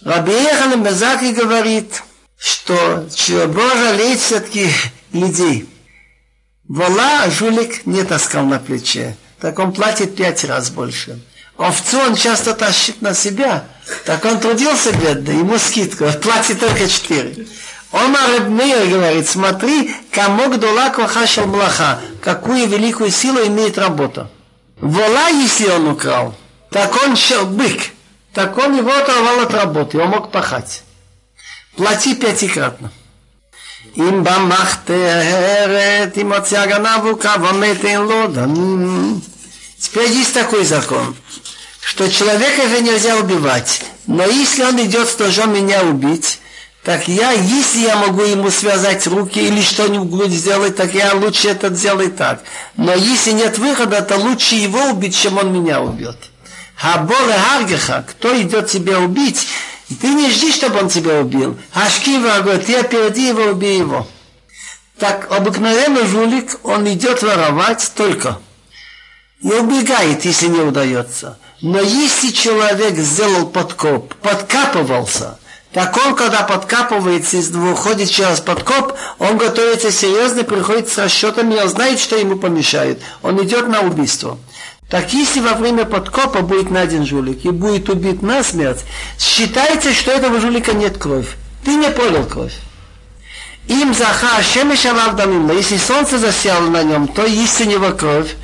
Раби 0.05 0.33
Ехан 0.33 0.83
Безаки 0.83 1.33
говорит, 1.33 2.03
что 2.39 3.07
Бог 3.49 3.73
жалеет 3.77 4.21
все-таки 4.21 4.71
людей. 5.13 5.69
Вола 6.69 7.29
жулик 7.31 7.87
не 7.87 8.05
таскал 8.05 8.45
на 8.45 8.59
плече, 8.59 9.17
так 9.41 9.59
он 9.59 9.73
платит 9.73 10.15
пять 10.15 10.45
раз 10.45 10.71
больше. 10.71 11.19
Овцу 11.57 11.99
он 11.99 12.15
часто 12.15 12.55
тащит 12.55 13.03
на 13.03 13.15
себя, 13.15 13.65
так 14.05 14.25
он 14.25 14.39
трудился 14.39 14.93
бедно, 14.93 15.33
ему 15.33 15.59
скидку, 15.59 16.05
платит 16.23 16.61
только 16.61 16.89
четыре. 16.89 17.47
Он 17.91 18.15
Арабмейр 18.15 18.87
говорит, 18.87 19.27
смотри, 19.27 19.91
кому 20.13 20.51
гдула 20.51 20.91
кохашел 20.91 21.47
млаха, 21.47 21.99
какую 22.21 22.69
великую 22.69 23.11
силу 23.11 23.39
имеет 23.47 23.79
работа. 23.79 24.31
Вола, 24.81 25.29
если 25.29 25.69
он 25.69 25.89
украл, 25.89 26.37
так 26.71 26.95
он 27.03 27.17
бык, 27.47 27.81
так 28.38 28.58
он 28.58 28.76
его 28.78 28.92
оторвал 28.92 29.42
от 29.42 29.54
работы, 29.54 30.00
он 30.00 30.10
мог 30.10 30.32
пахать. 30.32 30.84
Плати 31.76 32.16
пятикратно. 32.16 32.92
אם 33.98 34.24
במחתרת, 34.24 36.18
אם 36.18 36.34
הוציא 36.34 36.60
הגנב 36.60 37.00
הוא 37.04 37.22
קו 37.22 37.28
המתן 37.28 38.02
לו 38.02 38.28
דמים. 38.28 39.22
Теперь 39.80 40.12
есть 40.12 40.34
такой 40.34 40.64
закон, 40.64 41.14
что 41.82 42.10
человека 42.10 42.70
же 42.70 42.80
нельзя 42.80 43.18
убивать. 43.18 43.82
Но 44.08 44.26
если 44.26 44.64
он 44.64 44.82
идет 44.82 45.10
с 45.10 45.20
ножом 45.20 45.54
меня 45.54 45.84
убить, 45.84 46.40
так 46.84 47.10
я, 47.10 47.32
если 47.32 47.80
я 47.80 47.98
могу 47.98 48.22
ему 48.22 48.50
связать 48.50 49.06
руки 49.08 49.40
или 49.40 49.62
что-нибудь 49.62 50.32
сделать, 50.32 50.78
так 50.78 50.94
я 50.94 51.14
лучше 51.14 51.50
это 51.50 51.74
сделаю 51.74 52.12
так. 52.12 52.44
Но 52.78 52.94
если 52.94 53.32
нет 53.32 53.58
выхода, 53.58 54.02
то 54.02 54.16
лучше 54.16 54.56
его 54.56 54.92
убить, 54.92 55.18
чем 55.18 55.38
он 55.38 55.52
меня 55.54 55.82
убьет. 55.82 56.18
Хаболе 56.79 57.35
Харгеха, 57.35 58.05
кто 58.09 58.41
идет 58.41 58.71
тебя 58.71 59.01
убить, 59.01 59.49
ты 60.01 60.15
не 60.15 60.31
жди, 60.31 60.53
чтобы 60.53 60.79
он 60.79 60.89
тебя 60.89 61.21
убил. 61.21 61.59
Ашкива 61.73 62.41
говорит, 62.41 62.67
ты 62.67 62.79
опереди 62.79 63.21
его, 63.29 63.43
убей 63.47 63.81
его. 63.81 64.07
Так 64.97 65.31
обыкновенный 65.31 66.07
жулик, 66.07 66.61
он 66.63 66.89
идет 66.89 67.23
воровать 67.23 67.93
только. 67.97 68.39
И 69.41 69.49
убегает, 69.49 70.25
если 70.25 70.47
не 70.49 70.61
удается. 70.61 71.39
Но 71.61 71.81
если 71.81 72.31
человек 72.31 72.97
сделал 72.97 73.47
подкоп, 73.47 74.15
подкапывался, 74.15 75.39
так 75.73 75.97
он, 75.97 76.15
когда 76.15 76.43
подкапывается, 76.43 77.39
выходит 77.59 78.09
через 78.09 78.41
подкоп, 78.41 78.95
он 79.19 79.37
готовится 79.37 79.91
серьезно, 79.91 80.45
приходит 80.45 80.89
с 80.89 80.99
расчетами, 80.99 81.57
он 81.57 81.69
знает, 81.69 81.99
что 81.99 82.17
ему 82.17 82.37
помешает. 82.37 83.01
Он 83.23 83.43
идет 83.45 83.69
на 83.69 83.81
убийство. 83.81 84.39
Так 84.89 85.13
если 85.13 85.41
во 85.41 85.53
время 85.53 85.85
подкопа 85.85 86.41
будет 86.41 86.71
найден 86.71 87.05
жулик 87.05 87.45
и 87.45 87.51
будет 87.51 87.91
убит 87.91 88.23
насмерть, 88.23 88.85
считайте, 89.19 89.93
что 89.93 90.13
этого 90.13 90.41
жулика 90.41 90.73
нет 90.73 90.97
крови. 90.97 91.27
Ты 91.65 91.75
не 91.75 91.91
пролил 91.91 92.25
кровь. 92.25 92.55
Им 93.69 93.93
заха 93.93 94.41
дамимла. 95.13 95.53
Если 95.53 95.77
солнце 95.77 96.19
засяло 96.19 96.71
на 96.71 96.83
нем, 96.83 97.07
то 97.07 97.27
есть 97.27 97.61
у 97.61 97.65
него 97.65 97.91
кровь, 97.91 98.35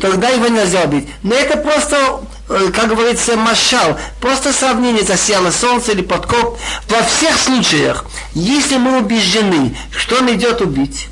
тогда 0.00 0.30
его 0.30 0.48
нельзя 0.48 0.84
убить. 0.84 1.06
Но 1.22 1.34
это 1.34 1.58
просто, 1.58 2.22
э, 2.48 2.70
как 2.74 2.88
говорится, 2.88 3.36
машал. 3.36 3.98
Просто 4.22 4.54
сравнение 4.54 5.04
засяло 5.04 5.50
солнце 5.50 5.92
или 5.92 6.00
подкоп. 6.00 6.58
Во 6.88 7.02
всех 7.02 7.38
случаях, 7.38 8.06
если 8.32 8.78
мы 8.78 9.00
убеждены, 9.00 9.76
что 9.90 10.16
он 10.16 10.32
идет 10.32 10.62
убить, 10.62 11.09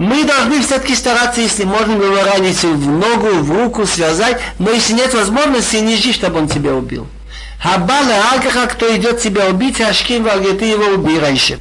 мы 0.00 0.24
должны 0.24 0.62
все-таки 0.62 0.94
стараться, 0.94 1.42
если 1.42 1.64
можно 1.64 1.92
его 1.92 2.24
ранить 2.24 2.62
в 2.62 2.88
ногу, 2.88 3.28
в 3.42 3.50
руку, 3.52 3.86
связать, 3.86 4.40
но 4.58 4.70
если 4.70 4.94
нет 4.94 5.12
возможности, 5.12 5.76
не 5.76 5.94
жди, 5.94 6.14
чтобы 6.14 6.38
он 6.38 6.48
тебя 6.48 6.74
убил. 6.74 7.06
Хабала 7.62 8.14
Алкаха, 8.32 8.66
кто 8.66 8.96
идет 8.96 9.20
тебя 9.20 9.48
убить, 9.48 9.78
Ашким 9.82 10.26
ты 10.58 10.64
его 10.64 10.94
убей 10.94 11.18
раньше. 11.18 11.58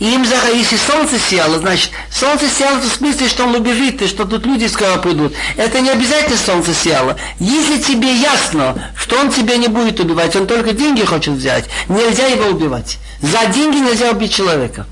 Им 0.00 0.24
за, 0.24 0.34
если 0.52 0.76
солнце 0.76 1.20
сияло, 1.20 1.60
значит, 1.60 1.92
солнце 2.10 2.48
сияло 2.48 2.80
в 2.80 2.86
смысле, 2.88 3.28
что 3.28 3.44
он 3.44 3.54
убежит, 3.54 4.02
и 4.02 4.08
что 4.08 4.24
тут 4.24 4.44
люди 4.44 4.66
скоро 4.66 4.96
придут. 4.96 5.32
Это 5.56 5.78
не 5.80 5.90
обязательно 5.90 6.36
солнце 6.36 6.74
сияло. 6.74 7.16
Если 7.38 7.78
тебе 7.78 8.12
ясно, 8.12 8.90
что 8.96 9.20
он 9.20 9.30
тебя 9.30 9.56
не 9.56 9.68
будет 9.68 10.00
убивать, 10.00 10.34
он 10.34 10.48
только 10.48 10.72
деньги 10.72 11.04
хочет 11.04 11.34
взять, 11.34 11.66
нельзя 11.88 12.26
его 12.26 12.46
убивать. 12.46 12.98
За 13.20 13.46
деньги 13.52 13.76
нельзя 13.76 14.10
убить 14.10 14.34
человека. 14.34 14.84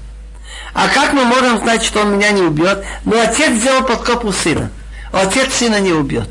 А 0.72 0.88
как 0.88 1.12
мы 1.12 1.24
можем 1.24 1.58
знать, 1.58 1.82
что 1.82 2.00
он 2.00 2.16
меня 2.16 2.30
не 2.30 2.42
убьет? 2.42 2.84
Ну, 3.04 3.20
отец 3.20 3.52
сделал 3.54 3.82
подкоп 3.82 4.24
у 4.24 4.32
сына. 4.32 4.70
Отец 5.12 5.52
сына 5.54 5.80
не 5.80 5.92
убьет. 5.92 6.28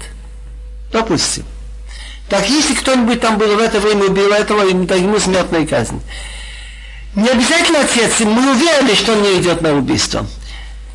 Допустим. 0.92 1.44
Так 2.30 2.48
если 2.50 2.76
кто-нибудь 2.76 3.20
там 3.20 3.38
был 3.38 3.56
в 3.56 3.60
это 3.60 3.80
время 3.80 4.06
убил 4.06 4.32
этого, 4.32 4.64
ему 4.64 5.20
смертная 5.20 5.66
казнь. 5.66 6.02
Не 7.16 7.28
обязательно 7.28 7.80
отец, 7.82 8.20
мы 8.20 8.52
уверены, 8.52 8.96
что 8.96 9.14
он 9.14 9.24
не 9.24 9.40
идет 9.40 9.62
на 9.62 9.74
убийство. 9.74 10.26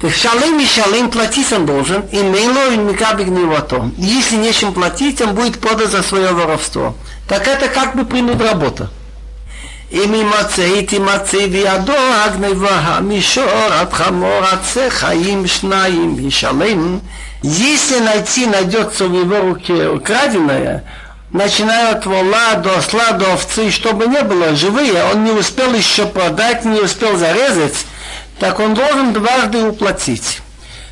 Так 0.01 0.13
шалым 0.13 0.61
и 0.61 0.67
шалым 0.67 1.11
платить 1.11 1.53
он 1.53 1.67
должен, 1.67 2.03
и 2.13 2.23
мейло 2.23 2.73
и 2.73 2.77
микабик 2.77 3.29
то. 3.69 3.91
Если 3.97 4.37
нечем 4.37 4.73
платить, 4.73 5.21
он 5.21 5.35
будет 5.35 5.59
подан 5.59 5.91
за 5.91 6.03
свое 6.03 6.33
воровство. 6.33 6.95
Так 7.29 7.49
это 7.49 7.69
как 7.69 7.97
бы 7.97 8.05
принуд 8.05 8.41
работа. 8.41 8.91
אם 9.94 10.14
יימצא 10.14 10.82
תימצא 10.82 11.48
בידו 11.48 11.94
הגניבה 11.94 12.80
המישור 12.80 13.50
עד 13.72 13.94
חמור 13.94 14.42
עצה 14.52 14.90
חיים 14.90 15.48
שניים 15.48 16.16
ישלם. 16.20 17.00
Если 17.42 18.00
найти 18.00 18.46
найдется 18.48 19.08
в 19.08 19.14
его 19.14 19.40
руке 19.40 19.88
украденное, 19.88 20.84
начиная 21.32 21.92
от 21.94 22.06
вола 22.06 22.56
до 22.56 22.78
осла, 22.78 23.14
до 23.14 23.34
овцы, 23.34 23.72
чтобы 23.72 24.08
не 24.08 24.22
было 24.24 24.56
живые, 24.56 25.06
он 25.06 25.24
не 25.24 25.32
успел 25.32 25.74
еще 25.74 26.06
продать, 26.06 26.66
не 26.66 26.82
успел 26.82 27.16
зарезать, 27.16 27.86
так 28.40 28.60
он 28.60 28.74
должен 28.74 29.14
дважды 29.14 29.64
уплатить. 29.64 30.42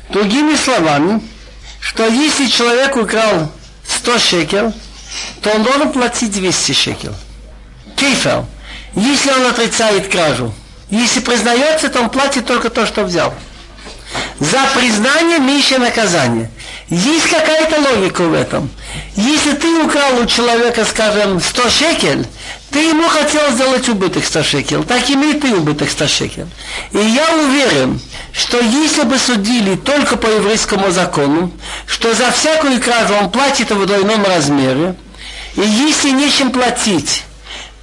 Другими 0.08 0.54
словами, 0.54 1.20
что 1.80 2.06
если 2.06 2.46
человек 2.46 2.96
украл 2.96 3.52
100 3.86 4.18
шекел, 4.18 4.72
то 5.42 5.50
он 5.50 5.64
должен 5.64 5.92
платить 5.92 6.32
200 6.32 6.72
шекел. 6.72 7.14
Кейфел. 7.94 8.46
если 8.95 9.31
он 9.31 9.45
отрицает 9.47 10.07
кражу, 10.07 10.53
если 10.89 11.19
признается, 11.19 11.89
то 11.89 12.01
он 12.01 12.09
платит 12.09 12.45
только 12.45 12.69
то, 12.69 12.85
что 12.85 13.03
взял. 13.03 13.33
За 14.39 14.59
признание 14.75 15.39
меньше 15.39 15.79
наказание. 15.79 16.51
Есть 16.89 17.29
какая-то 17.29 17.79
логика 17.81 18.21
в 18.23 18.33
этом. 18.33 18.69
Если 19.15 19.53
ты 19.53 19.83
украл 19.83 20.19
у 20.19 20.25
человека, 20.27 20.85
скажем, 20.85 21.39
100 21.41 21.69
шекель, 21.69 22.27
ты 22.69 22.79
ему 22.79 23.07
хотел 23.07 23.51
сделать 23.51 23.87
убыток 23.89 24.25
100 24.25 24.43
шекель, 24.43 24.83
так 24.83 25.09
имей 25.09 25.39
ты 25.39 25.55
убыток 25.55 25.89
100 25.89 26.07
шекель. 26.07 26.47
И 26.91 26.97
я 26.97 27.35
уверен, 27.35 27.99
что 28.31 28.59
если 28.59 29.03
бы 29.03 29.17
судили 29.17 29.75
только 29.75 30.17
по 30.17 30.27
еврейскому 30.27 30.91
закону, 30.91 31.51
что 31.87 32.13
за 32.13 32.31
всякую 32.31 32.79
кражу 32.81 33.15
он 33.15 33.31
платит 33.31 33.71
в 33.71 33.85
двойном 33.85 34.23
размере, 34.25 34.95
и 35.55 35.61
если 35.61 36.09
нечем 36.11 36.51
платить, 36.51 37.23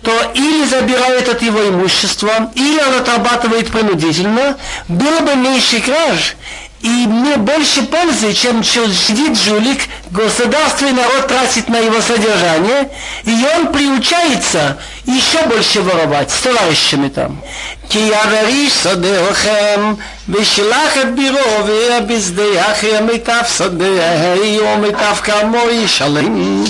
то 0.02 0.32
или 0.36 0.66
забирает 0.66 1.28
от 1.30 1.42
его 1.42 1.68
имущества, 1.68 2.52
или 2.54 2.80
он 2.80 3.00
отрабатывает 3.02 3.72
принудительно, 3.72 4.56
было 4.88 5.20
бы 5.22 5.36
меньше 5.36 5.82
краж, 5.82 6.36
и 6.82 7.08
мне 7.08 7.38
больше 7.38 7.82
пользы, 7.84 8.32
чем 8.34 8.64
сидит 8.64 9.36
жулик, 9.36 9.80
государство 10.12 10.86
и 10.86 10.92
народ 10.92 11.28
тратит 11.28 11.68
на 11.68 11.78
его 11.78 12.00
содержание, 12.00 12.92
и 13.24 13.46
он 13.56 13.74
приучается 13.74 14.78
еще 15.06 15.42
больше 15.48 15.82
воровать 15.82 16.30
с 16.30 16.42
товарищами 16.42 17.10
там. 17.10 17.42
כי 17.90 18.00
יעברי 18.00 18.70
שדהו 18.84 19.26
ושלח 20.30 20.98
את 21.02 21.16
בירו 21.16 21.66
ויבזדח 21.66 22.84
מיטב 23.02 23.42
שדה 23.58 23.86
ומיטב 24.62 25.16
כמו 25.24 25.70
ישלם. 25.72 26.64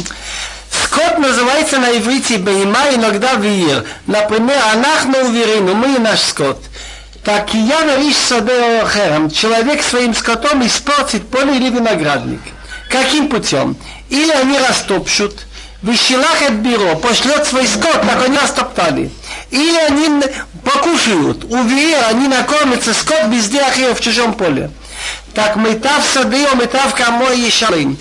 Скот 0.90 1.18
называется 1.18 1.78
на 1.78 1.96
иврите 1.96 2.38
бейма, 2.38 2.92
иногда 2.92 3.34
виир. 3.34 3.84
Например, 4.08 4.60
анахну 4.72 5.28
уверину, 5.28 5.74
мы 5.74 5.94
и 5.94 5.98
наш 5.98 6.18
скот. 6.18 6.60
Так 7.22 7.54
и 7.54 7.58
я 7.58 7.84
нариш 7.84 8.16
саде 8.16 8.80
охерам. 8.80 9.30
Человек 9.30 9.84
своим 9.84 10.14
скотом 10.14 10.66
испортит 10.66 11.28
поле 11.28 11.56
или 11.58 11.70
виноградник. 11.70 12.40
Каким 12.88 13.28
путем? 13.28 13.76
Или 14.08 14.32
они 14.32 14.58
растопчут, 14.58 15.46
Вещелахет 15.82 16.54
бюро, 16.54 16.96
пошлет 16.96 17.46
свой 17.46 17.66
скот, 17.66 18.02
так 18.02 18.24
они 18.24 18.36
растоптали. 18.36 19.10
Или 19.50 19.78
они 19.78 20.22
покушают, 20.62 21.44
увея, 21.44 22.08
они 22.08 22.26
накормятся, 22.26 22.92
скот 22.92 23.28
везде 23.28 23.60
ахея 23.60 23.94
в 23.94 24.00
чужом 24.00 24.34
поле. 24.34 24.70
Так 25.34 25.56
мытав 25.56 26.04
сады, 26.12 26.46
мытав 26.54 26.94
камой 26.94 27.40
и 27.40 27.50
шалым. 27.50 27.96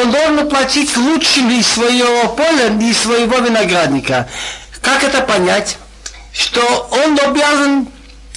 Он 0.00 0.10
должен 0.10 0.48
платить 0.48 0.96
лучшим 0.96 1.50
из 1.50 1.66
своего 1.66 2.28
поля, 2.28 2.68
из 2.80 2.98
своего 2.98 3.38
виноградника. 3.38 4.28
Как 4.82 5.02
это 5.02 5.22
понять? 5.22 5.78
Что 6.32 6.88
он 6.90 7.18
обязан 7.18 7.88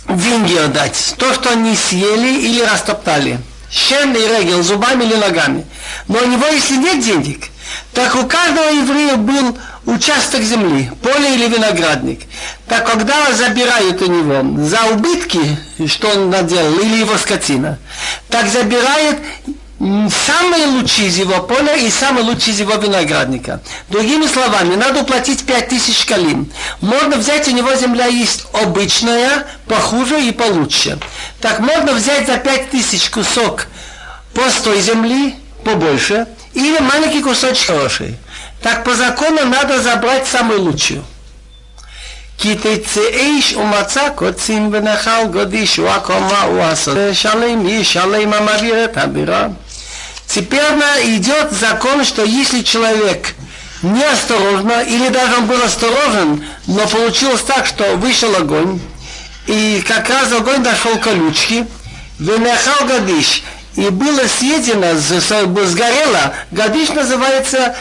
деньги 0.07 0.55
отдать. 0.55 1.15
То, 1.17 1.33
что 1.33 1.49
они 1.49 1.75
съели 1.75 2.39
или 2.39 2.61
растоптали. 2.61 3.39
Шен 3.69 4.13
и 4.15 4.19
регел, 4.19 4.63
зубами 4.63 5.03
или 5.03 5.15
ногами. 5.15 5.65
Но 6.07 6.19
у 6.19 6.25
него, 6.25 6.45
если 6.47 6.77
нет 6.77 7.03
денег, 7.03 7.49
так 7.93 8.15
у 8.15 8.25
каждого 8.25 8.69
еврея 8.69 9.17
был 9.17 9.57
участок 9.87 10.41
земли, 10.41 10.91
поле 11.01 11.35
или 11.35 11.47
виноградник. 11.47 12.21
Так 12.67 12.85
когда 12.85 13.33
забирают 13.33 14.01
у 14.01 14.05
него 14.05 14.63
за 14.65 14.83
убытки, 14.93 15.39
что 15.87 16.09
он 16.09 16.29
наделал, 16.29 16.77
или 16.79 16.97
его 16.97 17.17
скотина, 17.17 17.79
так 18.29 18.47
забирает 18.47 19.17
самые 19.79 20.65
лучшие 20.65 21.07
из 21.07 21.17
его 21.17 21.41
поля 21.43 21.75
и 21.75 21.89
самые 21.89 22.25
лучшие 22.25 22.53
из 22.53 22.59
его 22.59 22.75
виноградника. 22.75 23.61
Другими 23.89 24.25
словами, 24.25 24.75
надо 24.75 25.01
уплатить 25.01 25.45
5000 25.45 26.05
калим. 26.05 26.51
Можно 26.81 27.15
взять, 27.17 27.47
у 27.47 27.51
него 27.51 27.73
земля 27.75 28.07
есть 28.07 28.45
обычная, 28.53 29.47
похуже 29.67 30.21
и 30.21 30.31
получше. 30.31 30.99
Так 31.39 31.59
можно 31.59 31.93
взять 31.93 32.27
за 32.27 32.37
5000 32.37 33.09
кусок 33.09 33.67
простой 34.33 34.81
земли, 34.81 35.35
побольше, 35.63 36.27
или 36.53 36.79
маленький 36.79 37.21
кусочек 37.21 37.67
хороший 37.67 38.17
Так 38.62 38.84
по 38.84 38.94
закону 38.94 39.44
надо 39.46 39.80
забрать 39.82 40.26
самую 40.26 40.62
лучшую. 40.62 41.04
כי 42.38 42.54
תצא 42.54 43.00
איש 43.00 43.54
ומצא 43.54 44.08
קוצים 44.14 44.68
ונחל 44.72 45.24
גודיש 45.32 45.76
הוא 45.76 45.88
הקומה 45.88 46.42
הוא 46.42 46.62
הסוד 46.62 46.96
שלם 47.12 47.68
ישלם 47.68 48.32
המעביר 48.32 48.84
את 48.84 48.96
הבירה 48.96 49.46
Теперь 50.26 50.62
идет 51.02 51.52
закон, 51.52 52.06
что 52.06 52.24
если 52.24 52.62
человек 52.62 53.34
неосторожно, 53.82 54.80
или 54.80 55.08
даже 55.08 55.36
он 55.36 55.46
был 55.46 55.62
осторожен, 55.62 56.42
но 56.66 56.88
получилось 56.88 57.42
так, 57.42 57.66
что 57.66 57.96
вышел 57.96 58.34
огонь, 58.36 58.80
и 59.46 59.84
как 59.86 60.08
раз 60.08 60.32
огонь 60.32 60.62
дошел 60.62 60.96
колючки, 60.98 61.66
венехал 62.18 62.86
гадиш, 62.86 63.42
и 63.77 63.89
было 63.89 64.21
съедено, 64.27 64.95
сгорело, 64.97 66.33
гадиш 66.51 66.89
называется, 66.89 67.75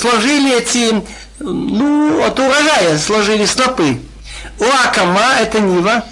сложили 0.00 0.58
эти, 0.58 1.04
ну, 1.38 2.24
от 2.24 2.40
урожая 2.40 2.98
сложили 2.98 3.44
снопы. 3.44 4.00
Акама, 4.58 5.34
это 5.38 5.60
Нива, 5.60 6.04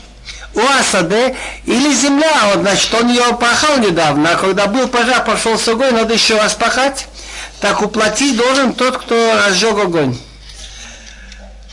у 0.55 0.61
Асаде 0.79 1.35
или 1.65 1.95
земля, 1.95 2.51
вот, 2.53 2.61
значит, 2.61 2.93
он 2.93 3.09
ее 3.09 3.35
пахал 3.41 3.79
недавно, 3.79 4.33
а 4.33 4.37
когда 4.37 4.67
был 4.67 4.89
пожар, 4.89 5.25
пошел 5.25 5.59
с 5.59 5.67
огонь, 5.69 5.95
надо 5.95 6.13
еще 6.13 6.37
раз 6.37 6.53
пахать, 6.53 7.07
так 7.61 7.81
уплатить 7.81 8.37
должен 8.37 8.75
тот, 8.75 8.99
кто 8.99 9.41
разжег 9.47 9.79
огонь. 9.79 10.19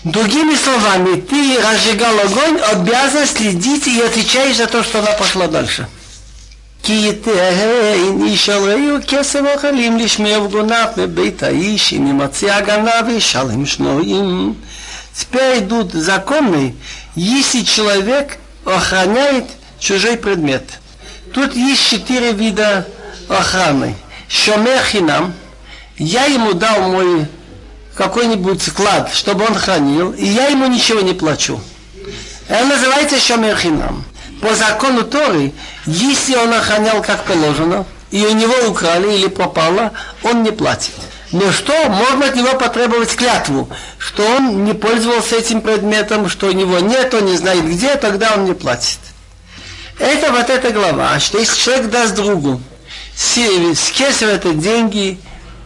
Другими 0.06 0.56
словами, 0.56 1.20
ты 1.20 1.60
разжигал 1.60 2.18
огонь, 2.18 2.62
обязан 2.62 3.28
следить 3.28 3.88
и 3.88 4.02
отвечаешь 4.02 4.56
за 4.56 4.68
то, 4.68 4.84
что 4.84 5.00
она 5.00 5.12
пошла 5.12 5.48
дальше. 5.48 5.86
כי 6.83 7.09
יתהן 7.09 8.23
איש 8.27 8.49
על 8.49 8.63
רעהו 8.63 8.97
כסף 9.09 9.41
אוכלים 9.55 9.99
לשמיע 9.99 10.41
וגונב 10.41 10.89
בבית 10.97 11.43
האיש, 11.43 11.93
אם 11.93 12.07
ימצא 12.07 12.55
הגנה 12.55 12.91
וישלם 13.07 13.67
שנויים. 13.67 14.55
Теперь 15.19 15.61
идут 15.61 15.95
законы, 15.95 16.75
если 17.15 17.63
человек 17.63 18.37
охраняет 18.67 19.47
чужой 19.79 20.19
предмет. 20.19 20.65
Тут 21.33 21.57
есть 21.57 21.89
четыре 21.89 22.33
вида 22.33 22.87
охраны. 23.29 23.95
Шомехинам, 24.29 25.33
я 25.97 26.27
ему 26.27 26.53
дал 26.53 26.83
мой 26.83 27.27
какой-нибудь 27.95 28.63
склад, 28.63 29.11
чтобы 29.15 29.47
он 29.47 29.55
хранил, 29.55 30.13
и 30.13 30.27
я 30.27 30.49
ему 30.49 30.67
ничего 30.67 31.01
не 31.01 31.15
плачу. 31.15 31.61
Это 32.49 32.67
называется 32.67 33.19
шомехинам. 33.19 34.05
По 34.42 34.56
закону 34.56 35.04
Торы, 35.04 35.54
если 35.86 36.36
он 36.36 36.52
охранял 36.54 37.04
как 37.04 37.24
положено, 37.26 37.86
и 38.10 38.26
у 38.26 38.34
него 38.34 38.70
украли 38.70 39.14
или 39.14 39.28
попало, 39.28 39.92
он 40.24 40.42
не 40.42 40.52
платит. 40.52 40.94
Но 41.32 41.52
что? 41.52 41.74
Можно 41.90 42.26
от 42.26 42.36
него 42.36 42.58
потребовать 42.58 43.16
клятву, 43.16 43.70
что 44.00 44.24
он 44.24 44.66
не 44.66 44.74
пользовался 44.74 45.38
этим 45.38 45.62
предметом, 45.62 46.28
что 46.28 46.48
у 46.48 46.52
него 46.52 46.80
нет, 46.80 47.14
он 47.14 47.26
не 47.26 47.38
знает 47.38 47.66
где, 47.66 47.96
тогда 47.96 48.34
он 48.36 48.46
не 48.46 48.54
платит. 48.54 49.00
Это 50.00 50.32
вот 50.32 50.50
эта 50.50 50.72
глава, 50.72 51.20
что 51.20 51.38
если 51.38 51.62
человек 51.62 51.90
даст 51.92 52.16
другу 52.16 52.60
с, 53.16 53.36
деньги 53.36 55.20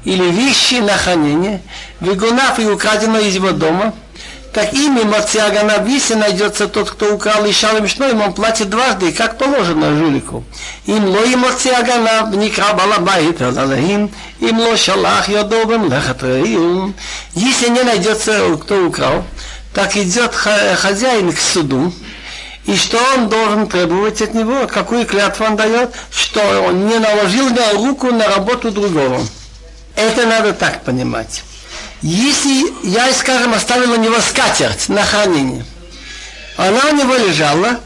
или 0.04 0.32
вещи 0.32 0.76
на 0.76 0.98
хранение, 0.98 1.62
выгунав 2.02 2.60
и 2.60 2.66
украдено 2.66 3.20
из 3.20 3.36
его 3.36 3.52
дома– 3.52 3.94
так 4.56 4.74
ими 4.74 5.04
Мациагана 5.04 5.80
Виси 5.80 6.14
найдется 6.14 6.70
тот, 6.70 6.90
кто 6.90 7.14
украл 7.14 7.44
и 7.44 7.52
шалым 7.52 7.90
шноем, 7.90 8.22
он 8.22 8.32
платит 8.32 8.70
дважды, 8.70 9.12
как 9.12 9.38
положено 9.38 9.94
жулику. 9.98 10.46
Им 10.86 11.10
ло 11.10 11.26
и 11.26 11.36
Мациагана 11.36 12.32
никра 12.34 12.72
балабайт 12.72 13.42
алалахим, 13.42 14.10
им 14.40 14.60
ло 14.62 14.78
шалах 14.78 15.28
йодовым 15.28 15.92
лехатраим. 15.92 16.96
Если 17.34 17.68
не 17.68 17.84
найдется, 17.84 18.58
кто 18.62 18.86
украл, 18.86 19.26
так 19.74 19.98
идет 19.98 20.34
хозяин 20.34 21.34
к 21.34 21.38
суду, 21.38 21.94
и 22.64 22.78
что 22.78 22.98
он 23.14 23.28
должен 23.28 23.68
требовать 23.68 24.22
от 24.22 24.34
него, 24.34 24.68
какую 24.68 25.06
клятву 25.06 25.48
он 25.48 25.58
дает, 25.58 25.90
что 26.12 26.40
он 26.66 26.88
не 26.88 26.98
наложил 26.98 27.50
на 27.50 27.74
руку 27.74 28.08
на 28.08 28.26
работу 28.30 28.72
другого. 28.72 29.20
Это 29.98 30.26
надо 30.26 30.54
так 30.54 30.82
понимать. 30.84 31.44
Если 32.02 32.88
я, 32.88 33.12
скажем, 33.14 33.54
оставил 33.54 33.94
у 33.94 33.96
него 33.96 34.20
скатерть 34.20 34.90
на 34.90 35.04
хранение, 35.04 35.66
она 36.58 36.90
у 36.92 36.96
него 36.96 37.16
лежала, 37.16 37.80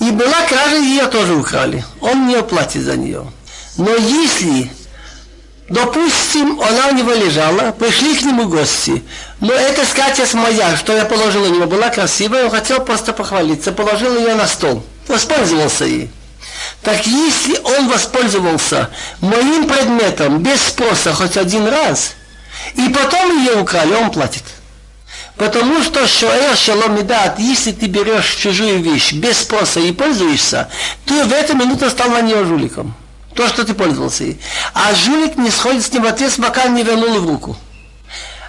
и 0.00 0.10
была 0.10 0.40
кража, 0.48 0.76
ее 0.76 1.06
тоже 1.06 1.34
украли. 1.34 1.84
Он 2.00 2.26
не 2.26 2.34
оплатит 2.34 2.82
за 2.82 2.96
нее. 2.96 3.30
Но 3.76 3.94
если, 3.94 4.70
допустим, 5.68 6.60
она 6.60 6.88
у 6.88 6.94
него 6.94 7.12
лежала, 7.12 7.72
пришли 7.72 8.16
к 8.16 8.22
нему 8.22 8.48
гости, 8.48 9.02
но 9.40 9.52
эта 9.52 9.84
скатерть 9.86 10.34
моя, 10.34 10.76
что 10.76 10.96
я 10.96 11.04
положил 11.04 11.44
у 11.44 11.54
него, 11.54 11.66
была 11.66 11.88
красивая, 11.90 12.44
он 12.44 12.50
хотел 12.50 12.80
просто 12.80 13.12
похвалиться, 13.12 13.72
положил 13.72 14.16
ее 14.16 14.34
на 14.34 14.46
стол, 14.46 14.82
воспользовался 15.08 15.84
ей. 15.84 16.10
Так 16.82 17.06
если 17.06 17.58
он 17.58 17.88
воспользовался 17.88 18.90
моим 19.20 19.68
предметом 19.68 20.42
без 20.42 20.60
спроса 20.60 21.12
хоть 21.12 21.36
один 21.36 21.66
раз– 21.68 22.12
и 22.74 22.88
потом 22.88 23.38
ее 23.38 23.60
украли, 23.60 23.94
он 23.94 24.10
платит. 24.10 24.44
Потому 25.36 25.82
что 25.82 26.06
шоэр 26.06 26.56
шаломидат, 26.56 27.38
если 27.38 27.72
ты 27.72 27.86
берешь 27.86 28.36
чужую 28.36 28.80
вещь 28.80 29.12
без 29.12 29.38
спроса 29.38 29.80
и 29.80 29.92
пользуешься, 29.92 30.68
ты 31.06 31.24
в 31.24 31.32
эту 31.32 31.56
минуту 31.56 31.90
стал 31.90 32.10
на 32.10 32.20
нее 32.20 32.44
жуликом. 32.44 32.94
То, 33.34 33.48
что 33.48 33.64
ты 33.64 33.72
пользовался 33.72 34.24
ей. 34.24 34.40
А 34.74 34.94
жулик 34.94 35.36
не 35.36 35.50
сходит 35.50 35.84
с 35.84 35.92
него 35.92 36.08
отец, 36.08 36.34
пока 36.36 36.68
не 36.68 36.82
вернул 36.82 37.18
в 37.18 37.28
руку. 37.28 37.56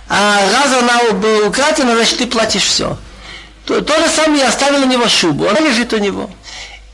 А 0.10 0.40
раз 0.52 0.68
она 0.78 1.14
была 1.14 1.48
украдена, 1.48 1.96
значит 1.96 2.18
ты 2.18 2.28
платишь 2.28 2.64
все. 2.64 2.98
То, 3.66 3.82
то 3.82 3.98
же 3.98 4.10
самое 4.10 4.42
я 4.42 4.50
оставил 4.50 4.84
у 4.84 4.86
него 4.86 5.08
шубу, 5.08 5.48
она 5.48 5.62
лежит 5.62 5.94
у 5.94 5.98
него. 5.98 6.30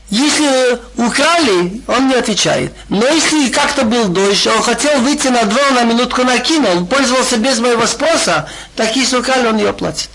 Если 0.09 0.79
украли, 0.97 1.83
он 1.87 2.07
не 2.07 2.15
отвечает. 2.15 2.73
Но 2.89 3.05
если 3.05 3.49
как-то 3.49 3.83
был 3.83 4.07
дождь, 4.07 4.47
он 4.47 4.61
хотел 4.63 4.99
выйти 5.01 5.27
на 5.27 5.43
двор, 5.43 5.71
на 5.71 5.83
минутку 5.83 6.23
накинул, 6.23 6.87
пользовался 6.87 7.37
без 7.37 7.59
моего 7.59 7.85
спроса, 7.85 8.49
так 8.75 8.95
если 8.95 9.17
украли, 9.17 9.47
он 9.47 9.57
ее 9.57 9.71
платит. 9.71 10.09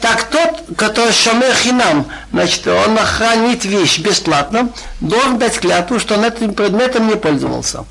Так 0.00 0.24
тот, 0.24 0.76
который 0.76 1.12
шамер 1.12 1.54
хинам, 1.54 2.06
значит, 2.32 2.66
он 2.66 2.98
охранит 2.98 3.64
вещь 3.64 3.98
бесплатно, 3.98 4.68
должен 5.00 5.38
дать 5.38 5.58
клятву, 5.58 5.98
что 5.98 6.16
он 6.16 6.24
этим 6.26 6.52
предметом 6.52 7.08
не 7.08 7.16
пользовался. 7.16 7.86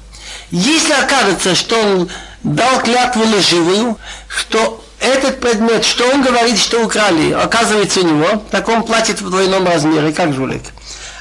Если 0.51 0.93
окажется, 0.93 1.55
что 1.55 1.81
он 1.81 2.09
дал 2.43 2.79
клятву 2.81 3.23
лживую, 3.23 3.97
что 4.27 4.83
этот 4.99 5.39
предмет, 5.39 5.83
что 5.83 6.07
он 6.09 6.21
говорит, 6.21 6.59
что 6.59 6.83
украли, 6.83 7.31
оказывается 7.31 8.01
у 8.01 8.03
него, 8.03 8.43
так 8.51 8.69
он 8.69 8.83
платит 8.83 9.21
в 9.21 9.29
двойном 9.29 9.65
размере, 9.65 10.13
как 10.13 10.33
жулик. 10.33 10.61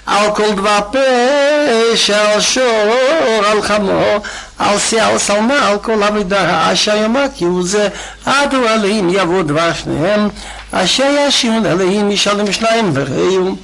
על 0.06 0.36
כל 0.36 0.52
דבר 0.52 0.80
פשע, 0.92 2.34
על 2.34 2.42
שור, 2.42 2.94
על 3.46 3.62
חמור, 3.62 4.18
על 4.60 4.80
שיא, 4.80 5.04
על 5.04 5.18
שלמה, 5.20 5.68
על 5.68 5.78
כל 5.80 6.04
עבודה, 6.04 6.72
אשר 6.74 6.96
יאמר 6.96 7.26
כי 7.36 7.46
הוא 7.46 7.64
זה, 7.68 7.88
עדו 8.26 8.68
עליהם 8.68 9.10
יבוא 9.10 9.44
דבר 9.44 9.74
שניהם, 9.74 10.30
אשר 10.72 11.16
ישיון 11.28 11.66
עליהם 11.66 12.12
ישלם 12.12 12.54
שניים 12.54 12.92
וראו. 12.94 13.56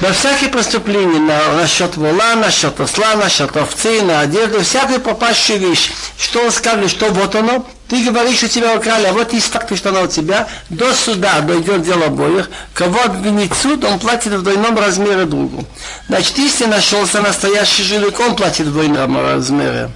На 0.00 0.14
всякие 0.14 0.48
преступления, 0.48 1.18
на, 1.18 1.60
насчет 1.60 1.98
вола, 1.98 2.34
насчет 2.34 2.80
осла, 2.80 3.16
насчет 3.16 3.54
овцы, 3.54 4.00
на 4.00 4.20
одежду, 4.20 4.62
всякую 4.62 5.00
попавшую 5.00 5.58
вещь, 5.58 5.90
что 6.18 6.42
он 6.42 6.50
скажет, 6.50 6.90
что 6.90 7.10
вот 7.10 7.34
оно, 7.34 7.66
ты 7.87 8.03
говоришь, 8.03 8.37
что 8.37 8.47
тебя 8.47 8.75
украли, 8.75 9.05
а 9.05 9.13
вот 9.13 9.31
есть 9.33 9.51
факты, 9.51 9.75
что 9.75 9.89
оно 9.89 10.03
у 10.03 10.07
тебя, 10.07 10.47
до 10.69 10.93
суда 10.93 11.41
дойдет 11.41 11.83
дело 11.83 12.07
обоих, 12.07 12.49
кого 12.73 13.01
обвинит 13.03 13.53
суд, 13.53 13.83
он 13.83 13.99
платит 13.99 14.33
в 14.33 14.41
двойном 14.41 14.77
размере 14.77 15.25
другу. 15.25 15.65
Значит, 16.07 16.37
если 16.37 16.65
нашелся 16.65 17.21
настоящий 17.21 17.83
жилик, 17.83 18.19
он 18.19 18.35
платит 18.35 18.67
в 18.67 18.73
двойном 18.73 19.19
размере. 19.19 19.91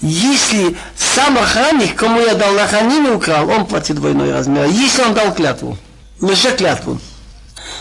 Если 0.00 0.76
сам 0.96 1.38
охранник, 1.38 1.94
кому 1.94 2.20
я 2.20 2.34
дал 2.34 2.52
на 2.52 3.14
украл, 3.14 3.48
он 3.48 3.66
платит 3.66 3.96
двойной 3.96 4.32
размер. 4.32 4.66
Если 4.66 5.02
он 5.02 5.14
дал 5.14 5.32
клятву, 5.32 5.78
лже 6.20 6.52
клятву. 6.52 7.00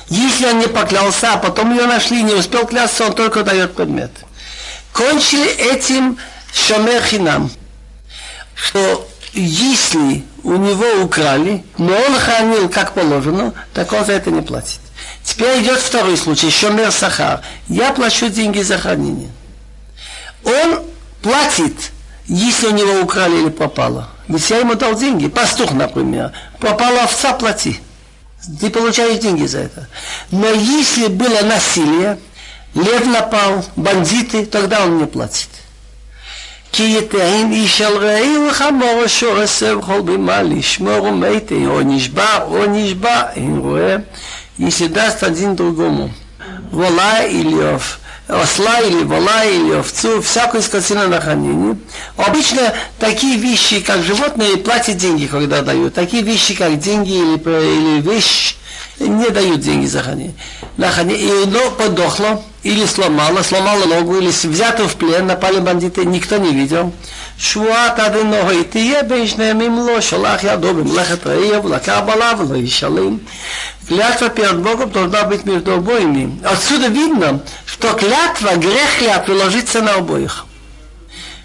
Если 0.08 0.46
он 0.46 0.60
не 0.60 0.68
поклялся, 0.68 1.34
а 1.34 1.38
потом 1.38 1.72
ее 1.72 1.86
нашли, 1.86 2.24
не 2.24 2.34
успел 2.34 2.66
клясться, 2.66 3.06
он 3.06 3.14
только 3.14 3.44
дает 3.44 3.76
предмет. 3.76 4.12
Кончили 4.94 5.48
этим 5.48 6.18
шомер 6.54 7.04
хинам, 7.04 7.52
что 8.56 9.09
если 9.34 10.24
у 10.44 10.56
него 10.56 11.04
украли, 11.04 11.64
но 11.78 11.94
он 11.94 12.16
хранил 12.18 12.70
как 12.70 12.94
положено, 12.94 13.54
так 13.74 13.92
он 13.94 14.06
за 14.06 14.14
это 14.14 14.32
не 14.32 14.42
платит. 14.42 14.80
Теперь 15.24 15.62
идет 15.62 15.80
второй 15.80 16.18
случай, 16.18 16.50
шомер 16.50 16.92
сахар. 16.92 17.42
Я 17.68 17.94
плачу 17.94 18.30
деньги 18.30 18.62
за 18.62 18.78
хранение. 18.78 19.30
Он 20.44 20.82
платит, 21.22 21.92
если 22.28 22.68
у 22.68 22.72
него 22.72 23.02
украли 23.02 23.38
или 23.38 23.50
попало. 23.50 24.10
Ведь 24.28 24.50
я 24.50 24.58
ему 24.58 24.76
дал 24.76 24.96
деньги, 24.96 25.28
пастух, 25.28 25.72
например, 25.72 26.32
попала 26.60 27.04
овца, 27.04 27.34
плати. 27.34 27.80
Ты 28.60 28.70
получаешь 28.70 29.20
деньги 29.20 29.46
за 29.46 29.60
это. 29.60 29.88
Но 30.32 30.48
если 30.48 31.08
было 31.08 31.42
насилие, 31.42 32.18
лев 32.74 33.06
напал, 33.06 33.66
бандиты, 33.76 34.46
тогда 34.46 34.84
он 34.86 35.00
не 35.00 35.06
платит. 35.06 35.50
כי 36.73 36.99
יתאם 36.99 37.53
איש 37.53 37.81
על 37.81 37.97
רעי 37.97 38.39
וחמור 38.49 39.03
אשר 39.05 39.41
עשה 39.41 39.77
בכל 39.77 40.01
בימה 40.01 40.43
לשמור 40.43 41.03
ומת 41.03 41.53
או 41.67 41.81
נשבע 41.81 42.43
או 42.49 42.67
נשבע 42.67 43.23
אין 43.37 43.59
רואה 43.59 43.97
если 44.59 44.87
даст 44.87 45.25
один 45.25 45.57
другому 45.57 46.11
вола 46.71 47.25
или 47.25 47.55
ов, 47.55 47.99
осла 48.29 48.81
или 48.81 49.05
вола 49.05 49.45
или 49.45 49.73
овцу, 49.73 50.23
всякую 50.23 50.63
скотину 50.63 51.09
на 51.09 51.21
хранение. 51.21 51.77
Обычно 52.17 52.73
такие 52.99 53.37
вещи, 53.37 53.81
как 53.81 54.03
животные, 54.03 54.57
платят 54.57 54.97
деньги, 54.97 55.27
когда 55.27 55.63
дают. 55.63 55.95
Такие 55.95 56.23
вещи, 56.23 56.55
как 56.55 56.79
деньги 56.79 57.13
или, 57.13 57.37
или 57.37 58.01
вещь, 58.01 58.57
не 59.08 59.30
дают 59.30 59.62
деньги 59.62 59.86
за 59.86 60.02
ханье. 60.02 60.34
На 60.78 60.90
ханье. 60.90 61.18
И 61.18 61.46
ног 61.46 61.78
подохло, 61.78 62.44
или 62.64 62.86
сломало, 62.86 63.42
сломало 63.42 63.86
ногу, 63.86 64.18
или 64.18 64.30
взято 64.30 64.88
в 64.88 64.96
плен, 64.96 65.28
напали 65.28 65.60
бандиты, 65.60 66.06
никто 66.06 66.38
не 66.38 66.52
видел. 66.52 66.92
Шуат 67.38 67.98
адыного 68.00 68.52
и 68.52 68.64
ты 68.64 68.80
ебешнем 68.80 69.62
им 69.62 69.80
лошалах 69.80 70.44
я 70.44 70.58
добрым 70.58 70.94
лехат 70.94 71.26
раев, 71.26 71.64
лакабалав, 71.64 72.42
а 72.42 72.44
лоишалым. 72.44 73.22
Клятва 73.88 74.30
перед 74.30 74.60
Богом 74.60 74.92
должна 74.92 75.24
быть 75.24 75.46
между 75.46 75.74
обоими. 75.74 76.40
Отсюда 76.44 76.88
видно, 76.88 77.42
что 77.66 77.94
клятва, 77.94 78.56
грех 78.58 78.98
клятвы 79.00 79.36
ложится 79.36 79.82
на 79.82 79.96
обоих. 79.96 80.46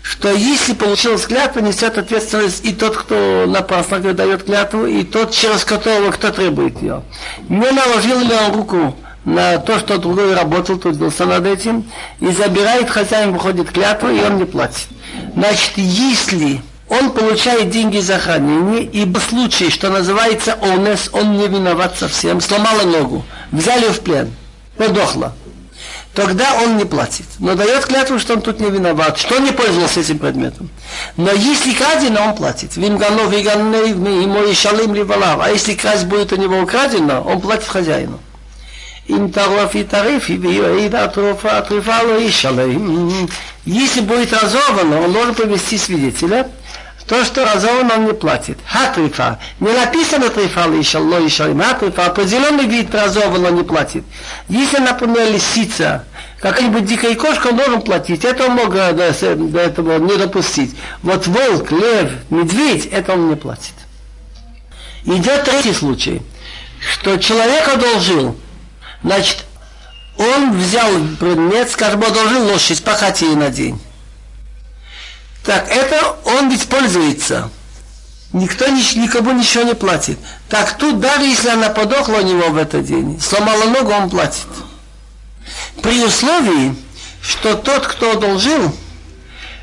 Что 0.05 0.31
если 0.31 0.75
получилась 0.75 1.25
клятва, 1.25 1.61
несет 1.61 1.97
ответственность 1.97 2.63
и 2.63 2.75
тот, 2.75 2.95
кто 2.95 3.47
напрасно 3.47 4.01
дает 4.01 4.45
клятву, 4.45 4.85
и 4.85 5.03
тот, 5.03 5.33
через 5.33 5.65
которого 5.65 6.11
кто 6.11 6.31
требует 6.31 6.83
ее. 6.83 7.03
Не 7.49 7.71
наложил 7.71 8.21
ли 8.21 8.35
он 8.35 8.55
руку 8.55 8.97
на 9.25 9.57
то, 9.57 9.79
что 9.79 9.97
другой 9.97 10.35
работал, 10.35 10.77
трудился 10.77 11.25
над 11.25 11.47
этим, 11.47 11.91
и 12.21 12.31
забирает 12.33 12.91
хозяин, 12.91 13.33
выходит 13.33 13.71
клятву, 13.71 14.11
и 14.11 14.21
он 14.21 14.37
не 14.37 14.45
платит. 14.45 14.89
Значит, 15.35 15.73
если 15.77 16.61
он 16.91 17.11
получает 17.11 17.71
деньги 17.71 17.99
за 17.99 18.19
хранение, 18.19 18.85
ибо 18.85 19.19
в 19.19 19.25
случае, 19.25 19.71
что 19.71 19.89
называется 19.89 20.59
онес, 20.61 21.09
он 21.15 21.39
не 21.39 21.49
виноват 21.49 21.97
совсем, 21.99 22.43
сломала 22.43 22.83
ногу, 22.83 23.25
взяли 23.51 23.89
в 23.89 24.01
плен, 24.01 24.31
подохла 24.77 25.33
тогда 26.15 26.55
он 26.63 26.77
не 26.77 26.85
платит. 26.85 27.27
Но 27.39 27.55
дает 27.55 27.87
клятву, 27.87 28.19
что 28.19 28.35
он 28.35 28.41
тут 28.41 28.61
не 28.61 28.71
виноват, 28.71 29.19
что 29.19 29.39
не 29.39 29.53
пользовался 29.53 30.01
этим 30.01 30.19
предметом. 30.19 30.71
Но 31.17 31.33
если 31.33 31.73
крадено, 31.73 32.29
он 32.29 32.35
платит. 32.37 32.77
Вимганов 32.77 33.33
и 33.33 33.39
ему 33.39 34.45
и 34.45 34.55
шалим 34.55 34.95
ливалав. 34.95 35.41
А 35.43 35.51
если 35.51 35.75
красть 35.75 36.07
будет 36.07 36.33
у 36.33 36.37
него 36.37 36.61
украдено, 36.61 37.21
он 37.23 37.41
платит 37.41 37.69
хозяину. 37.69 38.21
Им 39.07 39.31
таров 39.31 39.75
и 39.75 39.85
тариф, 39.85 40.31
и 40.31 40.37
виоида 40.37 41.09
труфа, 41.09 41.61
трифало 41.63 42.19
и 42.19 42.31
шалим. 42.31 43.29
Если 43.67 44.01
будет 44.01 44.33
разорвано, 44.33 45.03
он 45.03 45.13
должен 45.13 45.35
повести 45.35 45.77
свидетеля, 45.77 46.49
то, 47.07 47.25
что 47.25 47.45
разорвано, 47.45 47.95
он 47.95 48.07
не 48.07 48.15
платит. 48.15 48.59
Хатрифа. 48.67 49.39
Не 49.61 49.73
написано 49.73 50.31
трифа 50.31 50.67
лишалло 50.67 51.21
и 51.21 51.29
шалим. 51.29 51.61
Хатрифа. 51.61 52.07
Определенный 52.07 52.67
вид 52.67 52.95
разорвано 52.95 53.49
не 53.49 53.63
платит. 53.63 54.05
Если, 54.49 54.79
например, 54.79 55.31
лисица, 55.31 56.05
какая-нибудь 56.41 56.87
дикая 56.87 57.15
кошка, 57.15 57.49
он 57.49 57.57
должен 57.57 57.83
платить. 57.83 58.25
Это 58.25 58.47
он 58.47 58.53
мог 58.53 58.73
до, 58.73 58.89
этого 58.89 59.99
не 59.99 60.17
допустить. 60.17 60.75
Вот 61.03 61.27
волк, 61.27 61.71
лев, 61.73 62.11
медведь, 62.31 62.87
это 62.87 63.13
он 63.13 63.29
не 63.29 63.37
платит. 63.37 63.75
Идет 65.05 65.45
третий 65.45 65.75
случай, 65.75 66.23
что 66.81 67.19
человек 67.19 67.69
одолжил 67.69 68.37
Значит, 69.05 69.45
он 70.17 70.59
взял 70.59 70.91
предмет, 71.21 71.71
скажем, 71.71 72.03
одолжил 72.03 72.47
лошадь, 72.47 72.83
пахати 72.83 73.25
на 73.25 73.51
день. 73.51 73.79
Так, 75.45 75.69
это 75.69 76.17
он 76.45 76.51
ведь 76.51 76.69
пользуется. 76.69 77.51
Никто 78.33 78.67
никому 78.67 79.33
ничего 79.33 79.65
не 79.65 79.75
платит. 79.75 80.19
Так 80.49 80.77
тут, 80.77 81.01
даже 81.01 81.25
если 81.25 81.49
она 81.49 81.71
подохла 81.71 82.17
у 82.17 82.23
него 82.23 82.49
в 82.51 82.57
этот 82.57 82.85
день, 82.85 83.21
сломала 83.21 83.65
ногу, 83.65 83.93
он 83.93 84.11
платит. 84.11 84.47
При 85.83 86.03
условии, 86.03 86.75
что 87.23 87.55
тот, 87.55 87.87
кто 87.87 88.13
одолжил, 88.13 88.75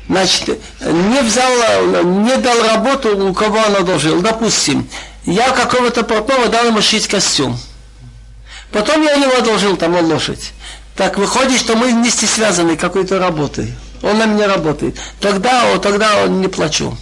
значит, 0.08 0.58
не 0.80 1.20
взял, 1.20 2.04
не 2.04 2.36
дал 2.38 2.62
работу, 2.62 3.28
у 3.28 3.34
кого 3.34 3.58
он 3.58 3.76
одолжил. 3.76 4.20
Допустим, 4.20 4.88
я 5.24 5.50
какого-то 5.50 6.02
портного 6.02 6.48
дал 6.48 6.66
ему 6.66 6.80
шить 6.80 7.06
костюм. 7.08 7.58
Потом 8.72 9.02
я 9.02 9.12
его 9.12 9.36
одолжил 9.36 9.76
там 9.76 9.94
лошадь. 9.94 10.52
Так 10.96 11.18
выходит, 11.18 11.60
что 11.60 11.76
мы 11.76 11.88
вместе 11.88 12.26
связаны 12.26 12.76
какой-то 12.76 13.18
работой 13.18 13.74
Он 14.01 14.17
на 14.17 14.25
меня 14.25 14.47
работает. 14.47 14.95
Тогда, 15.19 15.77
тогда 15.79 16.23
он 16.23 16.41
не 16.41 16.47
плачу. 16.47 16.95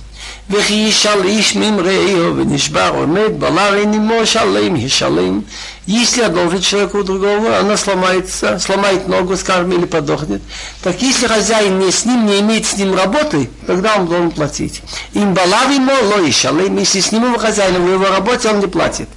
וכי 0.50 0.74
ישאל 0.74 1.24
איש 1.24 1.56
ממרעהו 1.56 2.36
ונשבר 2.36 2.92
עומד, 2.96 3.40
בלר 3.40 3.74
עמו 3.74 4.26
שלם 4.26 4.76
ישלם. 4.76 5.42
Если 5.88 6.24
одолжить 6.24 6.66
человеку 6.66 7.04
другого, 7.04 7.60
она 7.60 7.78
сломается, 7.78 8.58
сломает 8.58 9.08
ногу, 9.08 9.38
скажем, 9.38 9.72
или 9.72 9.86
подохнет. 9.86 10.42
Так 10.82 11.00
если 11.00 11.28
хозяин 11.28 11.78
не 11.78 11.92
с 11.92 12.06
ним, 12.06 12.26
не 12.26 12.40
имеет 12.40 12.66
с 12.66 12.76
ним 12.76 12.96
работы, 12.96 13.52
тогда 13.68 13.96
он 13.98 14.08
должен 14.08 14.32
платить. 14.32 14.82
Им 15.14 15.36
балав 15.36 15.70
ему 15.72 15.94
лоишалем, 16.16 16.76
если 16.78 17.02
с 17.02 17.12
ним 17.12 17.26
его 17.26 17.38
хозяин 17.38 17.86
в 17.86 17.88
его 17.88 18.08
работе, 18.08 18.50
он 18.50 18.62
не 18.62 18.68
платит. 18.68 19.08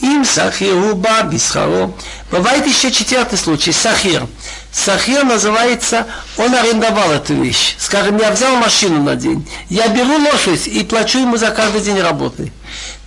Им 0.00 0.24
сахиру 0.24 0.94
ба 0.94 1.22
бисхаро. 1.22 1.92
Бывает 2.30 2.66
еще 2.66 2.90
четвертый 2.90 3.38
случай, 3.38 3.72
сахир. 3.72 4.26
Сахир 4.72 5.24
называется, 5.24 6.06
он 6.36 6.54
арендовал 6.54 7.10
эту 7.10 7.34
вещь. 7.34 7.74
Скажем, 7.78 8.18
я 8.18 8.30
взял 8.30 8.56
машину 8.56 9.02
на 9.02 9.16
день, 9.16 9.48
я 9.68 9.88
беру 9.88 10.16
лошадь 10.16 10.68
и 10.68 10.84
плачу 10.84 11.18
ему 11.18 11.36
за 11.36 11.50
каждый 11.50 11.80
день 11.80 12.00
работы. 12.00 12.52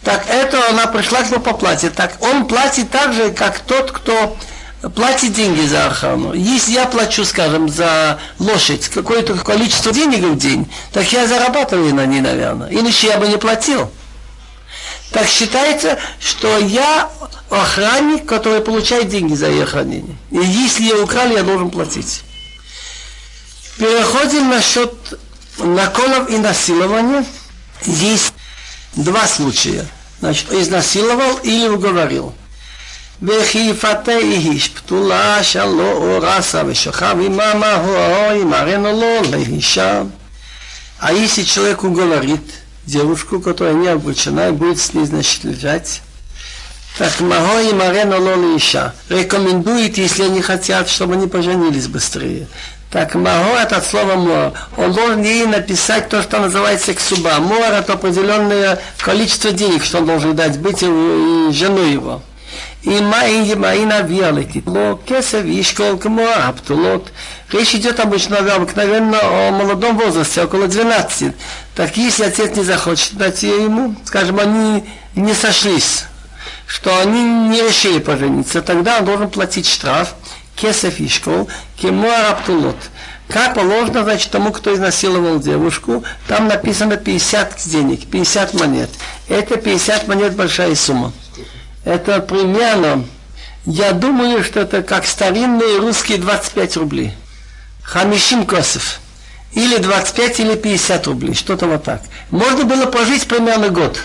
Так 0.04 0.26
это 0.28 0.70
она 0.70 0.88
пришла 0.88 1.24
к 1.24 1.32
нему 1.32 1.42
по 1.42 1.54
плате. 1.54 1.90
Так 1.90 2.18
он 2.22 2.46
платит 2.46 2.92
так 2.92 3.14
же, 3.14 3.32
как 3.32 3.60
тот, 3.60 3.92
кто 3.92 4.36
платит 4.96 5.34
деньги 5.34 5.66
за 5.66 5.88
охрану. 5.88 6.34
Если 6.34 6.74
я 6.74 6.86
плачу, 6.86 7.24
скажем, 7.24 7.70
за 7.70 8.20
лошадь 8.40 8.90
какое-то 8.90 9.36
количество 9.36 9.94
денег 9.94 10.24
в 10.24 10.38
день, 10.38 10.70
так 10.92 11.12
я 11.14 11.26
зарабатываю 11.26 11.96
на 11.96 12.06
ней, 12.06 12.20
наверное. 12.20 12.70
Иначе 12.70 13.08
я 13.08 13.18
бы 13.18 13.28
не 13.28 13.38
платил. 13.38 13.90
Так 15.13 15.27
считается, 15.27 15.99
что 16.21 16.59
я 16.59 17.11
охранник, 17.51 18.27
который 18.27 18.61
получает 18.61 19.09
деньги 19.09 19.35
за 19.35 19.49
ее 19.49 19.65
хранение. 19.65 20.17
И 20.31 20.39
если 20.39 20.83
ее 20.83 21.03
украли, 21.03 21.35
я 21.35 21.43
должен 21.43 21.71
платить. 21.71 22.23
Переходим 23.79 24.51
насчет 24.51 24.93
наколов 25.59 26.29
и 26.29 26.37
насилования. 26.39 27.25
Есть 27.85 28.35
два 28.95 29.27
случая. 29.27 29.87
Значит, 30.21 30.53
изнасиловал 30.53 31.39
или 31.39 31.69
уговорил. 31.69 32.35
וכיפתה 33.23 34.19
איש 34.19 34.69
פתולה 34.69 35.45
שלא 35.45 35.93
אורסה 35.93 36.63
ושוכב 36.67 37.17
עממה 37.25 37.75
הוא 37.75 38.33
ימרנו 38.33 39.01
לו 39.01 39.31
לאישה. 39.31 40.03
А 41.01 41.13
если 41.13 41.45
человеку 41.45 41.91
говорит, 41.91 42.53
девушку, 42.86 43.40
которая 43.40 43.74
не 43.74 43.88
обручена 43.88 44.50
и 44.50 44.52
будет 44.52 44.80
с 44.80 44.94
ней, 44.94 45.06
значит, 45.06 45.44
лежать, 45.44 46.02
так 46.98 47.20
Маго 47.22 47.60
и 47.62 47.74
Марена 47.74 48.20
Лола 48.20 48.56
Иша 48.56 48.94
рекомендует, 49.10 49.98
если 49.98 50.24
они 50.24 50.42
хотят, 50.42 50.88
чтобы 50.88 51.16
они 51.16 51.28
поженились 51.28 51.88
быстрее. 51.88 52.48
Так 52.92 53.16
Маго 53.16 53.58
это 53.58 53.78
от 53.78 53.86
слова 53.88 54.16
мор. 54.16 54.54
Он 54.78 54.94
должен 54.94 55.24
ей 55.24 55.48
написать 55.48 56.10
то, 56.10 56.22
что 56.22 56.40
называется 56.40 56.94
ксуба. 56.94 57.40
Мор 57.40 57.72
это 57.72 57.94
определенное 57.94 58.80
количество 59.00 59.52
денег, 59.52 59.84
что 59.84 59.98
он 59.98 60.06
должен 60.06 60.36
дать 60.36 60.60
быть 60.60 60.84
и 60.84 60.86
жену 61.52 61.84
его. 61.84 62.22
И 62.84 63.00
маин 63.00 63.60
маина 63.60 64.02
виалетит. 64.02 64.68
Ло 64.68 65.00
кесев 65.06 65.46
и 65.46 65.64
школ 65.64 65.98
кмо 65.98 66.28
аптулот. 66.48 67.14
Речь 67.52 67.76
идет 67.76 68.00
обычно 68.02 68.38
обыкновенно 68.40 69.18
о 69.22 69.52
молодом 69.52 69.98
возрасте, 69.98 70.44
около 70.44 70.68
12. 70.68 71.34
Так 71.76 71.96
если 71.96 72.26
отец 72.26 72.56
не 72.58 72.64
захочет 72.64 73.14
дать 73.14 73.42
ее 73.44 73.64
ему, 73.64 73.96
скажем, 74.04 74.40
они 74.40 74.84
не 75.16 75.34
сошлись, 75.34 76.06
что 76.68 77.00
они 77.00 77.24
не 77.24 77.62
решили 77.62 78.00
пожениться, 78.00 78.62
тогда 78.62 79.00
он 79.00 79.06
должен 79.06 79.30
платить 79.30 79.68
штраф, 79.68 80.14
кесов 80.56 81.00
и 81.00 81.08
школ, 81.08 81.48
кемо 81.78 82.30
аптулот. 82.32 82.78
Как 83.30 83.56
положено, 83.56 84.04
значит, 84.04 84.30
тому, 84.32 84.52
кто 84.52 84.74
изнасиловал 84.74 85.40
девушку, 85.40 86.04
там 86.28 86.50
написано 86.50 86.98
50 86.98 87.56
денег, 87.66 88.06
50 88.08 88.54
монет. 88.56 88.90
Это 89.30 89.56
50 89.56 90.08
монет 90.10 90.36
большая 90.36 90.76
сумма. 90.76 91.14
Это 91.84 92.20
примерно, 92.20 93.06
я 93.66 93.92
думаю, 93.92 94.44
что 94.44 94.62
это 94.62 94.82
как 94.84 95.06
старинные 95.06 95.80
русские 95.80 96.18
25 96.18 96.78
рублей. 96.78 97.14
Хамишим 97.82 98.46
косов. 98.46 99.00
Или 99.52 99.78
25, 99.78 100.40
или 100.40 100.56
50 100.56 101.08
рублей, 101.08 101.36
что-то 101.36 101.68
вот 101.68 101.84
так. 101.84 102.02
Можно 102.32 102.64
было 102.64 102.86
прожить 102.88 103.28
примерно 103.28 103.70
год. 103.70 104.00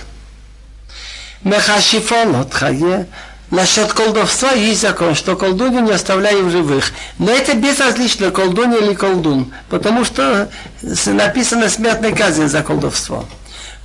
Мехашифон 1.43 2.37
от 2.37 2.53
хае. 2.53 3.07
Насчет 3.51 3.95
колдовства 3.95 4.53
есть 4.53 4.83
закон, 4.83 5.14
что 5.14 5.35
колдунью 5.35 5.81
не 5.81 5.93
оставляем 5.93 6.51
живых. 6.51 6.93
Но 7.18 7.31
это 7.31 7.55
безразлично, 7.57 8.31
колдун 8.31 8.74
или 8.74 8.93
колдун, 8.93 9.51
потому 9.70 10.05
что 10.05 10.51
написано 10.83 11.70
смертная 11.70 12.14
казнь 12.14 12.47
за 12.47 12.62
колдовство. 12.62 13.24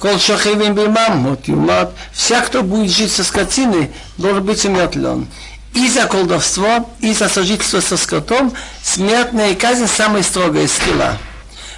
Кол 0.04 0.20
шахивим 0.20 0.76
бимам, 0.76 1.32
от 1.32 1.47
юмат. 1.47 1.93
Вся, 2.12 2.41
кто 2.41 2.62
будет 2.62 2.91
жить 2.91 3.10
со 3.10 3.24
скотиной, 3.24 3.89
должен 4.18 4.43
быть 4.43 4.66
умертвлен. 4.66 5.28
И 5.74 5.88
за 5.88 6.08
колдовство, 6.08 6.89
и 6.99 7.14
за 7.14 7.30
сожительство 7.30 7.80
со 7.80 7.95
скотом 7.95 8.51
смертная 8.84 9.56
казнь 9.56 9.88
самая 9.88 10.22
строгая 10.22 10.68
скилла. 10.68 11.18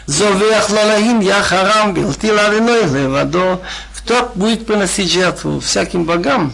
Зовех 0.07 0.71
лалаим 0.71 1.19
я 1.19 1.43
харам 1.43 1.93
ты 2.15 2.33
лавиной 2.33 2.85
левадо. 2.85 3.61
Кто 3.95 4.31
будет 4.33 4.65
приносить 4.65 5.11
жертву 5.11 5.59
всяким 5.59 6.05
богам, 6.05 6.51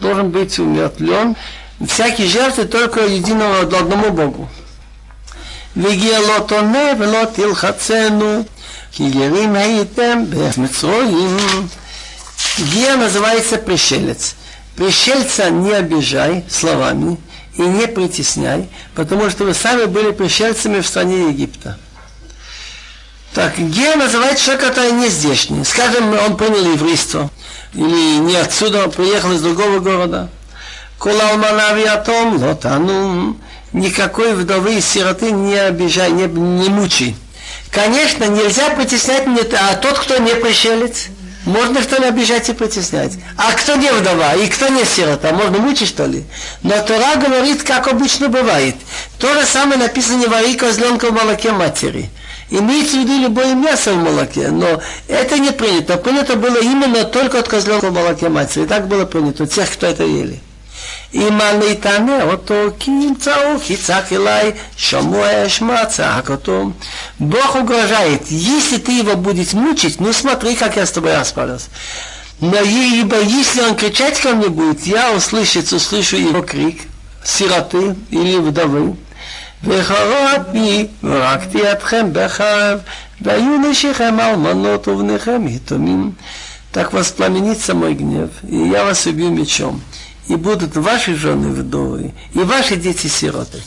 должен 0.00 0.28
быть 0.28 0.58
умертвлен. 0.58 1.34
Всякие 1.88 2.28
жертвы 2.28 2.66
только 2.66 3.06
единого 3.06 3.60
одному 3.60 4.10
Богу. 4.10 4.50
Вегелотоне 5.74 6.92
велот 6.92 7.38
илхацену 7.38 8.44
כי 8.95 9.09
גרים 9.09 9.55
הייתם 9.55 10.23
במצרים. 10.29 11.37
Гия 12.57 12.95
называется 12.95 13.57
пришелец. 13.57 14.35
Пришельца 14.75 15.49
не 15.49 15.71
обижай 15.71 16.43
словами 16.49 17.17
и 17.55 17.61
не 17.61 17.87
притесняй, 17.87 18.67
потому 18.95 19.29
что 19.29 19.45
вы 19.45 19.53
сами 19.53 19.85
были 19.85 20.11
пришельцами 20.11 20.81
в 20.81 20.87
стране 20.87 21.29
Египта. 21.29 21.77
Так, 23.33 23.57
Гея 23.57 23.95
называется 23.95 24.45
человек, 24.45 24.67
который 24.67 24.91
не 24.91 25.07
здешний. 25.07 25.63
Скажем, 25.63 26.13
он 26.13 26.35
принял 26.35 26.73
еврейство, 26.73 27.29
или 27.73 28.17
не 28.17 28.35
отсюда, 28.35 28.85
он 28.85 28.91
приехал 28.91 29.31
из 29.31 29.41
другого 29.41 29.79
города. 29.79 30.29
Кулалманавиатом, 30.97 32.43
лотанум, 32.43 33.39
никакой 33.71 34.33
вдовы 34.33 34.75
и 34.77 34.81
сироты 34.81 35.31
не 35.31 35.55
обижай, 35.55 36.11
не, 36.11 36.25
не 36.25 36.69
мучи. 36.69 37.15
Конечно, 37.76 38.24
нельзя 38.24 38.70
притеснять 38.70 39.26
не, 39.26 39.38
а 39.54 39.74
тот, 39.74 39.98
кто 39.98 40.16
не 40.16 40.34
пришелец, 40.34 41.08
можно 41.44 41.82
что 41.82 42.00
ли 42.00 42.06
обижать 42.06 42.48
и 42.48 42.54
притеснять. 42.54 43.12
А 43.36 43.52
кто 43.52 43.76
не 43.76 43.92
вдова 43.92 44.34
и 44.34 44.48
кто 44.48 44.68
не 44.68 44.82
сирота, 44.86 45.34
можно 45.34 45.58
мучить 45.58 45.88
что 45.88 46.06
ли? 46.06 46.24
Но 46.62 46.82
Тора 46.82 47.16
говорит, 47.16 47.64
как 47.64 47.86
обычно 47.88 48.30
бывает. 48.30 48.76
То 49.18 49.30
же 49.34 49.44
самое 49.44 49.78
написано 49.78 50.20
не 50.20 50.26
вари 50.26 50.54
козленка 50.54 51.10
в 51.10 51.12
молоке 51.12 51.52
матери. 51.52 52.08
Имеется 52.48 52.96
в 52.96 53.00
виду 53.00 53.20
любое 53.20 53.54
мясо 53.54 53.92
в 53.92 53.96
молоке, 53.96 54.48
но 54.48 54.80
это 55.06 55.38
не 55.38 55.50
принято. 55.50 55.98
Принято 55.98 56.36
было 56.36 56.56
именно 56.56 57.04
только 57.04 57.40
от 57.40 57.46
козленка 57.46 57.90
в 57.90 57.92
молоке 57.92 58.30
матери. 58.30 58.64
И 58.64 58.66
так 58.66 58.88
было 58.88 59.04
принято 59.04 59.42
у 59.42 59.46
тех, 59.46 59.70
кто 59.70 59.86
это 59.86 60.02
ели. 60.02 60.40
אם 61.15 61.41
אני 61.41 61.75
תענה 61.75 62.23
אותו, 62.23 62.55
כי 62.79 62.91
ימצאו, 62.91 63.59
כי 63.63 63.77
צעק 63.77 64.13
אליי, 64.13 64.51
שמוע 64.77 65.45
אשמע 65.45 65.85
צעק 65.85 66.29
אותו. 66.29 66.71
Бог 67.19 67.55
угрожает, 67.55 68.21
если 68.29 68.77
ты 68.77 68.91
его 68.91 69.15
будешь 69.15 69.53
мучить, 69.53 69.99
ну 69.99 70.13
смотри, 70.13 70.55
как 70.55 70.77
я 70.77 70.85
с 70.85 70.91
тобой 70.91 71.15
расправился. 71.15 71.67
Но 72.39 72.59
ибо 72.61 73.19
если 73.21 73.61
он 73.61 73.75
кричать 73.75 74.19
ко 74.19 74.29
мне 74.29 74.49
будет, 74.49 74.87
я 74.87 75.11
услышать, 75.11 75.71
услышу 75.71 76.17
его 76.17 76.41
крик, 76.41 76.81
сироты 77.23 77.95
или 78.09 78.37
вдовы. 78.37 78.95
וחרתי 79.63 80.87
ורקתי 81.03 81.71
אתכם 81.71 82.09
בחרב, 82.13 82.79
והיו 83.21 83.57
נשיכם 83.57 84.19
אלמנות 84.19 84.87
ובניכם 84.87 85.47
יתומים. 85.47 86.11
Так 86.73 86.93
воспламенится 86.93 87.73
мой 87.73 87.93
гнев, 87.93 88.29
и 88.47 88.55
я 88.55 88.85
вас 88.85 89.05
убью 89.05 89.29
мечом 89.29 89.81
и 90.28 90.36
будут 90.36 90.76
ваши 90.76 91.14
жены 91.14 91.48
вдовы, 91.48 92.12
и 92.34 92.38
ваши 92.38 92.76
дети 92.76 93.06
сироты. 93.06 93.62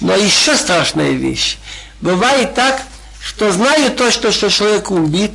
Но 0.00 0.14
еще 0.14 0.56
страшная 0.56 1.12
вещь. 1.12 1.58
Бывает 2.00 2.54
так, 2.54 2.82
что 3.20 3.52
знаю 3.52 3.92
точно, 3.92 4.32
что 4.32 4.50
человек 4.50 4.90
убит, 4.90 5.32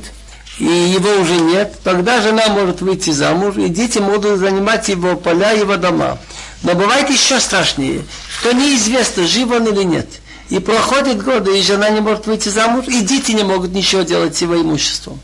и 0.58 0.64
его 0.64 1.10
уже 1.20 1.36
нет, 1.36 1.74
тогда 1.82 2.20
жена 2.20 2.48
может 2.48 2.80
выйти 2.80 3.10
замуж, 3.10 3.56
и 3.56 3.68
дети 3.68 3.98
могут 3.98 4.38
занимать 4.38 4.88
его 4.88 5.16
поля, 5.16 5.52
его 5.52 5.76
дома. 5.76 6.18
Но 6.62 6.74
бывает 6.74 7.08
еще 7.08 7.40
страшнее, 7.40 8.04
что 8.38 8.52
неизвестно, 8.52 9.26
жив 9.26 9.50
он 9.50 9.66
или 9.66 9.84
нет. 9.84 10.08
И 10.50 10.58
проходят 10.58 11.22
годы, 11.22 11.58
и 11.58 11.62
жена 11.62 11.88
не 11.90 12.00
может 12.00 12.26
выйти 12.26 12.48
замуж, 12.48 12.86
и 12.88 13.00
дети 13.00 13.32
не 13.32 13.44
могут 13.44 13.72
ничего 13.72 14.02
делать 14.02 14.36
с 14.36 14.42
его 14.42 14.60
имуществом. 14.60 15.20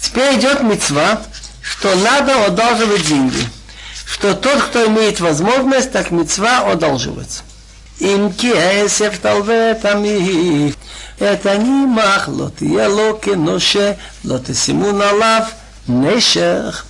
Теперь 0.00 0.38
идет 0.38 0.62
мецва, 0.62 1.22
что 1.62 1.94
надо 1.94 2.46
одалживать 2.46 3.06
деньги 3.06 3.38
что 4.10 4.34
тот, 4.34 4.60
кто 4.62 4.86
имеет 4.86 5.20
возможность, 5.20 5.92
так 5.92 6.10
мецва 6.10 6.70
одолживать. 6.70 7.42
Им 8.00 8.32
кесев 8.32 9.18
талвет 9.18 9.84
ами, 9.84 10.74
это 11.18 11.56
не 11.56 11.86
мах, 11.86 12.26
лот 12.26 12.54
я 12.60 12.88
локе 12.88 13.36
ноше, 13.36 13.98
лот 14.24 14.46
симун 14.52 15.00
алав, 15.00 15.52
нешех. 15.86 16.86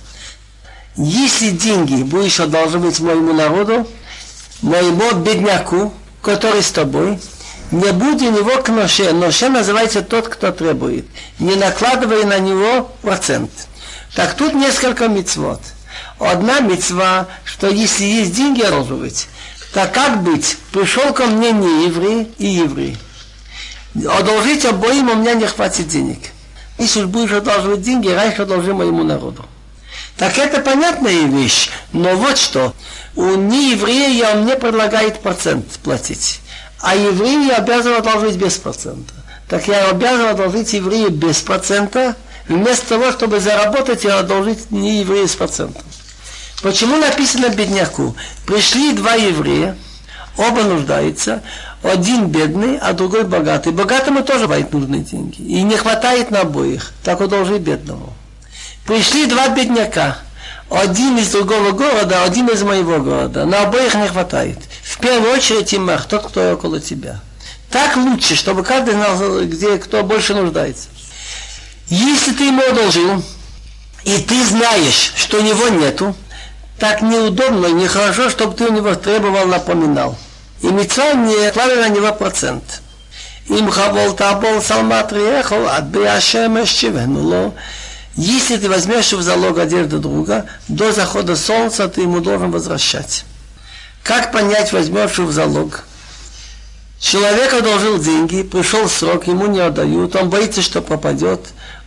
Если 0.95 1.51
деньги 1.51 2.01
будешь 2.01 2.39
одолживать 2.39 2.99
моему 2.99 3.33
народу, 3.33 3.87
моему 4.63 5.11
бедняку, 5.11 5.93
который 6.23 6.63
с 6.63 6.71
тобой, 6.71 7.19
не 7.69 7.91
будь 7.91 8.21
у 8.23 8.31
него 8.31 8.61
к 8.63 8.69
ноше. 8.69 9.13
Ноше 9.13 9.49
называется 9.49 10.01
тот, 10.01 10.27
кто 10.27 10.51
требует. 10.51 11.05
Не 11.39 11.55
накладывай 11.55 12.25
на 12.25 12.39
него 12.39 12.91
процент. 13.01 13.51
Так 14.15 14.33
тут 14.33 14.53
несколько 14.53 15.07
мецвод. 15.07 15.61
Одна 16.21 16.59
мецва, 16.59 17.27
что 17.43 17.67
если 17.67 18.03
есть 18.03 18.35
деньги, 18.35 18.63
быть. 18.93 19.27
Так 19.73 19.91
как 19.91 20.21
быть? 20.21 20.57
Пришел 20.71 21.13
ко 21.13 21.25
мне 21.25 21.51
не 21.51 21.85
еврей 21.85 22.31
и 22.37 22.45
еврей. 22.45 22.97
Одолжить 23.95 24.65
обоим, 24.65 25.09
у 25.09 25.15
меня 25.15 25.33
не 25.33 25.47
хватит 25.47 25.87
денег. 25.87 26.19
Если 26.77 27.05
будешь 27.05 27.31
одалживать 27.31 27.81
деньги, 27.81 28.07
раньше 28.07 28.43
одолжи 28.43 28.71
моему 28.71 29.03
народу. 29.03 29.45
Так 30.15 30.37
это 30.37 30.61
понятная 30.61 31.25
вещь, 31.25 31.69
но 31.91 32.15
вот 32.15 32.37
что. 32.37 32.75
У 33.15 33.25
нееврея 33.35 34.35
он 34.35 34.43
мне 34.43 34.55
предлагает 34.55 35.21
процент 35.21 35.65
платить, 35.83 36.39
а 36.81 36.95
еврею 36.95 37.47
я 37.47 37.57
обязан 37.57 37.95
одолжить 37.95 38.35
без 38.35 38.57
процента. 38.57 39.13
Так 39.49 39.67
я 39.67 39.89
обязан 39.89 40.27
одолжить 40.27 40.73
еврею 40.73 41.09
без 41.09 41.41
процента, 41.41 42.15
вместо 42.47 42.89
того, 42.89 43.11
чтобы 43.11 43.39
заработать 43.39 44.05
и 44.05 44.07
одолжить 44.07 44.69
нееврею 44.69 45.27
с 45.27 45.35
процентом. 45.35 45.83
Почему 46.61 46.97
написано 46.97 47.49
бедняку? 47.49 48.15
Пришли 48.45 48.93
два 48.93 49.15
еврея, 49.15 49.75
оба 50.37 50.61
нуждаются, 50.63 51.41
один 51.81 52.27
бедный, 52.27 52.77
а 52.77 52.93
другой 52.93 53.23
богатый. 53.23 53.73
Богатому 53.73 54.23
тоже 54.23 54.43
бывают 54.43 54.71
нужны 54.71 54.99
деньги. 54.99 55.41
И 55.41 55.63
не 55.63 55.75
хватает 55.75 56.29
на 56.29 56.41
обоих, 56.41 56.93
так 57.03 57.19
он 57.21 57.29
должен 57.29 57.57
бедному. 57.57 58.13
Пришли 58.85 59.25
два 59.25 59.49
бедняка. 59.49 60.19
один 60.69 61.17
из 61.17 61.31
другого 61.31 61.71
города, 61.71 62.23
один 62.23 62.47
из 62.47 62.61
моего 62.63 62.99
города. 62.99 63.45
На 63.45 63.63
обоих 63.63 63.95
не 63.95 64.07
хватает. 64.07 64.57
В 64.83 64.99
первую 64.99 65.33
очередь 65.33 65.73
имах, 65.73 66.05
тот, 66.05 66.27
кто 66.27 66.53
около 66.53 66.79
тебя. 66.79 67.19
Так 67.69 67.97
лучше, 67.97 68.35
чтобы 68.35 68.63
каждый 68.63 68.93
знал, 68.93 69.41
где 69.45 69.77
кто 69.77 70.03
больше 70.03 70.33
нуждается. 70.35 70.89
Если 71.87 72.31
ты 72.33 72.45
ему 72.45 72.61
одолжил, 72.61 73.23
и 74.03 74.17
ты 74.19 74.45
знаешь, 74.45 75.13
что 75.15 75.39
у 75.39 75.41
него 75.41 75.67
нету, 75.69 76.15
так 76.81 77.03
неудобно 77.03 77.67
и 77.67 77.73
нехорошо, 77.73 78.31
чтобы 78.31 78.55
ты 78.55 78.65
у 78.65 78.73
него 78.73 78.95
требовал, 78.95 79.45
напоминал. 79.45 80.17
И 80.63 80.67
митцва 80.67 81.13
не 81.13 81.51
клали 81.51 81.75
на 81.75 81.89
него 81.89 82.11
процент. 82.11 82.81
Им 83.49 83.69
хавол 83.69 84.13
табол 84.13 84.63
салмат 84.63 85.13
риехал, 85.13 85.67
от 85.69 85.83
биашемеш 85.83 86.81
ло. 86.81 87.53
Если 88.15 88.57
ты 88.57 88.67
возьмешь 88.67 89.13
в 89.13 89.21
залог 89.21 89.59
одежду 89.59 89.99
друга, 89.99 90.47
до 90.67 90.91
захода 90.91 91.35
солнца 91.35 91.87
ты 91.87 92.01
ему 92.01 92.19
должен 92.19 92.49
возвращать. 92.49 93.25
Как 94.01 94.31
понять, 94.31 94.73
возьмешь 94.73 95.19
в 95.19 95.31
залог? 95.31 95.85
Человек 96.99 97.53
одолжил 97.53 97.99
деньги, 97.99 98.41
пришел 98.41 98.89
срок, 98.89 99.27
ему 99.27 99.45
не 99.45 99.59
отдают, 99.59 100.15
он 100.15 100.31
боится, 100.31 100.63
что 100.63 100.81
пропадет, 100.81 101.41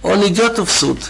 он 0.04 0.24
идет 0.24 0.60
в 0.60 0.70
суд. 0.70 1.00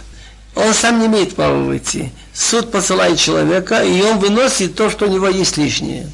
Он 0.54 0.72
сам 0.72 1.00
не 1.00 1.06
имеет 1.06 1.34
права 1.34 1.58
выйти. 1.58 2.12
Суд 2.32 2.70
посылает 2.70 3.18
человека, 3.18 3.82
и 3.82 4.00
он 4.02 4.18
выносит 4.18 4.76
то, 4.76 4.90
что 4.90 5.06
у 5.06 5.10
него 5.10 5.28
есть 5.28 5.56
лишнее. 5.56 6.08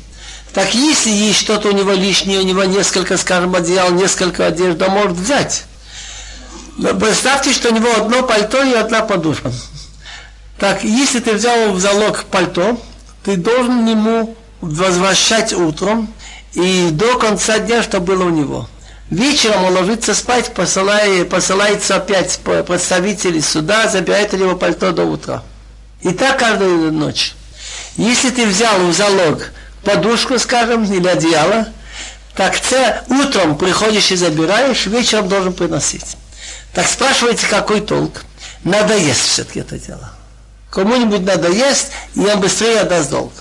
Так 0.53 0.74
если 0.74 1.11
есть 1.11 1.41
что-то 1.41 1.68
у 1.68 1.72
него 1.72 1.93
лишнее, 1.93 2.41
у 2.41 2.45
него 2.45 2.64
несколько, 2.64 3.16
скажем, 3.16 3.55
одеял, 3.55 3.91
несколько 3.93 4.47
одежд, 4.47 4.80
он 4.82 4.91
может 4.91 5.12
взять. 5.12 5.64
Но 6.76 6.95
представьте, 6.95 7.53
что 7.53 7.70
у 7.70 7.74
него 7.74 7.88
одно 7.95 8.22
пальто 8.22 8.62
и 8.62 8.72
одна 8.72 9.03
подушка. 9.03 9.53
Так, 10.59 10.82
если 10.82 11.20
ты 11.20 11.32
взял 11.32 11.72
в 11.72 11.80
залог 11.80 12.24
пальто, 12.24 12.80
ты 13.24 13.36
должен 13.36 13.86
ему 13.86 14.36
возвращать 14.61 15.53
утром 15.53 16.12
и 16.53 16.88
до 16.91 17.18
конца 17.18 17.59
дня, 17.59 17.82
что 17.82 18.01
было 18.01 18.24
у 18.24 18.30
него. 18.30 18.68
Вечером 19.11 19.64
он 19.64 19.74
ложится 19.74 20.14
спать, 20.14 20.54
посылает, 20.54 21.28
посылается 21.28 21.96
опять 21.96 22.38
представители 22.38 23.40
суда, 23.40 23.88
забирает 23.88 24.32
у 24.34 24.36
него 24.36 24.56
пальто 24.56 24.92
до 24.92 25.04
утра. 25.04 25.42
И 26.00 26.12
так 26.12 26.38
каждую 26.38 26.92
ночь. 26.92 27.34
Если 27.96 28.30
ты 28.30 28.46
взял 28.46 28.78
в 28.78 28.92
залог 28.94 29.50
подушку, 29.84 30.38
скажем, 30.38 30.84
или 30.84 31.08
одеяло, 31.08 31.68
так 32.36 32.58
ты 32.61 33.00
утром 33.08 33.58
приходишь 33.58 34.12
и 34.12 34.16
забираешь, 34.16 34.86
вечером 34.86 35.28
должен 35.28 35.52
приносить. 35.52 36.16
Так 36.72 36.86
спрашиваете, 36.86 37.46
какой 37.48 37.80
толк? 37.80 38.24
Надо 38.62 38.96
есть 38.96 39.20
все-таки 39.20 39.61
это 39.61 39.76
дело. 39.78 40.12
Кому-нибудь 40.70 41.22
надо 41.22 41.50
есть, 41.50 41.88
и 42.14 42.20
он 42.20 42.38
быстрее 42.40 42.80
отдаст 42.80 43.11
долг. 43.11 43.32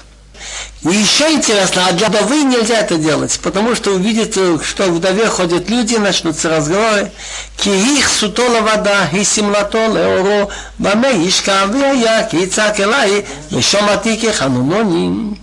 И 0.82 0.88
еще 0.88 1.34
интересно, 1.34 1.88
а 1.88 1.92
для 1.92 2.08
вдовы 2.08 2.44
нельзя 2.44 2.80
это 2.80 2.98
делать, 2.98 3.38
потому 3.44 3.76
что 3.76 3.92
увидит, 3.92 4.34
что 4.64 4.84
в 4.86 4.96
вдове 4.96 5.28
ходят 5.28 5.70
люди, 5.70 5.96
начнутся 5.96 6.50
разговоры. 6.50 7.12
Ки 7.58 7.68
их 7.68 8.08
сутола 8.08 8.62
вода, 8.62 9.10
и 9.12 9.26
симлато 9.26 9.88
леоро, 9.88 10.48
баме 10.78 11.28
ишка 11.28 11.66
вея, 11.66 12.30
ки 12.32 12.46
цак 12.46 12.80
элай, 12.80 13.26
вешомати 13.52 14.16
хануноним. 14.32 15.38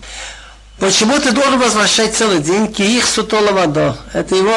Почему 0.79 1.19
ты 1.19 1.33
должен 1.33 1.59
возвращать 1.59 2.17
целый 2.17 2.39
день? 2.39 2.73
Ки 2.73 2.83
их 2.83 3.07
сутола 3.07 3.53
вода. 3.53 3.97
Это 4.15 4.35
его 4.37 4.57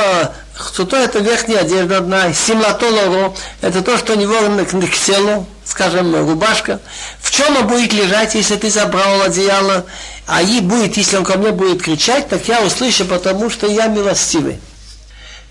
Суто 0.73 0.97
это 0.97 1.19
верхняя 1.19 1.61
одежда 1.61 1.97
одна, 1.99 2.33
симлатолоро, 2.33 3.33
это 3.61 3.81
то, 3.81 3.97
что 3.97 4.13
у 4.13 4.15
него 4.17 4.35
к 4.65 4.93
селу, 4.93 5.45
скажем, 5.63 6.13
рубашка. 6.15 6.81
В 7.21 7.31
чем 7.31 7.55
он 7.55 7.67
будет 7.67 7.93
лежать, 7.93 8.35
если 8.35 8.57
ты 8.57 8.69
забрал 8.69 9.21
одеяло? 9.21 9.85
А 10.31 10.43
и 10.43 10.59
будет, 10.59 10.95
если 10.95 11.17
он 11.17 11.23
ко 11.23 11.39
мне 11.39 11.51
будет 11.51 11.81
кричать, 11.81 12.29
так 12.29 12.47
я 12.47 12.61
услышу, 12.61 13.03
потому 13.05 13.49
что 13.49 13.65
я 13.65 13.87
милостивый. 13.87 14.59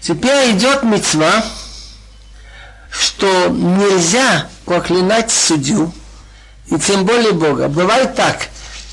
Теперь 0.01 0.53
идет 0.53 0.85
мецва, 0.85 1.45
что 2.89 3.49
нельзя 3.49 4.47
проклинать 4.65 5.33
судью, 5.33 5.93
и 6.71 6.79
тем 6.79 7.05
более 7.05 7.33
Бога. 7.33 7.67
Бывает 7.67 8.15
так. 8.15 8.47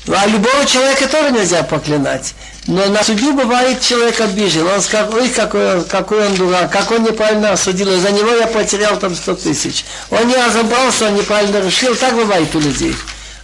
А 0.08 0.26
любого 0.26 0.66
человека 0.66 1.06
тоже 1.06 1.30
нельзя 1.30 1.62
проклинать. 1.62 2.34
Но 2.66 2.86
на 2.86 3.04
судью 3.04 3.34
бывает 3.34 3.80
человек 3.80 4.20
обижен. 4.20 4.66
Он 4.66 4.82
скажет, 4.82 5.14
ой, 5.14 5.28
какой, 5.28 5.84
какой 5.84 6.26
он 6.26 6.34
дурак, 6.34 6.72
как 6.72 6.90
он 6.90 7.04
неправильно 7.04 7.52
осудил. 7.52 7.96
За 8.00 8.10
него 8.10 8.32
я 8.32 8.48
потерял 8.48 8.98
там 8.98 9.14
100 9.14 9.36
тысяч. 9.36 9.84
Он 10.10 10.26
не 10.26 10.34
разобрался, 10.34 11.06
он 11.06 11.14
неправильно 11.14 11.64
решил. 11.64 11.94
Так 11.94 12.16
бывает 12.16 12.52
у 12.56 12.58
людей. 12.58 12.96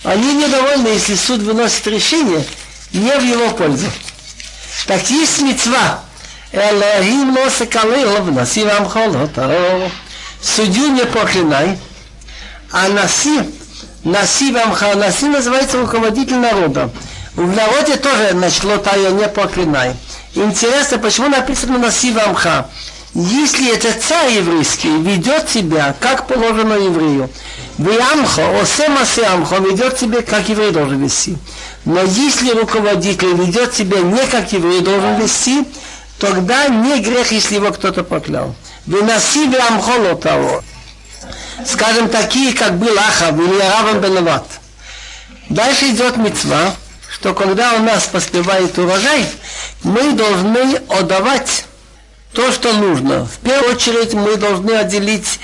Они 0.05 0.35
недовольны, 0.35 0.89
если 0.89 1.15
суд 1.15 1.41
выносит 1.43 1.87
решение 1.87 2.45
не 2.93 3.13
в 3.19 3.23
его 3.23 3.51
пользу. 3.51 3.87
Так 4.87 5.09
есть 5.11 5.41
мецва. 5.43 6.01
Элохим 6.53 7.37
лосекалил 7.37 8.23
вноси 8.23 8.65
вам 8.65 8.89
холота. 8.89 9.91
Судью 10.41 10.89
не 10.89 11.05
проклинай, 11.05 11.79
а 12.73 12.89
носи, 12.89 13.41
носи 14.03 14.53
вам 14.53 14.77
Наси 14.99 15.27
называется 15.27 15.81
руководитель 15.81 16.39
народа. 16.39 16.91
В 17.35 17.47
народе 17.47 17.97
тоже 17.97 18.35
начло 18.35 18.77
тая 18.79 19.11
не 19.13 19.29
проклинай. 19.29 19.95
Интересно, 20.35 20.99
почему 20.99 21.29
написано 21.29 21.79
на 21.79 21.91
Сивамха? 21.91 22.69
Если 23.15 23.75
этот 23.75 24.03
царь 24.03 24.33
еврейский 24.33 24.89
ведет 24.89 25.51
себя, 25.51 25.95
как 26.01 26.27
положено 26.27 26.73
еврею, 26.73 27.29
Виамхо, 27.77 28.59
Осемасе 28.59 29.25
Амхо 29.25 29.57
ведет 29.57 29.99
себя, 29.99 30.23
как 30.23 30.49
еврей 30.49 30.71
должен 30.71 31.03
вести. 31.03 31.37
Но 31.85 32.03
если 32.03 32.53
руководитель 32.53 33.35
ведет 33.35 33.75
себя 33.75 33.99
не 34.01 34.27
как 34.29 34.51
еврей 34.53 34.81
должен 34.81 35.21
вести, 35.21 35.65
тогда 36.19 36.69
не 36.69 37.01
грех, 37.01 37.33
если 37.33 37.57
его 37.57 37.71
кто-то 37.71 38.03
поклял. 38.03 38.55
Выноси 38.87 39.47
Виамхо 39.47 40.15
того. 40.15 40.65
Скажем, 41.67 42.09
такие, 42.09 42.55
как 42.55 42.79
был 42.79 42.99
Ахав 42.99 43.39
или 43.39 43.61
Раван 43.61 44.01
Бенават. 44.01 44.47
Дальше 45.51 45.91
идет 45.91 46.17
мецва, 46.17 46.75
что 47.11 47.35
когда 47.35 47.75
у 47.75 47.81
нас 47.81 48.05
поспевает 48.05 48.79
урожай, 48.79 49.27
мы 49.83 50.13
должны 50.13 50.77
отдавать 50.89 51.67
то, 52.33 52.51
что 52.53 52.73
нужно. 52.73 53.27
В 53.27 53.39
первую 53.39 53.75
очередь 53.75 54.15
мы 54.15 54.37
должны 54.37 54.73
отделить 54.73 55.41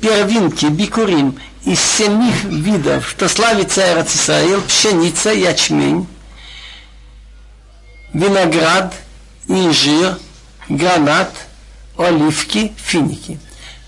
первинки, 0.00 0.66
бикурим, 0.66 1.38
из 1.64 1.80
семи 1.80 2.32
видов, 2.44 3.08
что 3.08 3.28
славится 3.28 3.92
Эрцисраил, 3.92 4.62
пшеница, 4.62 5.30
ячмень, 5.30 6.08
виноград, 8.12 8.92
инжир, 9.46 10.18
гранат, 10.68 11.30
оливки, 11.96 12.72
финики. 12.76 13.38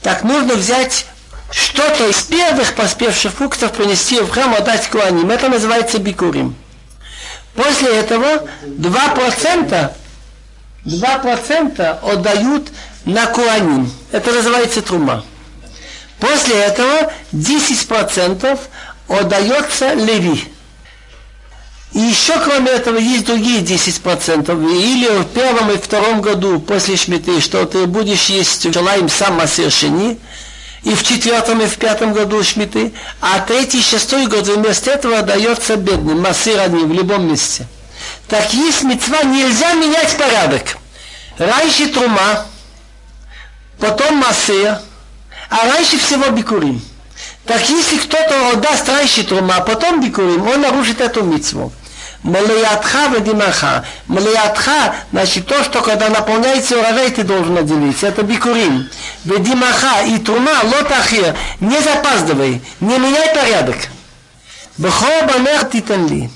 Так 0.03 0.22
нужно 0.22 0.55
взять 0.55 1.07
что-то 1.51 2.09
из 2.09 2.22
первых 2.22 2.75
поспевших 2.75 3.33
фруктов, 3.33 3.72
принести 3.72 4.20
в 4.20 4.31
храм, 4.31 4.55
отдать 4.55 4.89
куаним. 4.89 5.31
Это 5.31 5.49
называется 5.49 5.99
бикурим. 5.99 6.55
После 7.55 7.89
этого 7.89 8.49
2%, 8.64 9.93
2% 10.85 12.12
отдают 12.12 12.68
на 13.05 13.26
Куаним. 13.26 13.91
Это 14.12 14.32
называется 14.32 14.82
трума. 14.82 15.24
После 16.20 16.55
этого 16.57 17.12
10% 17.32 18.59
отдается 19.09 19.95
Леви. 19.95 20.45
И 21.93 22.01
еще 22.01 22.39
кроме 22.41 22.72
этого 22.72 22.99
есть 22.99 23.24
другие 23.24 23.62
10%. 23.62 24.51
Или 24.76 25.22
в 25.22 25.26
первом 25.26 25.70
и 25.70 25.76
втором 25.76 26.22
году 26.22 26.59
после 26.59 26.97
шмиты, 26.97 27.41
что 27.41 27.64
ты 27.66 27.87
будешь 27.87 28.26
есть 28.26 28.72
желаем 28.72 29.09
сам 29.09 29.35
Масершини, 29.35 30.18
и 30.82 30.95
в 30.95 31.03
четвертом 31.03 31.62
и 31.62 31.66
в 31.66 31.76
пятом 31.76 32.12
году 32.12 32.43
шмиты, 32.43 32.93
а 33.20 33.41
третий 33.41 33.78
и 33.78 33.82
шестой 33.82 34.26
год 34.26 34.47
вместо 34.47 34.91
этого 34.91 35.22
дается 35.22 35.76
бедным, 35.76 36.20
массир 36.20 36.68
в 36.68 36.93
любом 36.93 37.28
месте. 37.28 37.66
Так 38.29 38.53
есть 38.55 38.83
мецва, 38.83 39.22
нельзя 39.22 39.75
менять 39.75 40.16
порядок. 40.16 40.77
Раньше 41.39 41.89
трума, 41.89 42.47
потом 43.79 44.16
массир, 44.16 44.79
а 45.51 45.66
раньше 45.66 45.99
всего 45.99 46.31
бикурим. 46.31 46.83
Так 47.45 47.68
если 47.68 47.99
кто-то 47.99 48.51
отдаст 48.53 48.89
раньше 48.89 49.25
трума, 49.25 49.57
а 49.57 49.61
потом 49.61 50.01
бикурим, 50.01 50.47
он 50.49 50.62
нарушит 50.62 51.01
эту 51.01 51.22
мецву. 51.22 51.72
Малиятха 52.22 53.11
вадимаха. 53.11 53.85
Малиятха, 54.07 54.95
значит, 55.12 55.47
то, 55.47 55.62
что 55.62 55.83
когда 55.83 56.09
наполняется 56.09 56.79
урожай, 56.79 57.11
ты 57.11 57.22
должен 57.22 57.59
отделить. 57.59 58.03
Это 58.03 58.22
бикурим. 58.22 58.89
Ведимаха 59.25 60.05
и 60.07 60.18
трума, 60.18 60.53
лотахир. 60.62 61.37
Не 61.61 61.79
запаздывай, 61.81 62.62
не 62.81 62.99
меняй 62.99 63.35
порядок. 63.35 63.77
Бхо 64.79 65.07
титанли. 65.70 66.31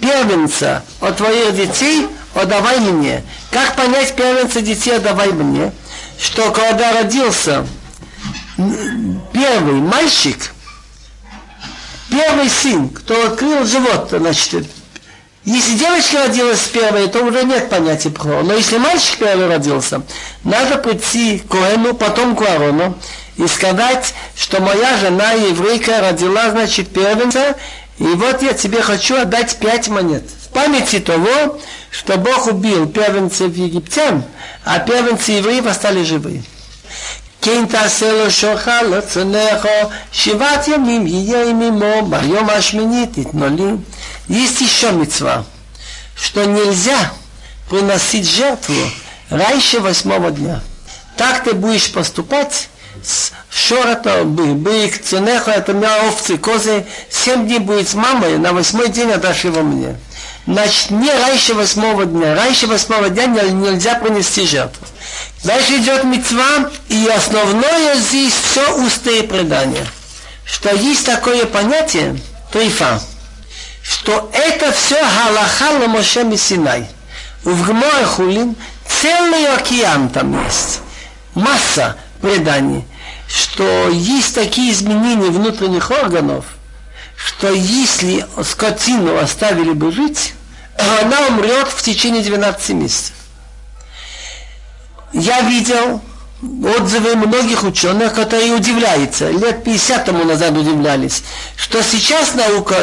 Первенца 0.00 0.84
от 1.00 1.16
твоих 1.16 1.54
детей 1.54 2.06
отдавай 2.34 2.78
мне. 2.80 3.24
Как 3.50 3.74
понять 3.76 4.14
первенца 4.14 4.60
детей 4.60 4.96
отдавай 4.96 5.32
мне? 5.32 5.72
Что 6.20 6.50
когда 6.50 6.92
родился 6.92 7.66
первый 8.56 9.80
мальчик, 9.80 10.52
первый 12.10 12.48
сын, 12.48 12.88
кто 12.88 13.26
открыл 13.26 13.64
живот, 13.64 14.08
значит, 14.10 14.66
если 15.44 15.78
девочка 15.78 16.26
родилась 16.26 16.60
первой, 16.60 17.08
то 17.08 17.24
уже 17.24 17.42
нет 17.44 17.70
понятия 17.70 18.10
про. 18.10 18.42
Но 18.42 18.52
если 18.52 18.76
мальчик 18.76 19.18
первый 19.18 19.48
родился, 19.48 20.02
надо 20.44 20.76
прийти 20.76 21.38
к 21.38 21.48
Коэну, 21.50 21.94
потом 21.94 22.36
к 22.36 22.42
Аарону, 22.42 22.98
и 23.36 23.46
сказать, 23.46 24.12
что 24.36 24.60
моя 24.60 24.98
жена 24.98 25.32
еврейка 25.32 26.00
родила, 26.00 26.50
значит, 26.50 26.92
первенца, 26.92 27.56
и 27.98 28.04
вот 28.04 28.42
я 28.42 28.52
тебе 28.52 28.80
хочу 28.80 29.16
отдать 29.16 29.56
пять 29.56 29.88
монет. 29.88 30.24
В 30.44 30.48
памяти 30.48 31.00
того, 31.00 31.58
что 31.90 32.16
Бог 32.16 32.46
убил 32.46 32.88
первенцев 32.88 33.54
египтян, 33.56 34.24
а 34.64 34.78
первенцы 34.78 35.32
евреев 35.32 35.66
остались 35.66 36.06
живы. 36.06 36.42
Кентасело 37.40 38.30
шохало 38.30 39.00
ценехо, 39.00 39.90
шиват 40.12 40.68
ямим, 40.68 41.04
ее 41.04 41.52
мимо, 41.52 42.02
майом 42.02 42.50
ашминит, 42.50 43.18
итноли. 43.18 43.80
Есть 44.28 44.60
еще 44.60 44.92
мецва, 44.92 45.44
что 46.16 46.44
нельзя 46.44 47.12
приносить 47.68 48.28
жертву 48.28 48.74
раньше 49.30 49.80
восьмого 49.80 50.30
дня. 50.30 50.60
Так 51.16 51.44
ты 51.44 51.52
будешь 51.52 51.92
поступать 51.92 52.68
с 53.02 53.32
шорота, 53.50 54.24
бык, 54.24 55.02
цунеха, 55.02 55.52
это 55.52 55.72
у 55.72 55.76
меня 55.76 56.06
овцы, 56.08 56.38
козы, 56.38 56.86
семь 57.10 57.46
дней 57.46 57.58
будет 57.58 57.88
с 57.88 57.94
мамой, 57.94 58.38
на 58.38 58.52
восьмой 58.52 58.88
день 58.88 59.10
отдашь 59.10 59.44
его 59.44 59.62
мне. 59.62 59.96
Значит, 60.48 60.90
не 60.90 61.10
раньше 61.10 61.52
восьмого 61.52 62.06
дня. 62.06 62.34
Раньше 62.34 62.66
восьмого 62.66 63.10
дня 63.10 63.26
нельзя 63.26 63.96
принести 63.96 64.46
жертву. 64.46 64.86
Дальше 65.44 65.76
идет 65.76 66.04
мецва, 66.04 66.70
и 66.88 67.06
основное 67.06 67.96
здесь 67.96 68.32
все 68.32 68.76
устные 68.78 69.24
предания. 69.24 69.86
Что 70.46 70.74
есть 70.74 71.04
такое 71.04 71.44
понятие, 71.44 72.18
трифа, 72.50 72.98
что 73.82 74.30
это 74.32 74.72
все 74.72 74.96
галаха 74.96 75.86
Моше 75.86 76.24
Синай. 76.38 76.86
В 77.44 77.66
Гморе 77.66 78.54
целый 78.86 79.54
океан 79.54 80.08
там 80.08 80.44
есть. 80.46 80.80
Масса 81.34 81.96
преданий, 82.22 82.86
что 83.28 83.88
есть 83.90 84.34
такие 84.34 84.72
изменения 84.72 85.30
внутренних 85.30 85.90
органов, 85.90 86.46
что 87.16 87.52
если 87.52 88.26
скотину 88.42 89.18
оставили 89.18 89.72
бы 89.72 89.92
жить, 89.92 90.34
она 90.78 91.26
умрет 91.28 91.68
в 91.68 91.82
течение 91.82 92.22
12 92.22 92.70
месяцев. 92.70 93.12
Я 95.12 95.42
видел 95.42 96.00
отзывы 96.42 97.16
многих 97.16 97.64
ученых, 97.64 98.14
которые 98.14 98.52
удивляются, 98.52 99.30
лет 99.30 99.64
50 99.64 100.04
тому 100.04 100.24
назад 100.24 100.56
удивлялись, 100.56 101.24
что 101.56 101.82
сейчас 101.82 102.34
наука 102.34 102.76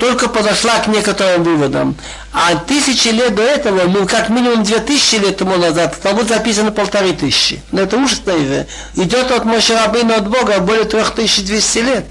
только 0.00 0.28
подошла 0.28 0.78
к 0.78 0.86
некоторым 0.86 1.42
выводам, 1.42 1.94
а 2.32 2.54
тысячи 2.56 3.08
лет 3.08 3.34
до 3.34 3.42
этого, 3.42 3.82
ну 3.86 4.06
как 4.06 4.30
минимум 4.30 4.62
две 4.62 4.78
тысячи 4.78 5.16
лет 5.16 5.36
тому 5.36 5.56
назад, 5.56 5.94
там 6.02 6.26
записано 6.26 6.72
полторы 6.72 7.12
тысячи. 7.12 7.62
Но 7.70 7.82
это 7.82 7.98
ужасно 7.98 8.34
уже. 8.34 8.66
Идет 8.96 9.30
от 9.30 9.44
Мошерабына 9.44 10.16
от 10.16 10.28
Бога 10.28 10.58
более 10.60 10.84
3200 10.84 11.78
лет. 11.78 12.06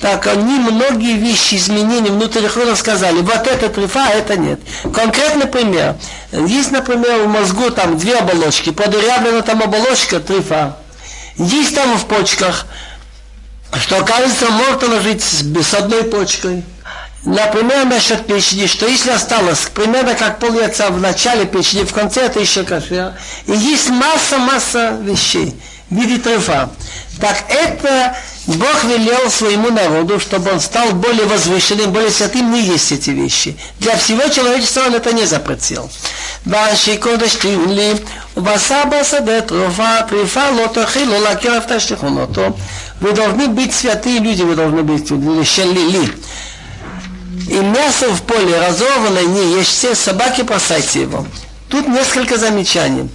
Так 0.00 0.26
они 0.28 0.58
многие 0.58 1.16
вещи, 1.18 1.56
изменения 1.56 2.10
внутренних 2.10 2.56
органов 2.56 2.78
сказали, 2.78 3.20
вот 3.20 3.46
это 3.46 3.68
трифа, 3.68 4.06
а 4.06 4.10
это 4.10 4.36
нет. 4.38 4.58
Конкретный 4.94 5.46
пример. 5.46 5.96
Есть, 6.32 6.70
например, 6.70 7.24
в 7.24 7.28
мозгу 7.28 7.70
там 7.70 7.98
две 7.98 8.16
оболочки, 8.16 8.70
подырявлена 8.70 9.42
там 9.42 9.62
оболочка 9.62 10.18
трифа. 10.20 10.78
Есть 11.36 11.74
там 11.74 11.98
в 11.98 12.06
почках, 12.06 12.66
что 13.78 14.02
кажется, 14.02 14.46
можно 14.50 15.00
жить 15.02 15.22
с, 15.22 15.74
одной 15.74 16.04
почкой. 16.04 16.64
Например, 17.22 17.84
насчет 17.84 18.26
печени, 18.26 18.66
что 18.66 18.86
если 18.86 19.10
осталось 19.10 19.68
примерно 19.74 20.14
как 20.14 20.38
пол 20.38 20.54
яйца 20.54 20.88
в 20.88 20.98
начале 20.98 21.44
печени, 21.44 21.84
в 21.84 21.92
конце 21.92 22.22
это 22.22 22.40
еще 22.40 22.64
кашер. 22.64 23.12
И 23.44 23.52
есть 23.52 23.90
масса-масса 23.90 24.96
вещей 25.02 25.54
в 25.89 25.95
виде 25.95 26.17
трефа. 26.17 26.69
Так 27.19 27.45
это 27.49 28.15
Бог 28.47 28.83
велел 28.83 29.29
своему 29.31 29.71
народу, 29.71 30.19
чтобы 30.19 30.51
он 30.51 30.59
стал 30.59 30.91
более 30.91 31.25
возвышенным, 31.25 31.91
более 31.91 32.11
святым, 32.11 32.51
не 32.51 32.61
есть 32.61 32.91
эти 32.91 33.09
вещи. 33.09 33.57
Для 33.79 33.97
всего 33.97 34.27
человечества 34.29 34.83
он 34.87 34.95
это 34.95 35.13
не 35.13 35.25
запретил. 35.25 35.89
ואנשי 36.47 36.97
קודש 36.97 37.35
תהיו 37.35 37.65
לי, 37.65 37.93
ובשר 38.37 38.83
בשדה 38.91 39.41
תרופה, 39.41 40.01
טריפה 40.09 40.51
לא 40.51 40.67
תאכילו, 40.73 41.21
להכיר 41.21 41.57
אף 41.57 41.71
תשליכון 41.71 42.17
אותו. 42.17 42.57
Вы 43.01 43.11
должны 43.11 43.47
быть 43.47 43.73
святые 43.73 44.19
люди, 44.19 44.41
вы 44.43 44.55
должны 44.55 44.83
быть 44.83 45.07
шелили. 45.43 46.13
И 47.49 47.59
мясо 47.59 48.07
в 48.13 48.21
поле 48.21 48.57
разорванное 48.59 49.25
не 49.25 49.59
ешьте, 49.59 49.93
собаки 49.95 50.41
бросайте 50.43 51.01
его. 51.01 51.25
Тут 51.67 51.87
несколько 51.87 52.37
замечаний. 52.37 53.09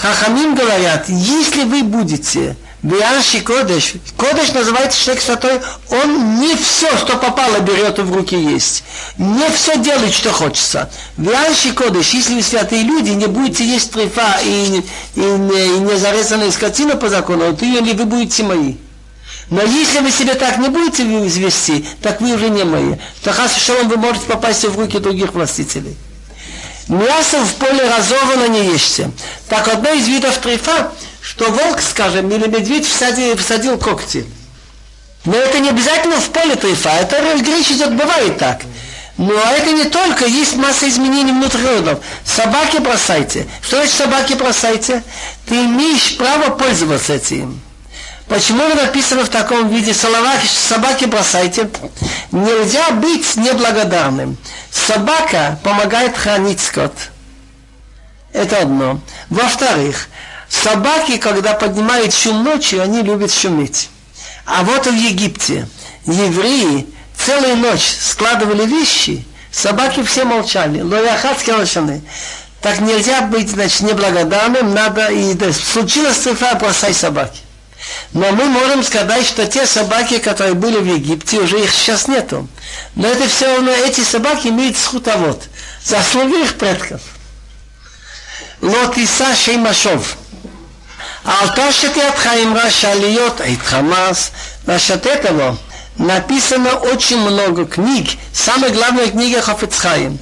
Хахамим 0.00 0.54
говорят, 0.54 1.08
если 1.08 1.64
вы 1.64 1.82
будете 1.82 2.56
Бианши 2.82 3.42
Кодыш. 3.42 3.94
Кодыш 4.16 4.52
называется 4.54 4.98
человек 4.98 5.22
святой. 5.22 5.60
Он 5.90 6.40
не 6.40 6.56
все, 6.56 6.88
что 6.96 7.18
попало, 7.18 7.60
берет 7.60 7.98
и 7.98 8.02
в 8.02 8.16
руки 8.16 8.34
есть. 8.34 8.84
Не 9.18 9.50
все 9.50 9.76
делает, 9.76 10.14
что 10.14 10.32
хочется. 10.32 10.90
Бианши 11.18 11.72
Кодыш. 11.74 12.14
Если 12.14 12.34
вы 12.34 12.42
святые 12.42 12.82
люди, 12.82 13.10
не 13.10 13.26
будете 13.26 13.66
есть 13.66 13.92
трефа 13.92 14.38
и, 14.42 14.82
и, 15.14 15.20
и, 15.20 15.20
и 15.20 15.78
не 15.80 15.98
зарезанная 15.98 16.50
скотина 16.50 16.96
по 16.96 17.10
закону, 17.10 17.54
то 17.54 17.66
или 17.66 17.92
вы 17.92 18.06
будете 18.06 18.42
мои. 18.44 18.76
Но 19.50 19.62
если 19.62 19.98
вы 19.98 20.10
себе 20.10 20.34
так 20.34 20.56
не 20.56 20.70
будете 20.70 21.04
вести, 21.04 21.84
так 22.00 22.22
вы 22.22 22.32
уже 22.32 22.48
не 22.48 22.64
мои. 22.64 22.94
То 23.22 23.32
хас 23.32 23.68
вы 23.68 23.96
можете 23.98 24.24
попасть 24.24 24.64
в 24.64 24.78
руки 24.78 24.98
других 24.98 25.34
властителей. 25.34 25.96
Мясо 26.90 27.38
в 27.38 27.54
поле 27.54 27.88
разорвано 27.88 28.48
не 28.48 28.72
ешьте. 28.72 29.10
Так 29.48 29.68
одно 29.68 29.92
из 29.92 30.08
видов 30.08 30.36
трефа 30.38 30.90
что 31.22 31.50
волк, 31.50 31.80
скажем, 31.80 32.28
или 32.30 32.48
медведь 32.48 32.86
всадил, 32.86 33.36
всадил 33.36 33.78
когти. 33.78 34.26
Но 35.24 35.36
это 35.36 35.60
не 35.60 35.68
обязательно 35.68 36.16
в 36.16 36.30
поле 36.30 36.56
трефа, 36.56 36.90
это 37.00 37.20
речь 37.20 37.70
идет, 37.70 37.94
бывает 37.94 38.38
так. 38.38 38.62
Но 39.18 39.34
это 39.34 39.70
не 39.72 39.84
только, 39.84 40.26
есть 40.26 40.56
масса 40.56 40.88
изменений 40.88 41.32
внутренних 41.32 41.98
Собаки 42.24 42.78
бросайте. 42.78 43.46
Что 43.62 43.76
значит 43.76 43.94
собаки 43.94 44.32
бросайте? 44.32 45.04
Ты 45.46 45.54
имеешь 45.66 46.16
право 46.16 46.50
пользоваться 46.50 47.12
этим. 47.12 47.60
Почему 48.30 48.66
написано 48.74 49.24
в 49.24 49.28
таком 49.28 49.68
виде 49.68 49.92
собаки, 49.92 50.46
собаки 50.46 51.04
бросайте? 51.04 51.68
Нельзя 52.32 52.90
быть 52.92 53.36
неблагодарным. 53.36 54.38
Собака 54.70 55.58
помогает 55.62 56.16
хранить 56.16 56.60
скот. 56.60 56.94
Это 58.32 58.62
одно. 58.62 59.00
Во-вторых, 59.28 60.08
Собаки, 60.50 61.16
когда 61.16 61.54
поднимают 61.54 62.12
шум 62.12 62.42
ночью, 62.42 62.82
они 62.82 63.02
любят 63.02 63.32
шуметь. 63.32 63.88
А 64.44 64.64
вот 64.64 64.86
в 64.86 64.94
Египте 64.94 65.68
евреи 66.04 66.86
целую 67.16 67.56
ночь 67.56 67.96
складывали 68.00 68.66
вещи, 68.66 69.24
собаки 69.52 70.02
все 70.02 70.24
молчали. 70.24 70.80
Лояхатские 70.80 71.56
лошаны. 71.56 72.02
Так 72.60 72.80
нельзя 72.80 73.22
быть, 73.22 73.48
значит, 73.48 73.80
неблагодарным, 73.80 74.74
надо 74.74 75.08
и 75.08 75.34
да, 75.34 75.52
случилось 75.52 76.16
цифра, 76.16 76.54
бросай 76.56 76.92
собаки. 76.92 77.40
Но 78.13 78.31
мы 78.31 78.45
можем 78.45 78.83
сказать, 78.83 79.25
что 79.25 79.45
те 79.45 79.65
собаки, 79.65 80.19
которые 80.19 80.53
были 80.53 80.77
в 80.77 80.85
Египте, 80.85 81.37
уже 81.39 81.63
их 81.63 81.71
сейчас 81.73 82.07
нету. 82.07 82.47
Но 82.95 83.07
это 83.07 83.27
все 83.27 83.53
равно, 83.53 83.71
эти 83.71 84.01
собаки 84.01 84.47
имеют 84.47 84.77
схутовод. 84.77 85.43
Заслуги 85.83 86.43
их 86.43 86.55
предков. 86.55 87.01
Лотиса 88.61 89.35
Шеймашов. 89.35 90.17
על 91.25 91.49
תושת 91.55 91.91
חיים 92.17 92.57
רשע 92.57 92.95
להיות 92.95 93.41
עת 93.41 93.61
Хамас. 93.65 94.31
Насчет 94.67 95.05
этого 95.05 95.57
написано 95.97 96.75
очень 96.75 97.19
много 97.19 97.65
книг, 97.65 98.09
самая 98.33 98.71
главная 98.71 99.07
книга 99.07 99.41
Хафицхаим, 99.41 100.19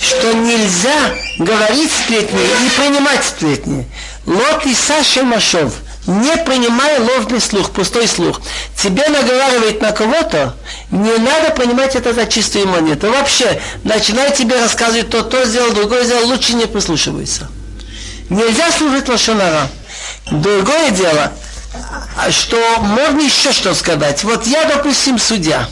что 0.00 0.32
нельзя 0.32 1.14
говорить 1.38 1.90
сплетни 1.92 2.40
и 2.42 2.68
принимать 2.70 3.24
сплетни. 3.24 3.88
Лот 4.26 4.66
и 4.66 4.74
Саши 4.74 5.22
Машов, 5.22 5.74
не 6.07 6.37
принимай 6.37 6.99
ложный 6.99 7.41
слух, 7.41 7.71
пустой 7.71 8.07
слух. 8.07 8.41
Тебе 8.75 9.07
наговаривает 9.09 9.81
на 9.81 9.91
кого-то, 9.91 10.55
не 10.91 11.17
надо 11.17 11.51
принимать 11.51 11.95
это 11.95 12.13
за 12.13 12.25
чистую 12.25 12.67
монету. 12.67 13.11
Вообще, 13.11 13.61
начинай 13.83 14.35
тебе 14.35 14.59
рассказывать 14.59 15.09
то, 15.09 15.23
то 15.23 15.45
сделал, 15.45 15.71
другое 15.73 16.03
сделал, 16.03 16.27
лучше 16.27 16.53
не 16.53 16.65
прислушивайся. 16.65 17.49
Нельзя 18.29 18.71
служить 18.71 19.07
лошонара. 19.09 19.67
Другое 20.31 20.91
дело, 20.91 21.33
что 22.29 22.57
можно 22.79 23.21
еще 23.21 23.51
что 23.51 23.73
сказать. 23.73 24.23
Вот 24.23 24.45
я, 24.45 24.65
допустим, 24.65 25.17
судья. 25.17 25.67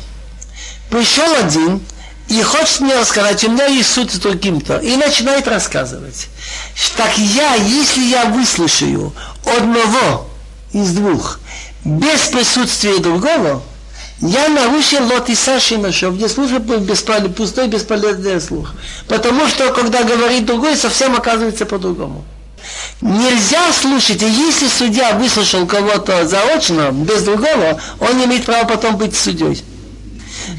Пришел 0.90 1.32
один 1.36 1.82
и 2.30 2.42
хочет 2.42 2.82
мне 2.82 2.96
рассказать, 3.00 3.44
у 3.44 3.52
меня 3.52 3.68
есть 3.68 3.92
суд 3.92 4.12
с 4.12 4.18
другим-то, 4.20 4.78
и 4.78 4.96
начинает 4.96 5.48
рассказывать. 5.48 6.28
Так 6.96 7.18
я, 7.18 7.56
если 7.56 8.04
я 8.04 8.26
выслушаю 8.26 9.14
одного 9.46 10.28
из 10.74 10.92
двух 10.92 11.40
без 11.86 12.28
присутствия 12.28 12.98
другого, 13.00 13.62
Я 14.20 14.50
нарушил 14.50 15.06
лот 15.06 15.30
и 15.30 15.36
Саши 15.36 15.78
нашел, 15.78 16.12
где 16.12 16.28
служит 16.28 16.64
бесполезный, 16.64 17.30
пустой 17.30 17.68
бесполезный 17.68 18.42
слух. 18.42 18.74
Потому 19.08 19.48
что, 19.48 19.72
когда 19.72 20.04
говорит 20.04 20.46
другой, 20.46 20.76
совсем 20.76 21.16
оказывается 21.16 21.68
по-другому. 21.68 22.26
Нельзя 23.02 23.72
слушать, 23.74 24.24
и 24.24 24.28
если 24.28 24.68
судья 24.68 25.14
выслушал 25.14 25.68
кого-то 25.68 26.28
заочно, 26.28 26.90
без 26.92 27.22
другого, 27.24 27.80
он 28.00 28.26
имеет 28.26 28.46
права 28.46 28.66
потом 28.68 28.98
быть 28.98 29.16
судьей. 29.16 29.64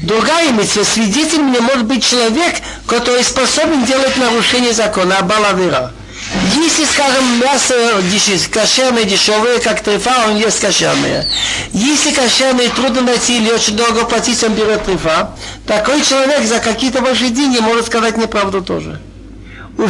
Другая 0.03 0.51
мысль, 0.51 0.85
свидетелем 0.85 1.51
не 1.51 1.59
может 1.59 1.85
быть 1.85 2.05
человек, 2.05 2.55
который 2.87 3.23
способен 3.23 3.83
делать 3.85 4.15
нарушение 4.15 4.73
закона, 4.73 5.17
а 5.19 5.23
балавера. 5.23 5.91
Если, 6.55 6.85
скажем, 6.85 7.39
мясо 7.39 7.73
кошерное, 8.51 9.03
дешевое, 9.03 9.59
как 9.59 9.81
трефа, 9.81 10.25
он 10.27 10.37
ест 10.37 10.61
кошерное. 10.61 11.27
Если 11.73 12.11
кошерное 12.11 12.69
трудно 12.69 13.01
найти 13.01 13.37
или 13.37 13.51
очень 13.51 13.75
дорого 13.75 14.05
платить, 14.05 14.41
он 14.43 14.53
берет 14.53 14.85
трефа. 14.85 15.35
Такой 15.65 16.01
человек 16.01 16.45
за 16.45 16.59
какие-то 16.59 17.01
ваши 17.01 17.29
деньги 17.29 17.59
может 17.59 17.87
сказать 17.87 18.15
неправду 18.17 18.61
тоже. 18.61 19.01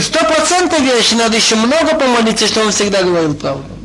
Сто 0.01 0.19
процентов 0.19 0.79
вещи 0.81 1.15
надо 1.15 1.35
еще 1.35 1.55
много 1.55 1.95
помолиться, 1.95 2.47
что 2.47 2.61
он 2.61 2.71
всегда 2.71 3.03
говорил 3.03 3.33
правду. 3.33 3.78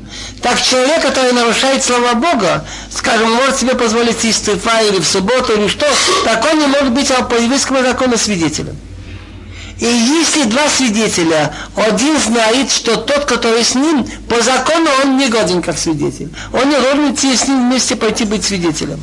Так 0.45 0.61
человек, 0.61 1.01
который 1.01 1.33
нарушает 1.33 1.83
слова 1.83 2.13
Бога, 2.13 2.67
скажем, 2.95 3.31
может 3.31 3.57
себе 3.57 3.75
позволить 3.75 4.23
есть 4.25 4.45
трефа 4.45 4.83
или 4.83 5.01
в 5.01 5.07
субботу 5.07 5.55
или 5.55 5.69
что, 5.69 5.87
так 6.23 6.45
он 6.53 6.59
не 6.59 6.67
может 6.67 6.93
быть 6.93 7.09
по 7.09 7.35
еврейскому 7.35 7.81
закону 7.81 8.19
свидетелем. 8.19 8.77
И 9.81 9.87
если 9.87 10.45
два 10.45 10.69
свидетеля, 10.69 11.55
один 11.75 12.19
знает, 12.19 12.71
что 12.71 12.97
тот, 12.97 13.25
который 13.25 13.65
с 13.65 13.75
ним, 13.75 14.07
по 14.29 14.43
закону 14.43 14.91
он 15.03 15.17
не 15.17 15.31
годен 15.31 15.63
как 15.63 15.79
свидетель. 15.79 16.29
Он 16.53 16.69
не 16.69 16.79
должен 16.79 17.15
идти 17.15 17.35
с 17.35 17.49
ним 17.49 17.71
вместе 17.71 17.97
пойти 17.97 18.27
быть 18.27 18.45
свидетелем. 18.45 19.01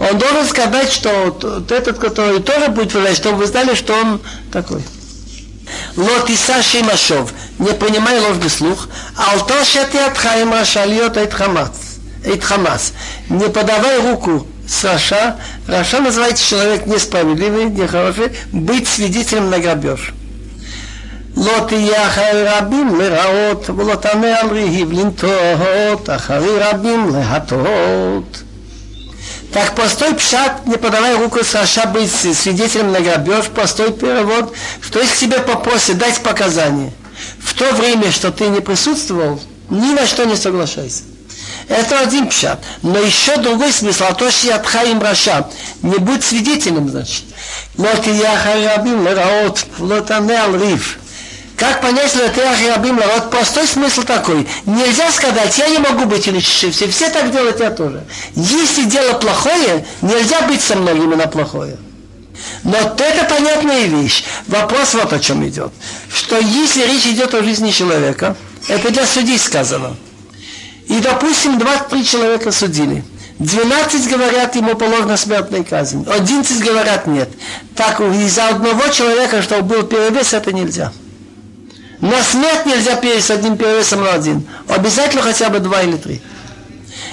Он 0.00 0.18
должен 0.18 0.44
сказать, 0.46 0.90
что 0.90 1.30
тот, 1.30 1.70
этот, 1.70 2.00
который 2.00 2.40
тоже 2.40 2.66
будет 2.70 2.92
вылазить, 2.94 3.18
чтобы 3.18 3.38
вы 3.38 3.46
знали, 3.46 3.76
что 3.76 3.94
он 3.94 4.20
такой. 4.52 4.82
לא 5.97 6.23
תישא 6.25 6.61
שם 6.61 6.89
השוב, 6.89 7.31
не 7.59 7.73
понимай 7.73 8.19
ложный 8.19 8.49
слух, 8.49 8.87
על 9.17 9.39
то 9.47 9.63
шатиатха 9.63 10.39
им 10.41 10.53
рашалиот 10.53 11.17
эйт 11.17 11.33
хамас. 12.43 12.93
Не 13.29 13.49
подавай 13.49 13.99
руку 13.99 14.47
с 14.67 14.83
Раша. 14.83 15.37
Раша 15.67 15.99
называется 15.99 16.47
человек 16.47 16.85
несправедливый, 16.85 17.65
нехороший, 17.65 18.31
быть 18.51 18.87
свидетелем 18.87 19.49
на 19.49 19.59
грабеж. 19.59 20.13
לא 21.37 21.65
תהיה 21.67 22.07
אחרי 22.07 22.43
רבים 22.43 22.99
לרעות, 22.99 23.69
ולא 23.69 23.95
תענה 23.95 24.39
על 24.39 24.49
ריב 24.49 24.91
לנטות, 24.91 26.09
אחרי 26.09 26.59
רבים 26.59 27.09
להטות. 27.15 28.43
так 29.56 29.74
постой 29.74 30.12
пшат, 30.12 30.66
не 30.66 30.76
подавай 30.76 31.16
руку 31.16 31.42
с 31.42 31.54
Раша 31.54 31.86
быть 31.86 32.12
свидетелем 32.12 32.92
на 32.92 33.00
грабеж, 33.00 33.46
постой 33.46 33.90
перевод, 33.90 34.52
что 34.82 35.00
если 35.00 35.24
тебе 35.24 35.38
попросят 35.38 35.96
дать 35.96 36.22
показания, 36.22 36.92
в 37.38 37.54
то 37.54 37.72
время, 37.72 38.12
что 38.12 38.30
ты 38.30 38.48
не 38.48 38.60
присутствовал, 38.60 39.40
ни 39.70 39.94
на 39.94 40.06
что 40.06 40.26
не 40.26 40.36
соглашайся. 40.36 41.04
Это 41.68 42.00
один 42.00 42.28
пшат. 42.28 42.62
Но 42.82 42.98
еще 42.98 43.38
другой 43.38 43.72
смысл, 43.72 44.04
а 44.10 44.12
то, 44.12 44.30
что 44.30 44.48
я 44.48 44.58
тхаим 44.58 45.00
раша, 45.00 45.48
не 45.80 45.96
будь 45.96 46.22
свидетелем, 46.22 46.90
значит. 46.90 47.24
Но 47.78 47.88
ты 48.04 48.10
я 48.10 48.36
харабим 48.36 49.06
лараот, 49.06 49.64
лотанел 49.78 50.54
риф. 50.54 50.98
Как 51.56 51.80
понять, 51.80 52.10
что 52.10 52.20
это 52.20 52.42
Рабим 52.68 52.96
Вот 52.96 53.30
простой 53.30 53.66
смысл 53.66 54.02
такой. 54.02 54.46
Нельзя 54.66 55.10
сказать, 55.10 55.56
я 55.56 55.68
не 55.68 55.78
могу 55.78 56.04
быть 56.04 56.24
все, 56.44 56.70
все 56.70 57.08
так 57.08 57.32
делают, 57.32 57.60
я 57.60 57.70
тоже. 57.70 58.04
Если 58.34 58.84
дело 58.84 59.14
плохое, 59.14 59.86
нельзя 60.02 60.42
быть 60.42 60.60
со 60.60 60.76
мной 60.76 60.96
именно 60.96 61.26
плохое. 61.26 61.78
Но 62.62 62.76
это 62.76 63.24
понятная 63.24 63.86
вещь. 63.86 64.24
Вопрос 64.46 64.92
вот 64.94 65.12
о 65.12 65.18
чем 65.18 65.46
идет. 65.48 65.72
Что 66.12 66.38
если 66.38 66.84
речь 66.84 67.06
идет 67.06 67.34
о 67.34 67.42
жизни 67.42 67.70
человека, 67.70 68.36
это 68.68 68.90
для 68.90 69.06
судей 69.06 69.38
сказано. 69.38 69.96
И, 70.88 70.98
допустим, 71.00 71.58
23 71.58 72.04
человека 72.04 72.52
судили. 72.52 73.02
12 73.38 74.08
говорят, 74.08 74.56
ему 74.56 74.74
положена 74.76 75.16
смертная 75.16 75.64
казнь. 75.64 76.06
11 76.06 76.62
говорят, 76.62 77.06
нет. 77.06 77.30
Так 77.74 78.00
из-за 78.00 78.48
одного 78.48 78.88
человека, 78.88 79.40
что 79.42 79.62
был 79.62 79.82
перевес, 79.84 80.34
это 80.34 80.52
нельзя. 80.52 80.92
На 81.99 82.23
смерть 82.23 82.65
нельзя 82.65 82.95
перевес 82.95 83.29
одним 83.29 83.57
перевесом 83.57 84.03
на 84.03 84.13
один. 84.13 84.47
Обязательно 84.67 85.21
хотя 85.21 85.49
бы 85.49 85.59
два 85.59 85.83
или 85.83 85.97
три. 85.97 86.21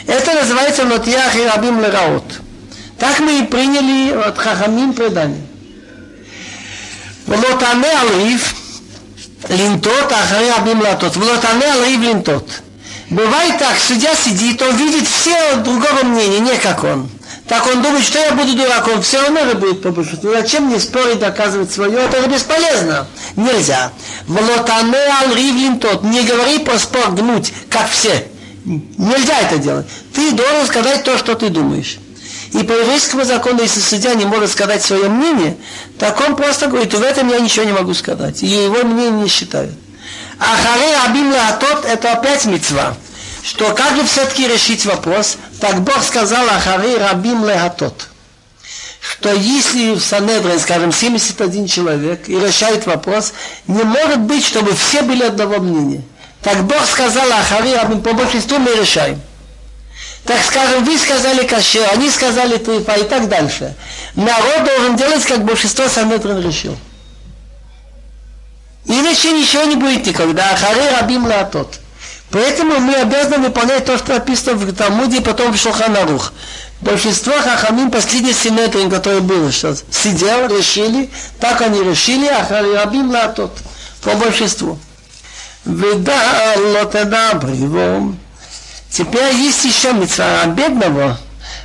Это 0.06 0.32
называется 0.32 0.84
нотьях 0.84 1.36
и 1.36 1.44
рабим 1.44 1.80
лераот. 1.80 2.40
Так 2.98 3.20
мы 3.20 3.40
и 3.40 3.42
приняли 3.42 4.12
от 4.12 4.38
хахамим 4.38 4.94
предание. 4.94 5.42
ולא 7.26 7.58
алиф 7.60 8.54
линтот 9.50 10.10
ахари 10.10 10.48
абим 10.48 10.80
латот. 10.80 11.16
ולא 11.16 11.34
алиф 11.34 12.00
линтот. 12.00 12.62
Бывает 13.10 13.58
так, 13.58 13.78
судья 13.78 14.14
сидит, 14.14 14.60
он 14.60 14.76
видит 14.76 15.08
все 15.08 15.56
другого 15.56 16.02
мнения, 16.04 16.40
не 16.40 16.56
как 16.58 16.84
он. 16.84 17.08
Так 17.47 17.67
он 17.67 17.81
думает, 17.81 18.05
что 18.05 18.19
я 18.19 18.31
буду 18.31 18.55
дураком, 18.55 19.01
все 19.01 19.21
равно 19.21 19.41
же 19.45 19.55
будет 19.55 19.81
по 19.81 19.91
большинству. 19.91 20.31
Зачем 20.31 20.65
мне 20.65 20.79
спорить, 20.79 21.19
доказывать 21.19 21.71
свое? 21.71 21.99
Это 21.99 22.21
же 22.21 22.27
бесполезно. 22.27 23.05
Нельзя. 23.35 23.91
Волотане 24.27 24.97
ал 24.97 25.35
ривлин 25.35 25.79
тот. 25.79 26.03
Не 26.03 26.21
говори 26.21 26.59
про 26.59 26.79
спор 26.79 27.11
гнуть, 27.11 27.51
как 27.69 27.89
все. 27.89 28.27
Нельзя 28.63 29.41
это 29.41 29.57
делать. 29.57 29.87
Ты 30.13 30.31
должен 30.31 30.65
сказать 30.67 31.03
то, 31.03 31.17
что 31.17 31.35
ты 31.35 31.49
думаешь. 31.49 31.99
И 32.53 32.63
по 32.63 32.71
еврейскому 32.71 33.25
закону, 33.25 33.61
если 33.61 33.81
судья 33.81 34.13
не 34.13 34.25
может 34.25 34.51
сказать 34.51 34.81
свое 34.81 35.09
мнение, 35.09 35.57
так 35.99 36.19
он 36.21 36.35
просто 36.35 36.67
говорит, 36.67 36.93
в 36.93 37.01
этом 37.01 37.29
я 37.29 37.39
ничего 37.39 37.65
не 37.65 37.73
могу 37.73 37.93
сказать. 37.93 38.41
И 38.41 38.47
его 38.47 38.83
мнение 38.83 39.23
не 39.23 39.27
считают. 39.27 39.73
А 40.39 40.45
харе 40.45 40.95
абим 41.05 41.33
тот 41.59 41.85
это 41.85 42.13
опять 42.13 42.45
мецва 42.45 42.95
что 43.43 43.73
как 43.73 43.97
же 43.97 44.05
все-таки 44.05 44.47
решить 44.47 44.85
вопрос, 44.85 45.37
так 45.59 45.81
Бог 45.81 46.01
сказал 46.01 46.47
Ахари 46.49 46.95
Рабим 46.95 47.45
Лехатот, 47.45 48.07
что 49.01 49.33
если 49.33 49.95
в 49.95 49.99
Санедре, 49.99 50.57
скажем, 50.59 50.93
71 50.93 51.67
человек 51.67 52.29
и 52.29 52.39
решает 52.39 52.85
вопрос, 52.85 53.33
не 53.67 53.83
может 53.83 54.19
быть, 54.19 54.45
чтобы 54.45 54.73
все 54.73 55.01
были 55.01 55.23
одного 55.23 55.59
мнения. 55.59 56.03
Так 56.41 56.63
Бог 56.63 56.85
сказал 56.85 57.29
Ахари 57.33 57.73
Рабим, 57.75 58.01
по 58.01 58.13
большинству 58.13 58.59
мы 58.59 58.73
решаем. 58.75 59.21
Так 60.23 60.41
скажем, 60.45 60.85
вы 60.85 60.97
сказали 60.97 61.45
кашер, 61.45 61.85
они 61.91 62.09
сказали 62.09 62.55
трифа 62.55 62.93
и 62.93 63.03
так 63.03 63.27
дальше. 63.27 63.75
Народ 64.15 64.63
должен 64.63 64.95
делать, 64.95 65.25
как 65.25 65.43
большинство 65.43 65.89
Санедрин 65.89 66.39
решил. 66.41 66.77
Иначе 68.85 69.33
ничего 69.33 69.63
не 69.63 69.75
будет 69.75 70.05
никогда. 70.05 70.51
Ахари 70.51 70.95
Рабим 70.97 71.27
Леатот. 71.27 71.82
Поэтому 72.33 72.79
мы 72.79 72.95
обязаны 72.95 73.49
выполнять 73.49 73.85
то, 73.85 73.95
что 73.95 74.13
написано 74.13 74.55
в 74.55 74.73
Талмуде 74.73 75.17
и 75.17 75.21
потом 75.21 75.53
в 75.53 75.57
Шуханарух. 75.57 76.33
Большинство 76.81 77.33
хахамим 77.33 77.91
последний 77.91 78.33
синетрин, 78.33 78.89
который 78.89 79.21
был, 79.21 79.51
что 79.51 79.75
сидел, 79.91 80.47
решили, 80.47 81.11
так 81.39 81.61
они 81.61 81.83
решили, 81.83 82.25
а 82.25 82.47
рабим 82.49 83.11
латот, 83.11 83.55
по 84.01 84.15
большинству. 84.15 84.79
Вида 85.63 86.15
лотеда 86.73 87.35
бривом. 87.35 88.17
Теперь 88.89 89.35
есть 89.35 89.63
еще 89.63 89.93
митцва 89.93 90.43
бедного, 90.47 91.19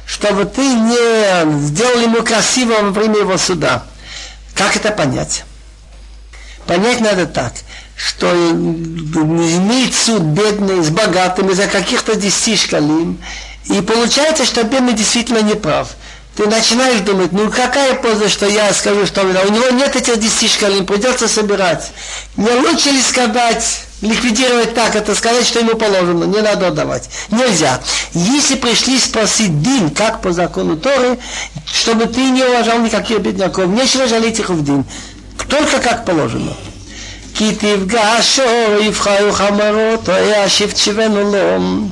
чтобы 0.05 0.45
ты 0.45 0.61
не 0.61 1.66
сделал 1.66 1.99
ему 1.99 2.23
красиво 2.23 2.74
во 2.82 2.90
время 2.90 3.20
его 3.20 3.39
суда. 3.39 3.85
Как 4.55 4.77
это 4.77 4.90
понять? 4.90 5.45
Понять 6.66 7.01
надо 7.01 7.27
так– 7.27 7.55
что 7.99 8.33
имеет 8.33 9.93
суд 9.93 10.23
бедный 10.23 10.85
с 10.85 10.89
богатыми 10.89 11.53
за 11.53 11.66
каких-то 11.66 12.15
10 12.15 12.61
шкалим, 12.61 13.19
и 13.65 13.81
получается, 13.81 14.45
что 14.47 14.62
бедный 14.62 14.93
действительно 14.93 15.43
не 15.43 15.55
прав. 15.55 15.89
Ты 16.37 16.47
начинаешь 16.47 17.01
думать, 17.01 17.33
ну 17.33 17.51
какая 17.51 17.95
польза, 17.95 18.29
что 18.29 18.47
я 18.47 18.73
скажу, 18.73 19.05
что 19.05 19.23
у 19.23 19.51
него 19.51 19.70
нет 19.70 19.97
этих 19.97 20.20
10 20.20 20.49
шкалим, 20.49 20.87
придется 20.87 21.27
собирать. 21.27 21.91
Не 22.37 22.51
лучше 22.51 22.91
ли 22.91 23.03
сказать, 23.03 23.81
ликвидировать 24.01 24.77
так, 24.77 24.95
это 24.95 25.16
сказать, 25.16 25.45
что 25.45 25.59
ему 25.59 25.75
положено, 25.75 26.23
не 26.23 26.41
надо 26.41 26.69
отдавать. 26.69 27.11
Нельзя. 27.33 27.81
Если 28.15 28.55
пришли 28.55 29.01
спросить 29.01 29.61
дин, 29.61 29.91
как 29.91 30.23
по 30.23 30.33
закону 30.33 30.77
Торы, 30.77 31.19
чтобы 31.66 32.07
ты 32.07 32.31
не 32.31 32.45
уважал 32.45 32.79
никаких 32.79 33.19
бедняков, 33.19 33.66
нечего 33.66 34.07
жалеть 34.07 34.39
их 34.39 34.51
в 34.51 34.65
дин. 34.65 34.85
Только 35.49 35.81
как 35.81 36.05
положено. 36.05 36.53
כי 37.38 37.56
תפגשו 37.56 38.41
יבחרו 38.82 39.32
חמרות, 39.32 40.10
ישיב 40.45 40.72
צ'יבנו 40.72 41.32
лом. 41.32 41.91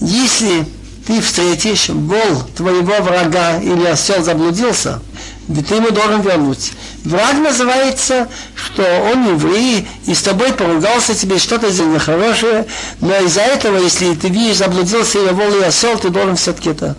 Если 0.00 0.66
ты 1.06 1.20
встретишь 1.20 1.88
вол 1.88 2.42
твоего 2.56 3.02
врага 3.02 3.60
или 3.60 3.84
осел 3.86 4.24
заблудился, 4.24 5.00
ты 5.46 5.74
ему 5.76 5.90
должен 5.90 6.22
вернуть. 6.22 6.72
Враг 7.04 7.34
называется, 7.38 8.28
что 8.54 8.82
он 9.12 9.34
еврей, 9.34 9.86
и 10.06 10.14
с 10.14 10.22
тобой 10.22 10.52
поругался 10.52 11.14
тебе, 11.14 11.38
что-то 11.38 11.70
сделал 11.70 11.92
нехорошее, 11.92 12.66
но 13.00 13.16
из-за 13.18 13.42
этого, 13.42 13.78
если 13.78 14.14
ты 14.14 14.28
видишь, 14.28 14.56
заблудился 14.56 15.18
и 15.18 15.32
вол 15.32 15.60
и 15.60 15.64
осел, 15.64 15.98
ты 15.98 16.10
должен 16.10 16.36
все-таки 16.36 16.70
это 16.70 16.96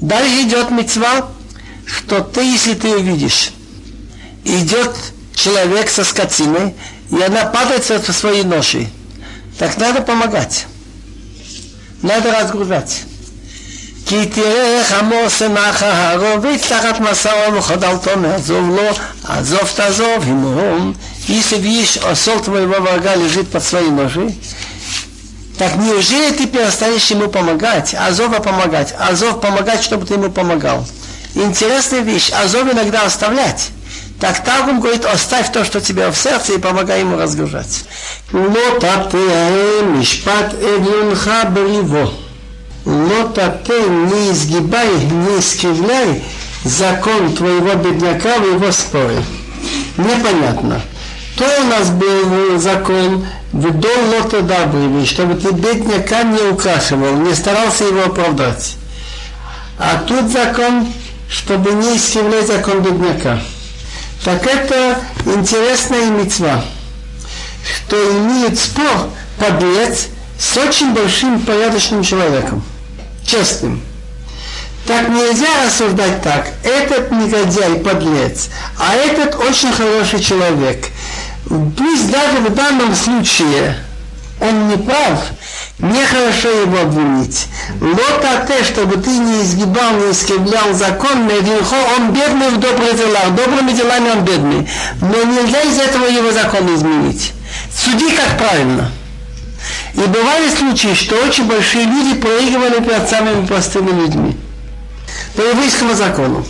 Дальше 0.00 0.42
идет 0.42 0.70
мецва, 0.70 1.28
что 1.84 2.20
ты, 2.20 2.40
если 2.42 2.74
ты 2.74 2.96
увидишь, 2.96 3.52
идет 4.44 4.94
человек 5.34 5.90
со 5.90 6.04
скотиной, 6.04 6.74
и 7.10 7.22
она 7.22 7.46
падает 7.46 7.84
со 7.84 8.12
своей 8.12 8.44
ношей, 8.44 8.88
так 9.58 9.76
надо 9.76 10.00
помогать. 10.02 10.66
Надо 12.02 12.32
разгружать. 12.32 13.04
כי 14.06 14.26
תראה 14.26 14.78
איך 14.78 14.92
עמו 14.92 15.30
שמח 15.38 15.82
הערובית 15.82 16.62
תחת 16.62 17.00
מסעו 17.00 17.54
וחדלתו 17.54 18.10
מעזוב 18.16 18.70
לו, 18.70 18.82
עזוב 19.24 19.68
תעזוב 19.76 20.24
עמו. 20.28 20.92
Если 21.28 21.56
видишь, 21.56 21.96
осол 21.98 22.40
твоего 22.40 22.80
врага 22.80 23.14
лежит 23.14 23.50
под 23.50 23.62
своей 23.62 23.90
ножей, 23.90 24.36
так 25.58 25.76
неужели 25.76 26.32
ты 26.32 26.46
перестанешь 26.46 27.08
ему 27.10 27.28
помогать? 27.28 27.94
Азова 27.94 28.40
помогать. 28.40 28.94
Азов 28.98 29.40
помогать, 29.40 29.84
чтобы 29.84 30.06
ты 30.06 30.14
ему 30.14 30.30
помогал. 30.30 30.84
Интересная 31.34 32.00
вещь. 32.00 32.32
Азов 32.32 32.72
иногда 32.72 33.02
оставлять. 33.02 33.68
Так 34.19 34.43
Таргум 34.43 34.79
говорит, 34.79 35.05
оставь 35.05 35.51
то, 35.51 35.65
что 35.65 35.79
у 35.79 35.81
тебя 35.81 36.09
в 36.09 36.17
сердце, 36.17 36.53
и 36.53 36.57
помогай 36.57 37.01
ему 37.01 37.17
разгружать. 37.17 37.85
мишпат 39.97 40.53
эдюнха 40.53 41.49
бриво. 41.49 42.11
Не 42.85 44.31
изгибай, 44.31 44.89
не 44.89 45.39
искривляй 45.39 46.23
закон 46.63 47.33
твоего 47.35 47.75
бедняка 47.75 48.37
в 48.39 48.45
его 48.45 48.71
споре. 48.71 49.21
Непонятно. 49.97 50.81
То 51.37 51.45
у 51.61 51.65
нас 51.65 51.89
был 51.89 52.57
закон 52.59 53.25
«Вдол 53.51 53.91
лота 54.11 54.41
добрыми», 54.41 55.03
чтобы 55.05 55.35
ты 55.35 55.51
бедняка 55.51 56.23
не 56.23 56.41
украшивал, 56.49 57.13
не 57.15 57.33
старался 57.33 57.83
его 57.83 58.05
оправдать. 58.05 58.77
А 59.77 59.97
тут 60.07 60.31
закон, 60.31 60.87
чтобы 61.29 61.71
не 61.71 61.97
искривлять 61.97 62.47
закон 62.47 62.81
бедняка. 62.81 63.39
Так 64.25 64.43
это 64.47 64.99
интересная 65.23 66.07
мецва, 66.07 66.59
что 67.63 67.95
имеет 68.17 68.57
спор 68.57 69.09
подлец 69.37 70.07
с 70.39 70.57
очень 70.57 70.95
большим 70.95 71.39
порядочным 71.41 72.01
человеком, 72.01 72.63
честным. 73.23 73.83
Так 74.87 75.09
нельзя 75.09 75.63
рассуждать 75.63 76.23
так. 76.23 76.47
Этот 76.63 77.11
негодяй, 77.11 77.75
подлец, 77.75 78.49
а 78.79 78.95
этот 78.95 79.35
очень 79.35 79.71
хороший 79.71 80.19
человек. 80.19 80.87
Пусть 81.47 82.09
даже 82.09 82.37
в 82.39 82.55
данном 82.55 82.95
случае 82.95 83.77
он 84.41 84.69
не 84.69 84.77
прав, 84.77 85.19
нехорошо 85.78 86.48
его 86.48 86.80
обвинить. 86.80 87.46
Лота 87.80 88.46
те, 88.46 88.64
чтобы 88.64 88.96
ты 88.96 89.10
не 89.10 89.42
изгибал, 89.42 89.92
не 89.92 90.12
искривлял 90.12 90.72
закон, 90.72 91.26
Мединхо, 91.26 91.76
он 91.96 92.12
бедный 92.12 92.48
в 92.50 92.58
добрых 92.58 92.96
делах, 92.96 93.34
добрыми 93.34 93.72
делами 93.72 94.10
он 94.10 94.24
бедный. 94.24 94.68
Но 95.00 95.22
нельзя 95.24 95.62
из 95.62 95.78
этого 95.78 96.06
его 96.06 96.30
закон 96.32 96.74
изменить. 96.74 97.32
Суди 97.74 98.10
как 98.10 98.38
правильно. 98.38 98.90
И 99.94 100.00
бывали 100.00 100.48
случаи, 100.50 100.94
что 100.94 101.16
очень 101.16 101.46
большие 101.46 101.84
люди 101.84 102.14
проигрывали 102.20 102.82
перед 102.82 103.08
самыми 103.08 103.46
простыми 103.46 103.90
людьми. 103.90 104.36
По 105.34 105.42
еврейскому 105.42 105.94
закону. 105.94 106.44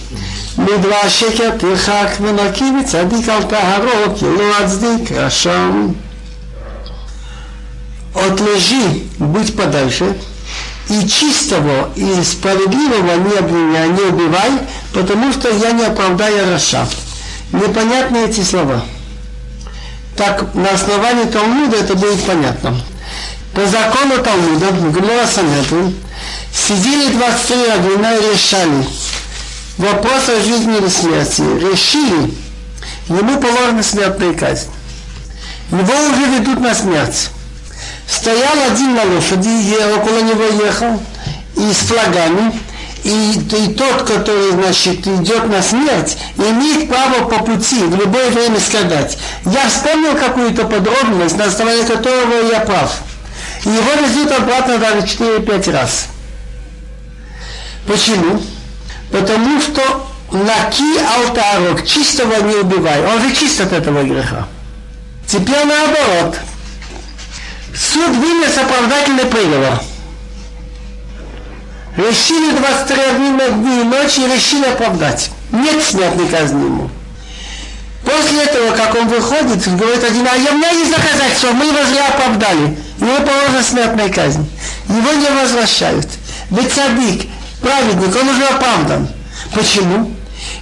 מדבר 0.58 1.08
שקר 1.08 1.50
תרחק 1.56 2.16
ונקי 2.20 2.64
וצדיק 2.80 3.28
אל 3.28 3.42
טהרו 3.42 4.16
כי 4.18 4.24
לא 4.24 4.64
אצדיק 4.64 5.12
רשם 5.12 5.88
от 8.15 8.39
лжи 8.39 9.03
быть 9.19 9.55
подальше, 9.55 10.17
и 10.89 11.07
чистого 11.07 11.89
и 11.95 12.23
справедливого 12.23 13.15
не 13.15 13.37
обвиняй, 13.37 13.89
не 13.89 14.01
убивай, 14.01 14.51
потому 14.93 15.33
что 15.33 15.49
я 15.49 15.71
не 15.71 15.83
оправдаю 15.83 16.51
Раша. 16.51 16.87
Непонятны 17.51 18.17
эти 18.29 18.41
слова. 18.41 18.83
Так, 20.15 20.53
на 20.53 20.69
основании 20.69 21.25
Талмуда 21.25 21.77
это 21.77 21.95
будет 21.95 22.23
понятно. 22.23 22.79
По 23.53 23.65
закону 23.65 24.21
Талмуда, 24.23 24.71
Гмора 24.71 25.27
Санедрин, 25.27 25.95
сидели 26.53 27.13
23 27.13 27.67
раввина 27.67 28.15
и 28.15 28.33
решали 28.33 28.85
вопрос 29.77 30.29
о 30.29 30.41
жизни 30.41 30.77
или 30.77 30.87
смерти. 30.87 31.41
Решили, 31.41 32.33
ему 33.09 33.39
положена 33.39 33.83
смертная 33.83 34.33
казнь. 34.33 34.69
Его 35.71 35.93
уже 36.11 36.39
ведут 36.39 36.59
на 36.59 36.73
смерть. 36.75 37.29
Стоял 38.07 38.71
один 38.71 38.95
на 38.95 39.03
лошади, 39.03 39.47
я 39.47 39.95
около 39.95 40.19
него 40.19 40.43
ехал, 40.63 41.01
и 41.57 41.73
с 41.73 41.77
флагами, 41.77 42.53
и, 43.03 43.33
и 43.33 43.73
тот, 43.73 44.03
который, 44.03 44.51
значит, 44.51 45.07
идет 45.07 45.47
на 45.47 45.61
смерть, 45.61 46.17
имеет 46.37 46.87
право 46.87 47.27
по 47.27 47.43
пути 47.43 47.83
в 47.83 47.95
любое 47.95 48.29
время 48.29 48.59
сказать. 48.59 49.17
Я 49.45 49.67
вспомнил 49.69 50.15
какую-то 50.15 50.65
подробность, 50.65 51.37
на 51.37 51.45
основании 51.45 51.83
которого 51.83 52.51
я 52.51 52.59
прав. 52.61 52.95
И 53.65 53.69
его 53.69 53.93
везут 54.05 54.31
обратно 54.31 54.77
даже 54.77 54.99
4-5 54.99 55.71
раз. 55.71 56.07
Почему? 57.87 58.41
Потому 59.11 59.61
что 59.61 60.07
наки 60.31 60.99
алтарок, 61.17 61.85
чистого 61.85 62.41
не 62.43 62.55
убивай. 62.55 63.03
Он 63.05 63.21
же 63.21 63.35
чист 63.35 63.61
от 63.61 63.71
этого 63.71 64.03
греха. 64.03 64.47
Теперь 65.27 65.65
наоборот– 65.65 66.37
Суд 67.75 68.09
вынес 68.15 68.57
оправдательный 68.57 69.25
приговор. 69.25 69.81
Решили 71.97 72.51
23 72.51 72.95
дня 73.17 73.47
и 73.47 73.83
ночи 73.83 74.21
и 74.21 74.33
решили 74.33 74.65
оправдать. 74.65 75.29
Нет 75.51 75.83
смертной 75.83 76.27
казни 76.27 76.63
ему. 76.63 76.89
После 78.03 78.43
этого, 78.43 78.75
как 78.75 78.95
он 78.95 79.07
выходит, 79.07 79.67
говорит 79.77 80.03
один, 80.03 80.27
а 80.27 80.35
я, 80.35 80.51
у 80.51 80.57
меня 80.57 80.69
есть 80.69 80.91
доказательства, 80.91 81.51
мы 81.51 81.65
его 81.65 81.83
зря 81.85 82.07
оправдали. 82.07 82.77
Ему 82.99 83.17
положена 83.25 83.63
смертная 83.63 84.09
казнь. 84.09 84.49
Его 84.87 85.11
не 85.13 85.29
возвращают. 85.29 86.07
Ведь 86.51 86.71
садик, 86.71 87.29
праведник, 87.61 88.15
он 88.15 88.29
уже 88.29 88.45
оправдан. 88.45 89.09
Почему? 89.53 90.14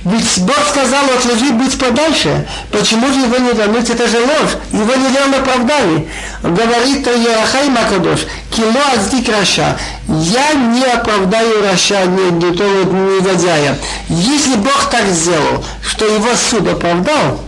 Ведь 0.06 0.40
Бог 0.40 0.58
сказал 0.70 1.06
от 1.06 1.24
лжи 1.26 1.52
быть 1.54 1.80
подальше. 1.80 2.46
Почему 2.72 3.08
же 3.08 3.22
его 3.22 3.38
не 3.38 3.54
вернуть? 3.54 3.90
Это 3.90 4.08
же 4.08 4.20
ложь. 4.20 4.58
Его 4.72 4.96
неверно 4.96 5.38
оправдали. 5.38 6.10
Говорит 6.42 7.08
Ор 7.08 7.70
Ахаим 7.70 7.92
Акадош, 7.92 8.22
כי 8.52 8.70
לא 8.70 8.82
אצדיק 8.94 9.30
רשע. 9.30 9.78
Я 10.08 10.54
не 10.54 10.84
оправдаю 10.84 11.64
רשע, 11.64 12.06
не, 12.06 12.32
не 12.32 12.54
то 12.54 12.64
негодяя. 12.66 13.78
Если 14.10 14.56
Бог 14.56 14.90
так 14.92 15.08
сделал, 15.08 15.64
что 15.82 16.06
его 16.06 16.36
суд 16.36 16.68
оправдал, 16.68 17.40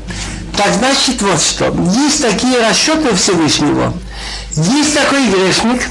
так 0.55 0.73
значит 0.75 1.21
вот 1.21 1.41
что. 1.41 1.75
Есть 2.05 2.21
такие 2.21 2.65
расчеты 2.65 3.13
Всевышнего. 3.15 3.93
Есть 4.51 4.93
такой 4.95 5.27
грешник, 5.27 5.81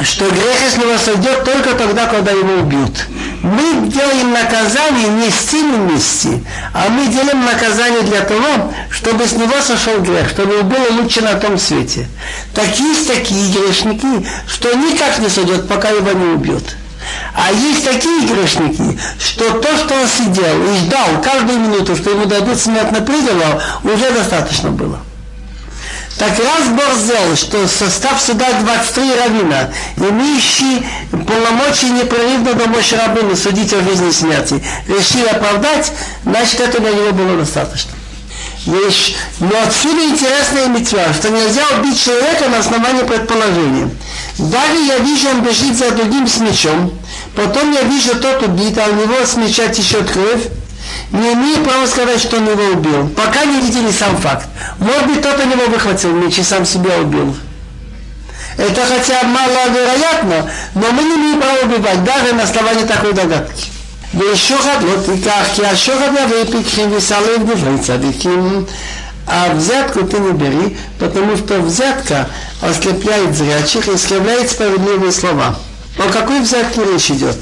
что 0.00 0.28
грех 0.30 0.58
с 0.72 0.76
него 0.78 0.96
сойдет 0.98 1.44
только 1.44 1.74
тогда, 1.74 2.06
когда 2.06 2.30
его 2.32 2.62
убьют. 2.62 3.06
Мы 3.42 3.88
делаем 3.88 4.32
наказание 4.32 5.08
не 5.08 5.30
с 5.30 5.34
целью 5.34 5.78
мести, 5.78 6.42
а 6.72 6.88
мы 6.88 7.08
делаем 7.08 7.44
наказание 7.44 8.02
для 8.02 8.22
того, 8.22 8.72
чтобы 8.90 9.26
с 9.26 9.32
него 9.32 9.60
сошел 9.60 10.00
грех, 10.00 10.30
чтобы 10.30 10.62
было 10.62 11.00
лучше 11.00 11.20
на 11.20 11.34
том 11.34 11.58
свете. 11.58 12.08
Так 12.54 12.78
есть 12.78 13.06
такие 13.06 13.52
грешники, 13.52 14.26
что 14.46 14.72
никак 14.74 15.18
не 15.18 15.28
сойдет, 15.28 15.68
пока 15.68 15.90
его 15.90 16.12
не 16.12 16.34
убьют. 16.34 16.64
А 17.34 17.52
есть 17.52 17.84
такие 17.84 18.26
грешники, 18.26 18.98
что 19.18 19.50
то, 19.60 19.76
что 19.76 19.94
он 19.94 20.06
сидел 20.06 20.64
и 20.64 20.78
ждал 20.78 21.20
каждую 21.22 21.58
минуту, 21.58 21.96
что 21.96 22.10
ему 22.10 22.26
дадут 22.26 22.58
смертный 22.58 23.02
приговор, 23.02 23.60
уже 23.82 24.10
достаточно 24.12 24.70
было. 24.70 25.00
Так 26.22 26.38
раз 26.38 26.68
Бог 26.68 27.00
сделал, 27.00 27.34
что 27.34 27.66
состав 27.66 28.22
суда 28.22 28.46
23 28.60 29.12
равина, 29.16 29.70
имеющие 29.96 30.88
полномочия 31.10 31.90
непрерывно 31.90 32.54
до 32.54 32.68
мощи 32.68 32.94
рабыни 32.94 33.34
судить 33.34 33.72
о 33.72 33.82
жизни 33.82 34.08
и 34.08 34.12
смерти, 34.12 34.62
решили 34.86 35.26
оправдать, 35.26 35.90
значит 36.24 36.60
это 36.60 36.78
для 36.80 36.90
него 36.90 37.10
было 37.10 37.38
достаточно. 37.38 37.90
Вещь. 38.66 39.16
Но 39.40 39.50
отсюда 39.66 40.04
интересная 40.04 40.68
митцва, 40.68 41.12
что 41.12 41.28
нельзя 41.28 41.64
убить 41.76 42.00
человека 42.00 42.48
на 42.48 42.58
основании 42.58 43.02
предположения. 43.02 43.90
Даже 44.38 44.78
я 44.78 44.98
вижу, 44.98 45.28
он 45.28 45.40
бежит 45.42 45.76
за 45.76 45.90
другим 45.90 46.28
с 46.28 46.38
мечом, 46.38 46.96
потом 47.34 47.72
я 47.72 47.82
вижу, 47.82 48.14
тот 48.14 48.44
убит, 48.44 48.78
а 48.78 48.88
у 48.88 48.94
него 48.94 49.26
с 49.26 49.34
меча 49.34 49.66
течет 49.66 50.08
кровь, 50.08 50.42
не 51.11 51.33
имеет 51.33 51.63
права 51.63 51.85
сказать, 51.87 52.19
что 52.21 52.37
он 52.37 52.49
его 52.49 52.73
убил, 52.73 53.09
пока 53.09 53.45
не 53.45 53.61
видели 53.61 53.91
сам 53.91 54.17
факт. 54.17 54.47
Может 54.79 55.07
быть, 55.07 55.19
кто-то 55.19 55.45
него 55.45 55.65
выхватил 55.67 56.11
меч 56.11 56.37
и 56.37 56.43
сам 56.43 56.65
себя 56.65 56.97
убил. 56.99 57.35
Это 58.57 58.81
хотя 58.85 59.23
маловероятно, 59.23 60.51
но 60.75 60.91
мы 60.91 61.03
не 61.03 61.15
имеем 61.15 61.41
права 61.41 61.59
убивать, 61.63 62.03
даже 62.03 62.33
на 62.33 62.43
основании 62.43 62.85
такой 62.85 63.13
догадки. 63.13 63.67
ושוחד 64.13 64.77
לא 64.81 65.01
תיקח, 65.05 65.45
כי 65.55 65.65
השוחד 65.65 66.09
יביא 66.23 66.51
פיקחים 66.51 66.89
וסלם 66.95 67.43
דברי 67.45 67.79
צדיקים. 67.79 68.65
А 69.29 69.53
взятку 69.53 70.05
ты 70.05 70.19
не 70.19 70.31
бери, 70.31 70.77
потому 70.99 71.35
что 71.35 71.59
взятка 71.59 72.29
ослепляет 72.61 73.35
зрячих 73.35 73.89
и 73.89 73.95
искривляет 73.95 74.49
справедливые 74.49 75.11
слова. 75.11 75.57
О 75.97 76.09
какой 76.13 76.39
взятке 76.39 76.81
речь 76.85 77.11
идет? 77.11 77.35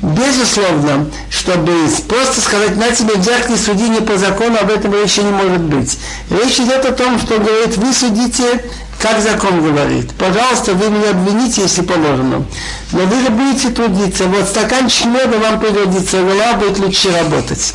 Безусловно, 0.00 1.10
чтобы 1.43 1.73
просто 2.07 2.39
сказать, 2.39 2.77
на 2.77 2.89
тебе 2.91 3.15
взять 3.15 3.49
не 3.49 3.57
суди 3.57 3.89
не 3.89 3.99
по 3.99 4.17
закону, 4.17 4.57
об 4.61 4.71
этом 4.71 4.93
речи 4.93 5.19
не 5.19 5.31
может 5.31 5.59
быть. 5.59 5.99
Речь 6.29 6.57
идет 6.57 6.85
о 6.85 6.93
том, 6.93 7.19
что 7.19 7.37
говорит, 7.37 7.75
вы 7.75 7.93
судите, 7.93 8.63
как 8.97 9.21
закон 9.21 9.61
говорит. 9.61 10.11
Пожалуйста, 10.17 10.73
вы 10.73 10.89
меня 10.89 11.09
обвините, 11.09 11.63
если 11.63 11.81
положено. 11.81 12.45
Но 12.93 12.99
вы 12.99 13.21
же 13.21 13.29
будете 13.29 13.69
трудиться. 13.71 14.23
Вот 14.25 14.47
стаканчик 14.47 15.07
меда 15.07 15.37
вам 15.37 15.59
пригодится, 15.59 16.21
голова 16.21 16.53
будет 16.53 16.79
лучше 16.79 17.11
работать. 17.11 17.73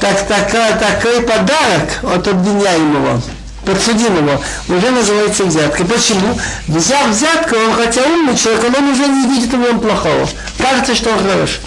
Так, 0.00 0.24
такая, 0.28 0.78
такой 0.78 1.22
подарок 1.22 2.04
от 2.04 2.28
обвиняемого 2.28 3.20
подсудимого 3.64 4.40
уже 4.68 4.90
называется 4.90 5.44
взятка. 5.44 5.84
Почему? 5.84 6.38
Взяв 6.68 7.08
взятку, 7.08 7.56
он 7.56 7.74
хотя 7.74 8.02
умный 8.02 8.36
человек, 8.36 8.64
он 8.76 8.88
уже 8.88 9.06
не 9.06 9.26
видит 9.26 9.52
в 9.52 9.58
нем 9.58 9.80
плохого. 9.80 10.28
Кажется, 10.58 10.94
что 10.94 11.10
он 11.10 11.18
хороший. 11.18 11.60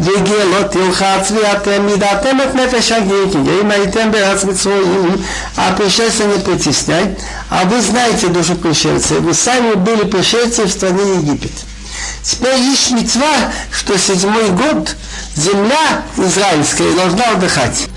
והגיע 0.00 0.44
לא 0.44 0.62
תלחץ 0.62 1.30
ואתם 1.30 1.86
מידעתם 1.86 2.38
את 2.40 2.54
נפש 2.54 2.92
הגר, 2.92 3.24
אם 3.62 3.70
הייתם 3.70 4.10
בארץ 4.10 4.44
מצרועים, 4.44 5.16
а 5.56 5.72
пришельца 5.76 6.24
не 6.24 6.38
притесняй, 6.38 7.16
а 7.50 7.64
вы 7.64 7.80
знаете 7.80 8.28
душу 8.28 8.54
пришельца, 8.54 9.14
вы 9.14 9.34
сами 9.34 9.74
были 9.74 10.04
пришельцы 10.04 10.64
в 10.64 10.70
стране 10.70 11.16
Египет. 11.16 11.52
Теперь 12.22 12.58
есть 12.58 12.90
мецва, 12.92 13.52
что 13.70 13.98
седьмой 13.98 14.50
год 14.50 14.96
земля 15.36 16.02
израильская 16.16 16.90
должна 16.92 17.24
отдыхать 17.32 17.88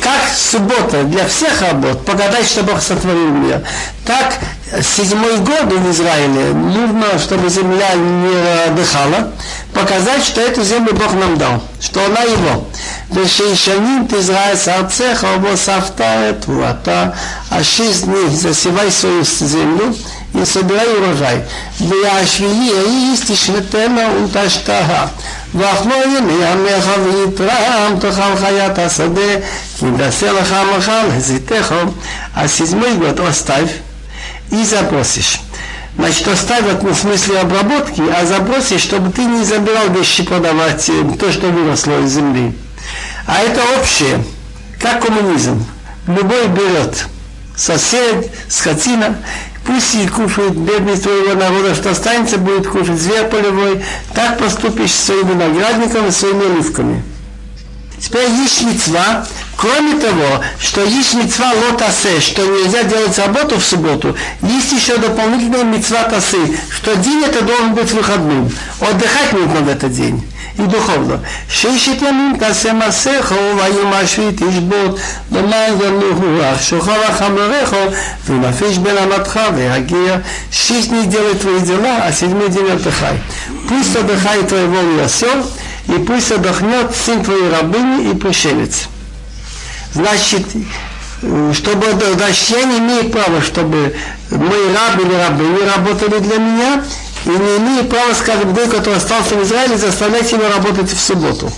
как 0.00 0.20
суббота 0.36 1.04
для 1.04 1.28
всех 1.28 1.60
работ, 1.60 2.04
погадать, 2.04 2.46
что 2.46 2.62
Бог 2.64 2.82
сотворил 2.82 3.28
мир, 3.28 3.62
так 4.04 4.34
седьмой 4.80 5.38
год 5.38 5.72
в 5.72 5.90
Израиле 5.90 6.52
нужно, 6.52 7.18
чтобы 7.18 7.50
земля 7.50 7.94
не 7.94 8.68
отдыхала, 8.68 9.32
показать, 9.74 10.24
что 10.24 10.40
эту 10.40 10.62
землю 10.62 10.94
Бог 10.94 11.12
нам 11.14 11.36
дал, 11.36 11.62
что 11.80 12.04
она 12.04 12.22
его. 12.22 12.66
וששנים 13.10 14.06
תזרע 14.08 14.46
ארצך 14.68 15.24
ובוספת 15.36 16.00
את 16.00 16.40
תבואתה, 16.40 17.10
а 17.50 17.62
шесть 17.62 18.06
дней 18.06 18.28
засевай 18.30 18.90
свою 18.90 19.24
землю 19.24 19.94
и 20.34 20.44
собирай 20.44 20.88
урожай. 20.96 21.42
והשביעי 21.80 22.70
ההיא 22.78 23.16
תשנתנה 23.26 24.08
ותשתהה. 24.24 25.06
ואכלו 25.54 25.94
ימי 26.16 26.44
עמך 26.44 26.86
ויתרם 27.04 27.96
תאכל 28.00 28.36
חיית 28.40 28.78
השדה, 28.78 29.36
כי 29.78 29.86
נעשה 29.86 30.32
לך 30.32 30.52
עמך 30.52 30.92
לזיתך, 31.16 31.74
а 32.34 32.48
седьмой 32.48 32.94
год 32.94 33.20
оставь 33.20 33.70
и 34.51 34.63
забросишь. 34.63 35.39
Значит, 35.97 36.27
оставят 36.27 36.83
не 36.83 36.91
в 36.91 36.95
смысле 36.95 37.39
обработки, 37.39 38.03
а 38.15 38.25
забросишь, 38.25 38.81
чтобы 38.81 39.11
ты 39.11 39.23
не 39.25 39.43
забирал 39.43 39.89
вещи 39.89 40.23
продавать, 40.23 40.89
то, 41.19 41.31
что 41.31 41.47
выросло 41.47 41.99
из 42.01 42.13
земли. 42.13 42.53
А 43.25 43.39
это 43.39 43.61
общее, 43.79 44.23
как 44.79 45.03
коммунизм. 45.03 45.65
Любой 46.07 46.47
берет 46.47 47.07
сосед, 47.55 48.31
скотина, 48.47 49.17
пусть 49.65 49.95
и 49.95 50.07
кушает 50.07 50.55
бедность 50.55 51.03
твоего 51.03 51.33
народа, 51.33 51.73
что 51.75 51.89
останется, 51.89 52.37
будет 52.37 52.67
кушать 52.67 52.99
зверь 52.99 53.25
полевой. 53.25 53.83
Так 54.13 54.37
поступишь 54.37 54.91
с 54.91 55.05
своим 55.05 55.27
виноградником 55.27 56.07
и 56.07 56.11
своими 56.11 56.45
оливками. 56.45 57.03
Теперь 57.98 58.30
есть 58.30 58.62
мецва, 58.62 59.24
кроме 59.56 59.94
того, 60.00 60.42
что 60.58 60.82
есть 60.82 61.14
мецва 61.14 61.52
лотасе, 61.52 62.20
что 62.20 62.42
нельзя 62.44 62.82
делать 62.82 63.16
работу 63.18 63.58
в 63.58 63.64
субботу, 63.64 64.16
есть 64.42 64.72
еще 64.72 64.96
дополнительная 64.96 65.62
мецва 65.62 66.02
тасы, 66.04 66.38
что 66.70 66.96
день 66.96 67.22
это 67.22 67.42
должен 67.44 67.74
быть 67.74 67.92
выходным. 67.92 68.50
Отдыхать 68.80 69.32
нужно 69.32 69.60
в 69.60 69.68
этот 69.68 69.92
день. 69.92 70.20
И 70.58 70.62
духовно. 70.62 71.20
ששת 71.48 72.02
ימים 72.02 72.36
תעשה 72.38 72.72
מסכו, 72.72 73.34
ויום 73.34 73.92
השביעי 73.92 74.32
תשבות, 74.32 74.98
למען 75.32 75.72
ינוח 75.80 76.18
רוח, 76.18 76.62
שוכב 76.62 77.00
החמורך, 77.08 77.74
ונפש 78.28 78.78
בין 78.78 78.96
אמתך 78.98 79.40
והגיע. 79.56 80.16
Шесть 80.50 80.90
дней 80.90 81.06
делай 81.06 81.34
твои 81.34 81.60
дела, 81.60 82.02
а 82.04 82.12
седьмой 82.12 82.50
день 82.50 82.70
отдыхай. 82.70 83.18
Пусть 83.68 83.96
отдыхает 83.96 84.48
твой 84.48 84.66
вол 84.66 85.00
и 85.88 85.92
осел, 85.92 85.96
и 85.96 86.04
пусть 86.04 86.32
отдохнет 86.32 86.94
сын 86.94 87.22
твоей 87.22 87.50
рабыни 87.50 88.10
и 88.10 88.14
пришелец. 88.14 88.88
Значит, 89.94 90.46
чтобы, 91.52 91.86
значит, 92.14 92.50
я 92.50 92.64
не 92.64 92.78
имею 92.78 93.10
права, 93.10 93.40
чтобы 93.42 93.94
мои 94.30 94.72
рабы 94.74 95.02
или 95.02 95.14
рабыни 95.14 95.68
работали 95.74 96.18
для 96.18 96.38
меня, 96.38 96.84
и 97.24 97.28
не 97.28 97.56
имею 97.58 97.84
права, 97.84 98.14
скажем, 98.14 98.54
той, 98.54 98.68
который 98.68 98.96
остался 98.96 99.34
в 99.34 99.42
Израиле, 99.42 99.76
заставлять 99.76 100.30
его 100.32 100.48
работать 100.48 100.90
в 100.90 101.00
субботу. 101.00 101.50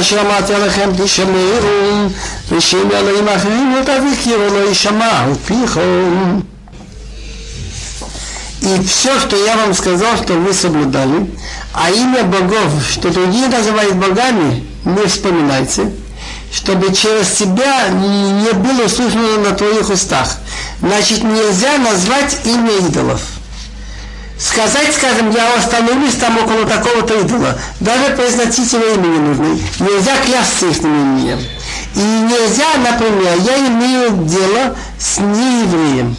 אשר 0.00 0.20
אמרתי 0.20 0.54
עליכם 0.54 0.90
תשמעו, 1.04 2.08
ושאם 2.50 2.90
אלוהים 2.92 3.28
אחרים 3.28 3.74
לא 3.74 3.80
תזכירו, 3.82 4.44
לא 4.52 4.68
יישמעו 4.68 5.34
פיכם. 5.46 6.40
и 8.69 8.83
все, 8.83 9.19
что 9.19 9.35
я 9.35 9.55
вам 9.55 9.73
сказал, 9.73 10.15
что 10.17 10.33
вы 10.33 10.53
соблюдали, 10.53 11.29
а 11.73 11.89
имя 11.89 12.23
богов, 12.23 12.71
что 12.91 13.09
другие 13.09 13.47
называют 13.47 13.95
богами, 13.95 14.63
не 14.85 15.05
вспоминайте, 15.07 15.91
чтобы 16.53 16.93
через 16.93 17.31
тебя 17.31 17.87
не 17.89 18.53
было 18.53 18.85
услышано 18.85 19.39
на 19.39 19.55
твоих 19.55 19.89
устах. 19.89 20.37
Значит, 20.81 21.23
нельзя 21.23 21.77
назвать 21.77 22.37
имя 22.45 22.71
идолов. 22.87 23.21
Сказать, 24.37 24.93
скажем, 24.95 25.31
я 25.31 25.55
остановлюсь 25.55 26.15
там 26.15 26.37
около 26.37 26.65
такого-то 26.65 27.19
идола. 27.21 27.59
Даже 27.79 28.15
произносить 28.15 28.71
его 28.71 28.85
имя 28.85 29.07
не 29.07 29.19
нужно. 29.19 29.45
Нельзя 29.79 30.15
клясться 30.25 30.67
их 30.67 30.79
именем. 30.81 31.39
И 31.95 31.99
нельзя, 31.99 32.67
например, 32.77 33.37
я 33.41 33.67
имею 33.67 34.25
дело 34.25 34.77
с 34.99 35.17
неевреем. 35.17 36.15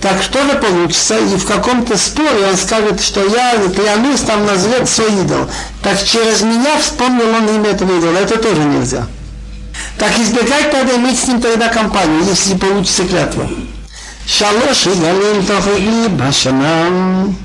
Так 0.00 0.22
что 0.22 0.42
же 0.44 0.54
получится? 0.54 1.18
И 1.18 1.36
в 1.36 1.46
каком-то 1.46 1.96
споре 1.98 2.46
он 2.48 2.56
скажет, 2.56 3.02
что 3.02 3.22
я 3.22 3.56
клянусь, 3.68 4.20
там 4.20 4.46
назовет 4.46 4.88
свой 4.88 5.12
идол. 5.20 5.46
Так 5.82 6.02
через 6.02 6.40
меня 6.40 6.78
вспомнил 6.78 7.28
он 7.28 7.48
имя 7.56 7.70
этого 7.70 7.98
идола. 7.98 8.16
Это 8.18 8.38
тоже 8.38 8.62
нельзя. 8.64 9.06
Так 9.98 10.18
избегать 10.18 10.72
надо 10.72 10.96
иметь 10.96 11.18
с 11.18 11.26
ним 11.26 11.40
тогда 11.42 11.68
компанию, 11.68 12.24
если 12.24 12.56
получится 12.56 13.04
клятва. 13.04 13.48
Шалош 14.26 14.86
и 14.86 15.00
галим 15.00 15.44
тохли 15.44 16.08
башанам. 16.08 17.36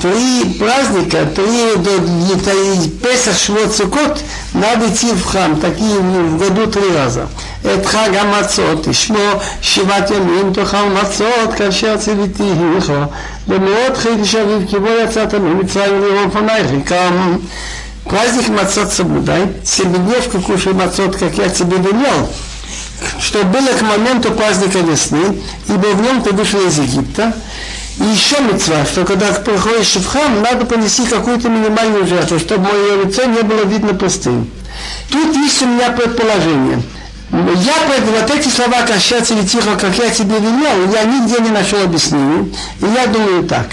Три 0.00 0.44
праздника, 0.60 1.26
три 1.34 1.74
до 1.76 1.98
Песах, 3.02 3.36
Швот, 3.36 3.74
Сукот, 3.74 4.22
надо 4.52 4.88
идти 4.88 5.10
в 5.12 5.24
храм, 5.24 5.58
такие 5.58 5.98
в 5.98 6.38
году 6.38 6.68
три 6.68 6.94
раза. 6.94 7.28
את 7.65 7.85
חג 7.85 8.09
המצות, 8.15 8.87
תשמור 8.87 9.31
שבעת 9.61 10.11
ימים 10.11 10.53
תאכל 10.53 10.83
מצות 11.03 11.53
כאשר 11.57 11.97
ציוויתיך, 11.97 12.93
במאוד 13.47 13.97
חידש 13.97 14.35
אביב 14.35 14.69
כי 14.69 14.79
בו 14.79 14.89
יצאת 15.03 15.33
ממצרים 15.33 16.01
לראות 16.01 16.33
פנייך 16.33 16.71
יקם. 16.71 17.37
Праздник 18.05 18.49
мацот 18.49 18.91
соблюдай, 18.91 19.47
семидневку 19.63 20.41
кушай 20.41 20.73
мацот, 20.73 21.15
как 21.15 21.37
я 21.37 21.47
тебе 21.47 21.77
велел, 21.77 22.29
что 23.19 23.43
было 23.45 23.67
к 23.67 23.81
моменту 23.81 24.31
праздника 24.31 24.79
весны, 24.79 25.41
ибо 25.69 25.87
в 25.87 26.01
нем 26.01 26.21
ты 26.21 26.31
вышел 26.31 26.59
из 26.67 26.79
Египта. 26.79 27.33
И 27.99 28.03
еще 28.03 28.41
мецва, 28.41 28.85
что 28.85 29.05
когда 29.05 29.27
приходишь 29.27 29.95
в 29.95 30.07
храм, 30.07 30.41
надо 30.41 30.65
понести 30.65 31.05
какую-то 31.05 31.47
минимальную 31.47 32.05
жертву, 32.07 32.39
чтобы 32.39 32.67
мое 32.67 33.05
лицо 33.05 33.23
не 33.25 33.41
было 33.41 33.63
видно 33.65 33.93
пустым. 33.93 34.49
Тут 35.09 35.35
есть 35.35 35.61
у 35.61 35.67
меня 35.67 35.91
предположение. 35.91 36.81
я 37.30 37.74
вот 38.12 38.30
эти 38.30 38.48
слова 38.48 38.82
«кащаться 38.82 39.34
или 39.34 39.46
тихо, 39.46 39.76
как 39.76 39.96
я 39.98 40.08
тебе 40.08 40.38
велел», 40.38 40.92
я 40.92 41.04
нигде 41.04 41.40
не 41.40 41.50
нашел 41.50 41.82
объяснения. 41.82 42.48
И 42.80 42.86
я 42.86 43.06
думаю 43.06 43.44
так. 43.44 43.66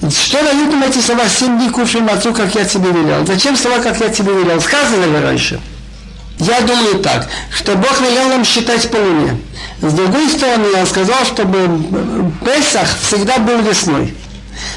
Что 0.00 0.42
дают 0.42 0.72
им 0.72 0.82
эти 0.82 0.98
слова 0.98 1.28
«семь 1.28 1.58
дней 1.58 1.70
кушаем 1.70 2.08
отцу, 2.08 2.32
как 2.32 2.54
я 2.54 2.64
тебе 2.64 2.90
велел»? 2.90 3.24
Зачем 3.24 3.56
слова 3.56 3.78
«как 3.78 4.00
я 4.00 4.08
тебе 4.08 4.32
велел»? 4.32 4.60
Сказано 4.60 5.04
ли 5.04 5.24
раньше? 5.24 5.60
Я 6.40 6.60
думаю 6.60 7.00
так, 7.00 7.28
что 7.50 7.74
Бог 7.76 8.00
велел 8.00 8.28
нам 8.28 8.44
считать 8.44 8.88
по 8.90 8.96
луне. 8.96 9.38
С 9.80 9.92
другой 9.92 10.28
стороны, 10.28 10.66
он 10.76 10.86
сказал, 10.86 11.24
чтобы 11.24 12.30
Песах 12.44 12.88
всегда 13.00 13.38
был 13.38 13.58
весной. 13.58 14.14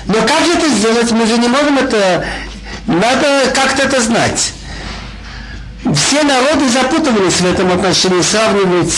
Но 0.05 0.13
как 0.13 0.41
это 0.41 0.69
сделать? 0.69 1.11
Мы 1.11 1.25
же 1.25 1.37
не 1.37 1.47
можем 1.47 1.77
это... 1.77 2.25
Надо 2.87 3.51
как-то 3.53 3.83
это 3.83 4.01
знать. 4.01 4.53
Все 5.83 6.23
народы 6.23 6.69
запутывались 6.69 7.41
в 7.41 7.45
этом 7.45 7.71
отношении, 7.71 8.21
сравнивать 8.21 8.93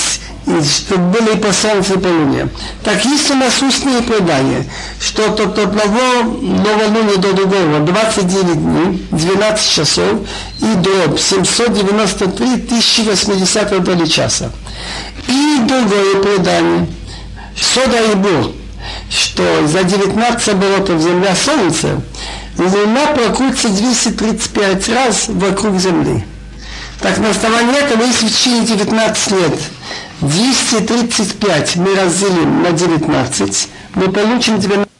чтобы 0.46 1.20
были 1.20 1.36
и 1.36 1.40
по 1.40 1.54
солнцу, 1.54 1.96
и 1.96 2.00
по 2.00 2.08
луне. 2.08 2.50
Так 2.84 3.04
есть 3.06 3.32
у 3.32 3.36
нас 3.36 3.62
устные 3.62 4.02
предания, 4.02 4.66
что 5.00 5.32
от 5.32 5.40
одного 5.40 6.24
новолуния 6.42 7.18
до 7.18 7.34
другого 7.34 7.80
29 7.80 8.56
дней, 8.56 9.08
12 9.12 9.72
часов 9.72 10.20
и 10.60 10.74
до 10.76 11.18
793 11.18 12.54
1080 12.56 13.84
доли 13.84 14.06
часа. 14.06 14.52
И 15.28 15.60
другое 15.66 16.22
предание, 16.22 16.88
Сода 17.56 18.04
и 18.12 18.16
Бур, 18.16 18.52
что 19.10 19.68
за 19.68 19.84
19 19.84 20.50
оборотов 20.50 21.02
Земля 21.02 21.36
Солнце 21.36 22.02
Луна 22.58 23.08
прокрутится 23.16 23.70
235 23.70 24.90
раз 24.90 25.26
вокруг 25.30 25.80
Земли. 25.80 26.24
Так 27.04 27.18
на 27.18 27.32
основании 27.32 27.78
этого, 27.80 28.02
если 28.02 28.28
в 28.28 28.32
течение 28.32 28.66
19 28.66 29.32
лет 29.32 29.60
235 30.22 31.76
мы 31.76 31.96
разделим 31.96 32.64
на 32.64 32.72
19, 32.72 33.68
мы 33.96 34.10
получим 34.10 34.58
90 34.58 34.93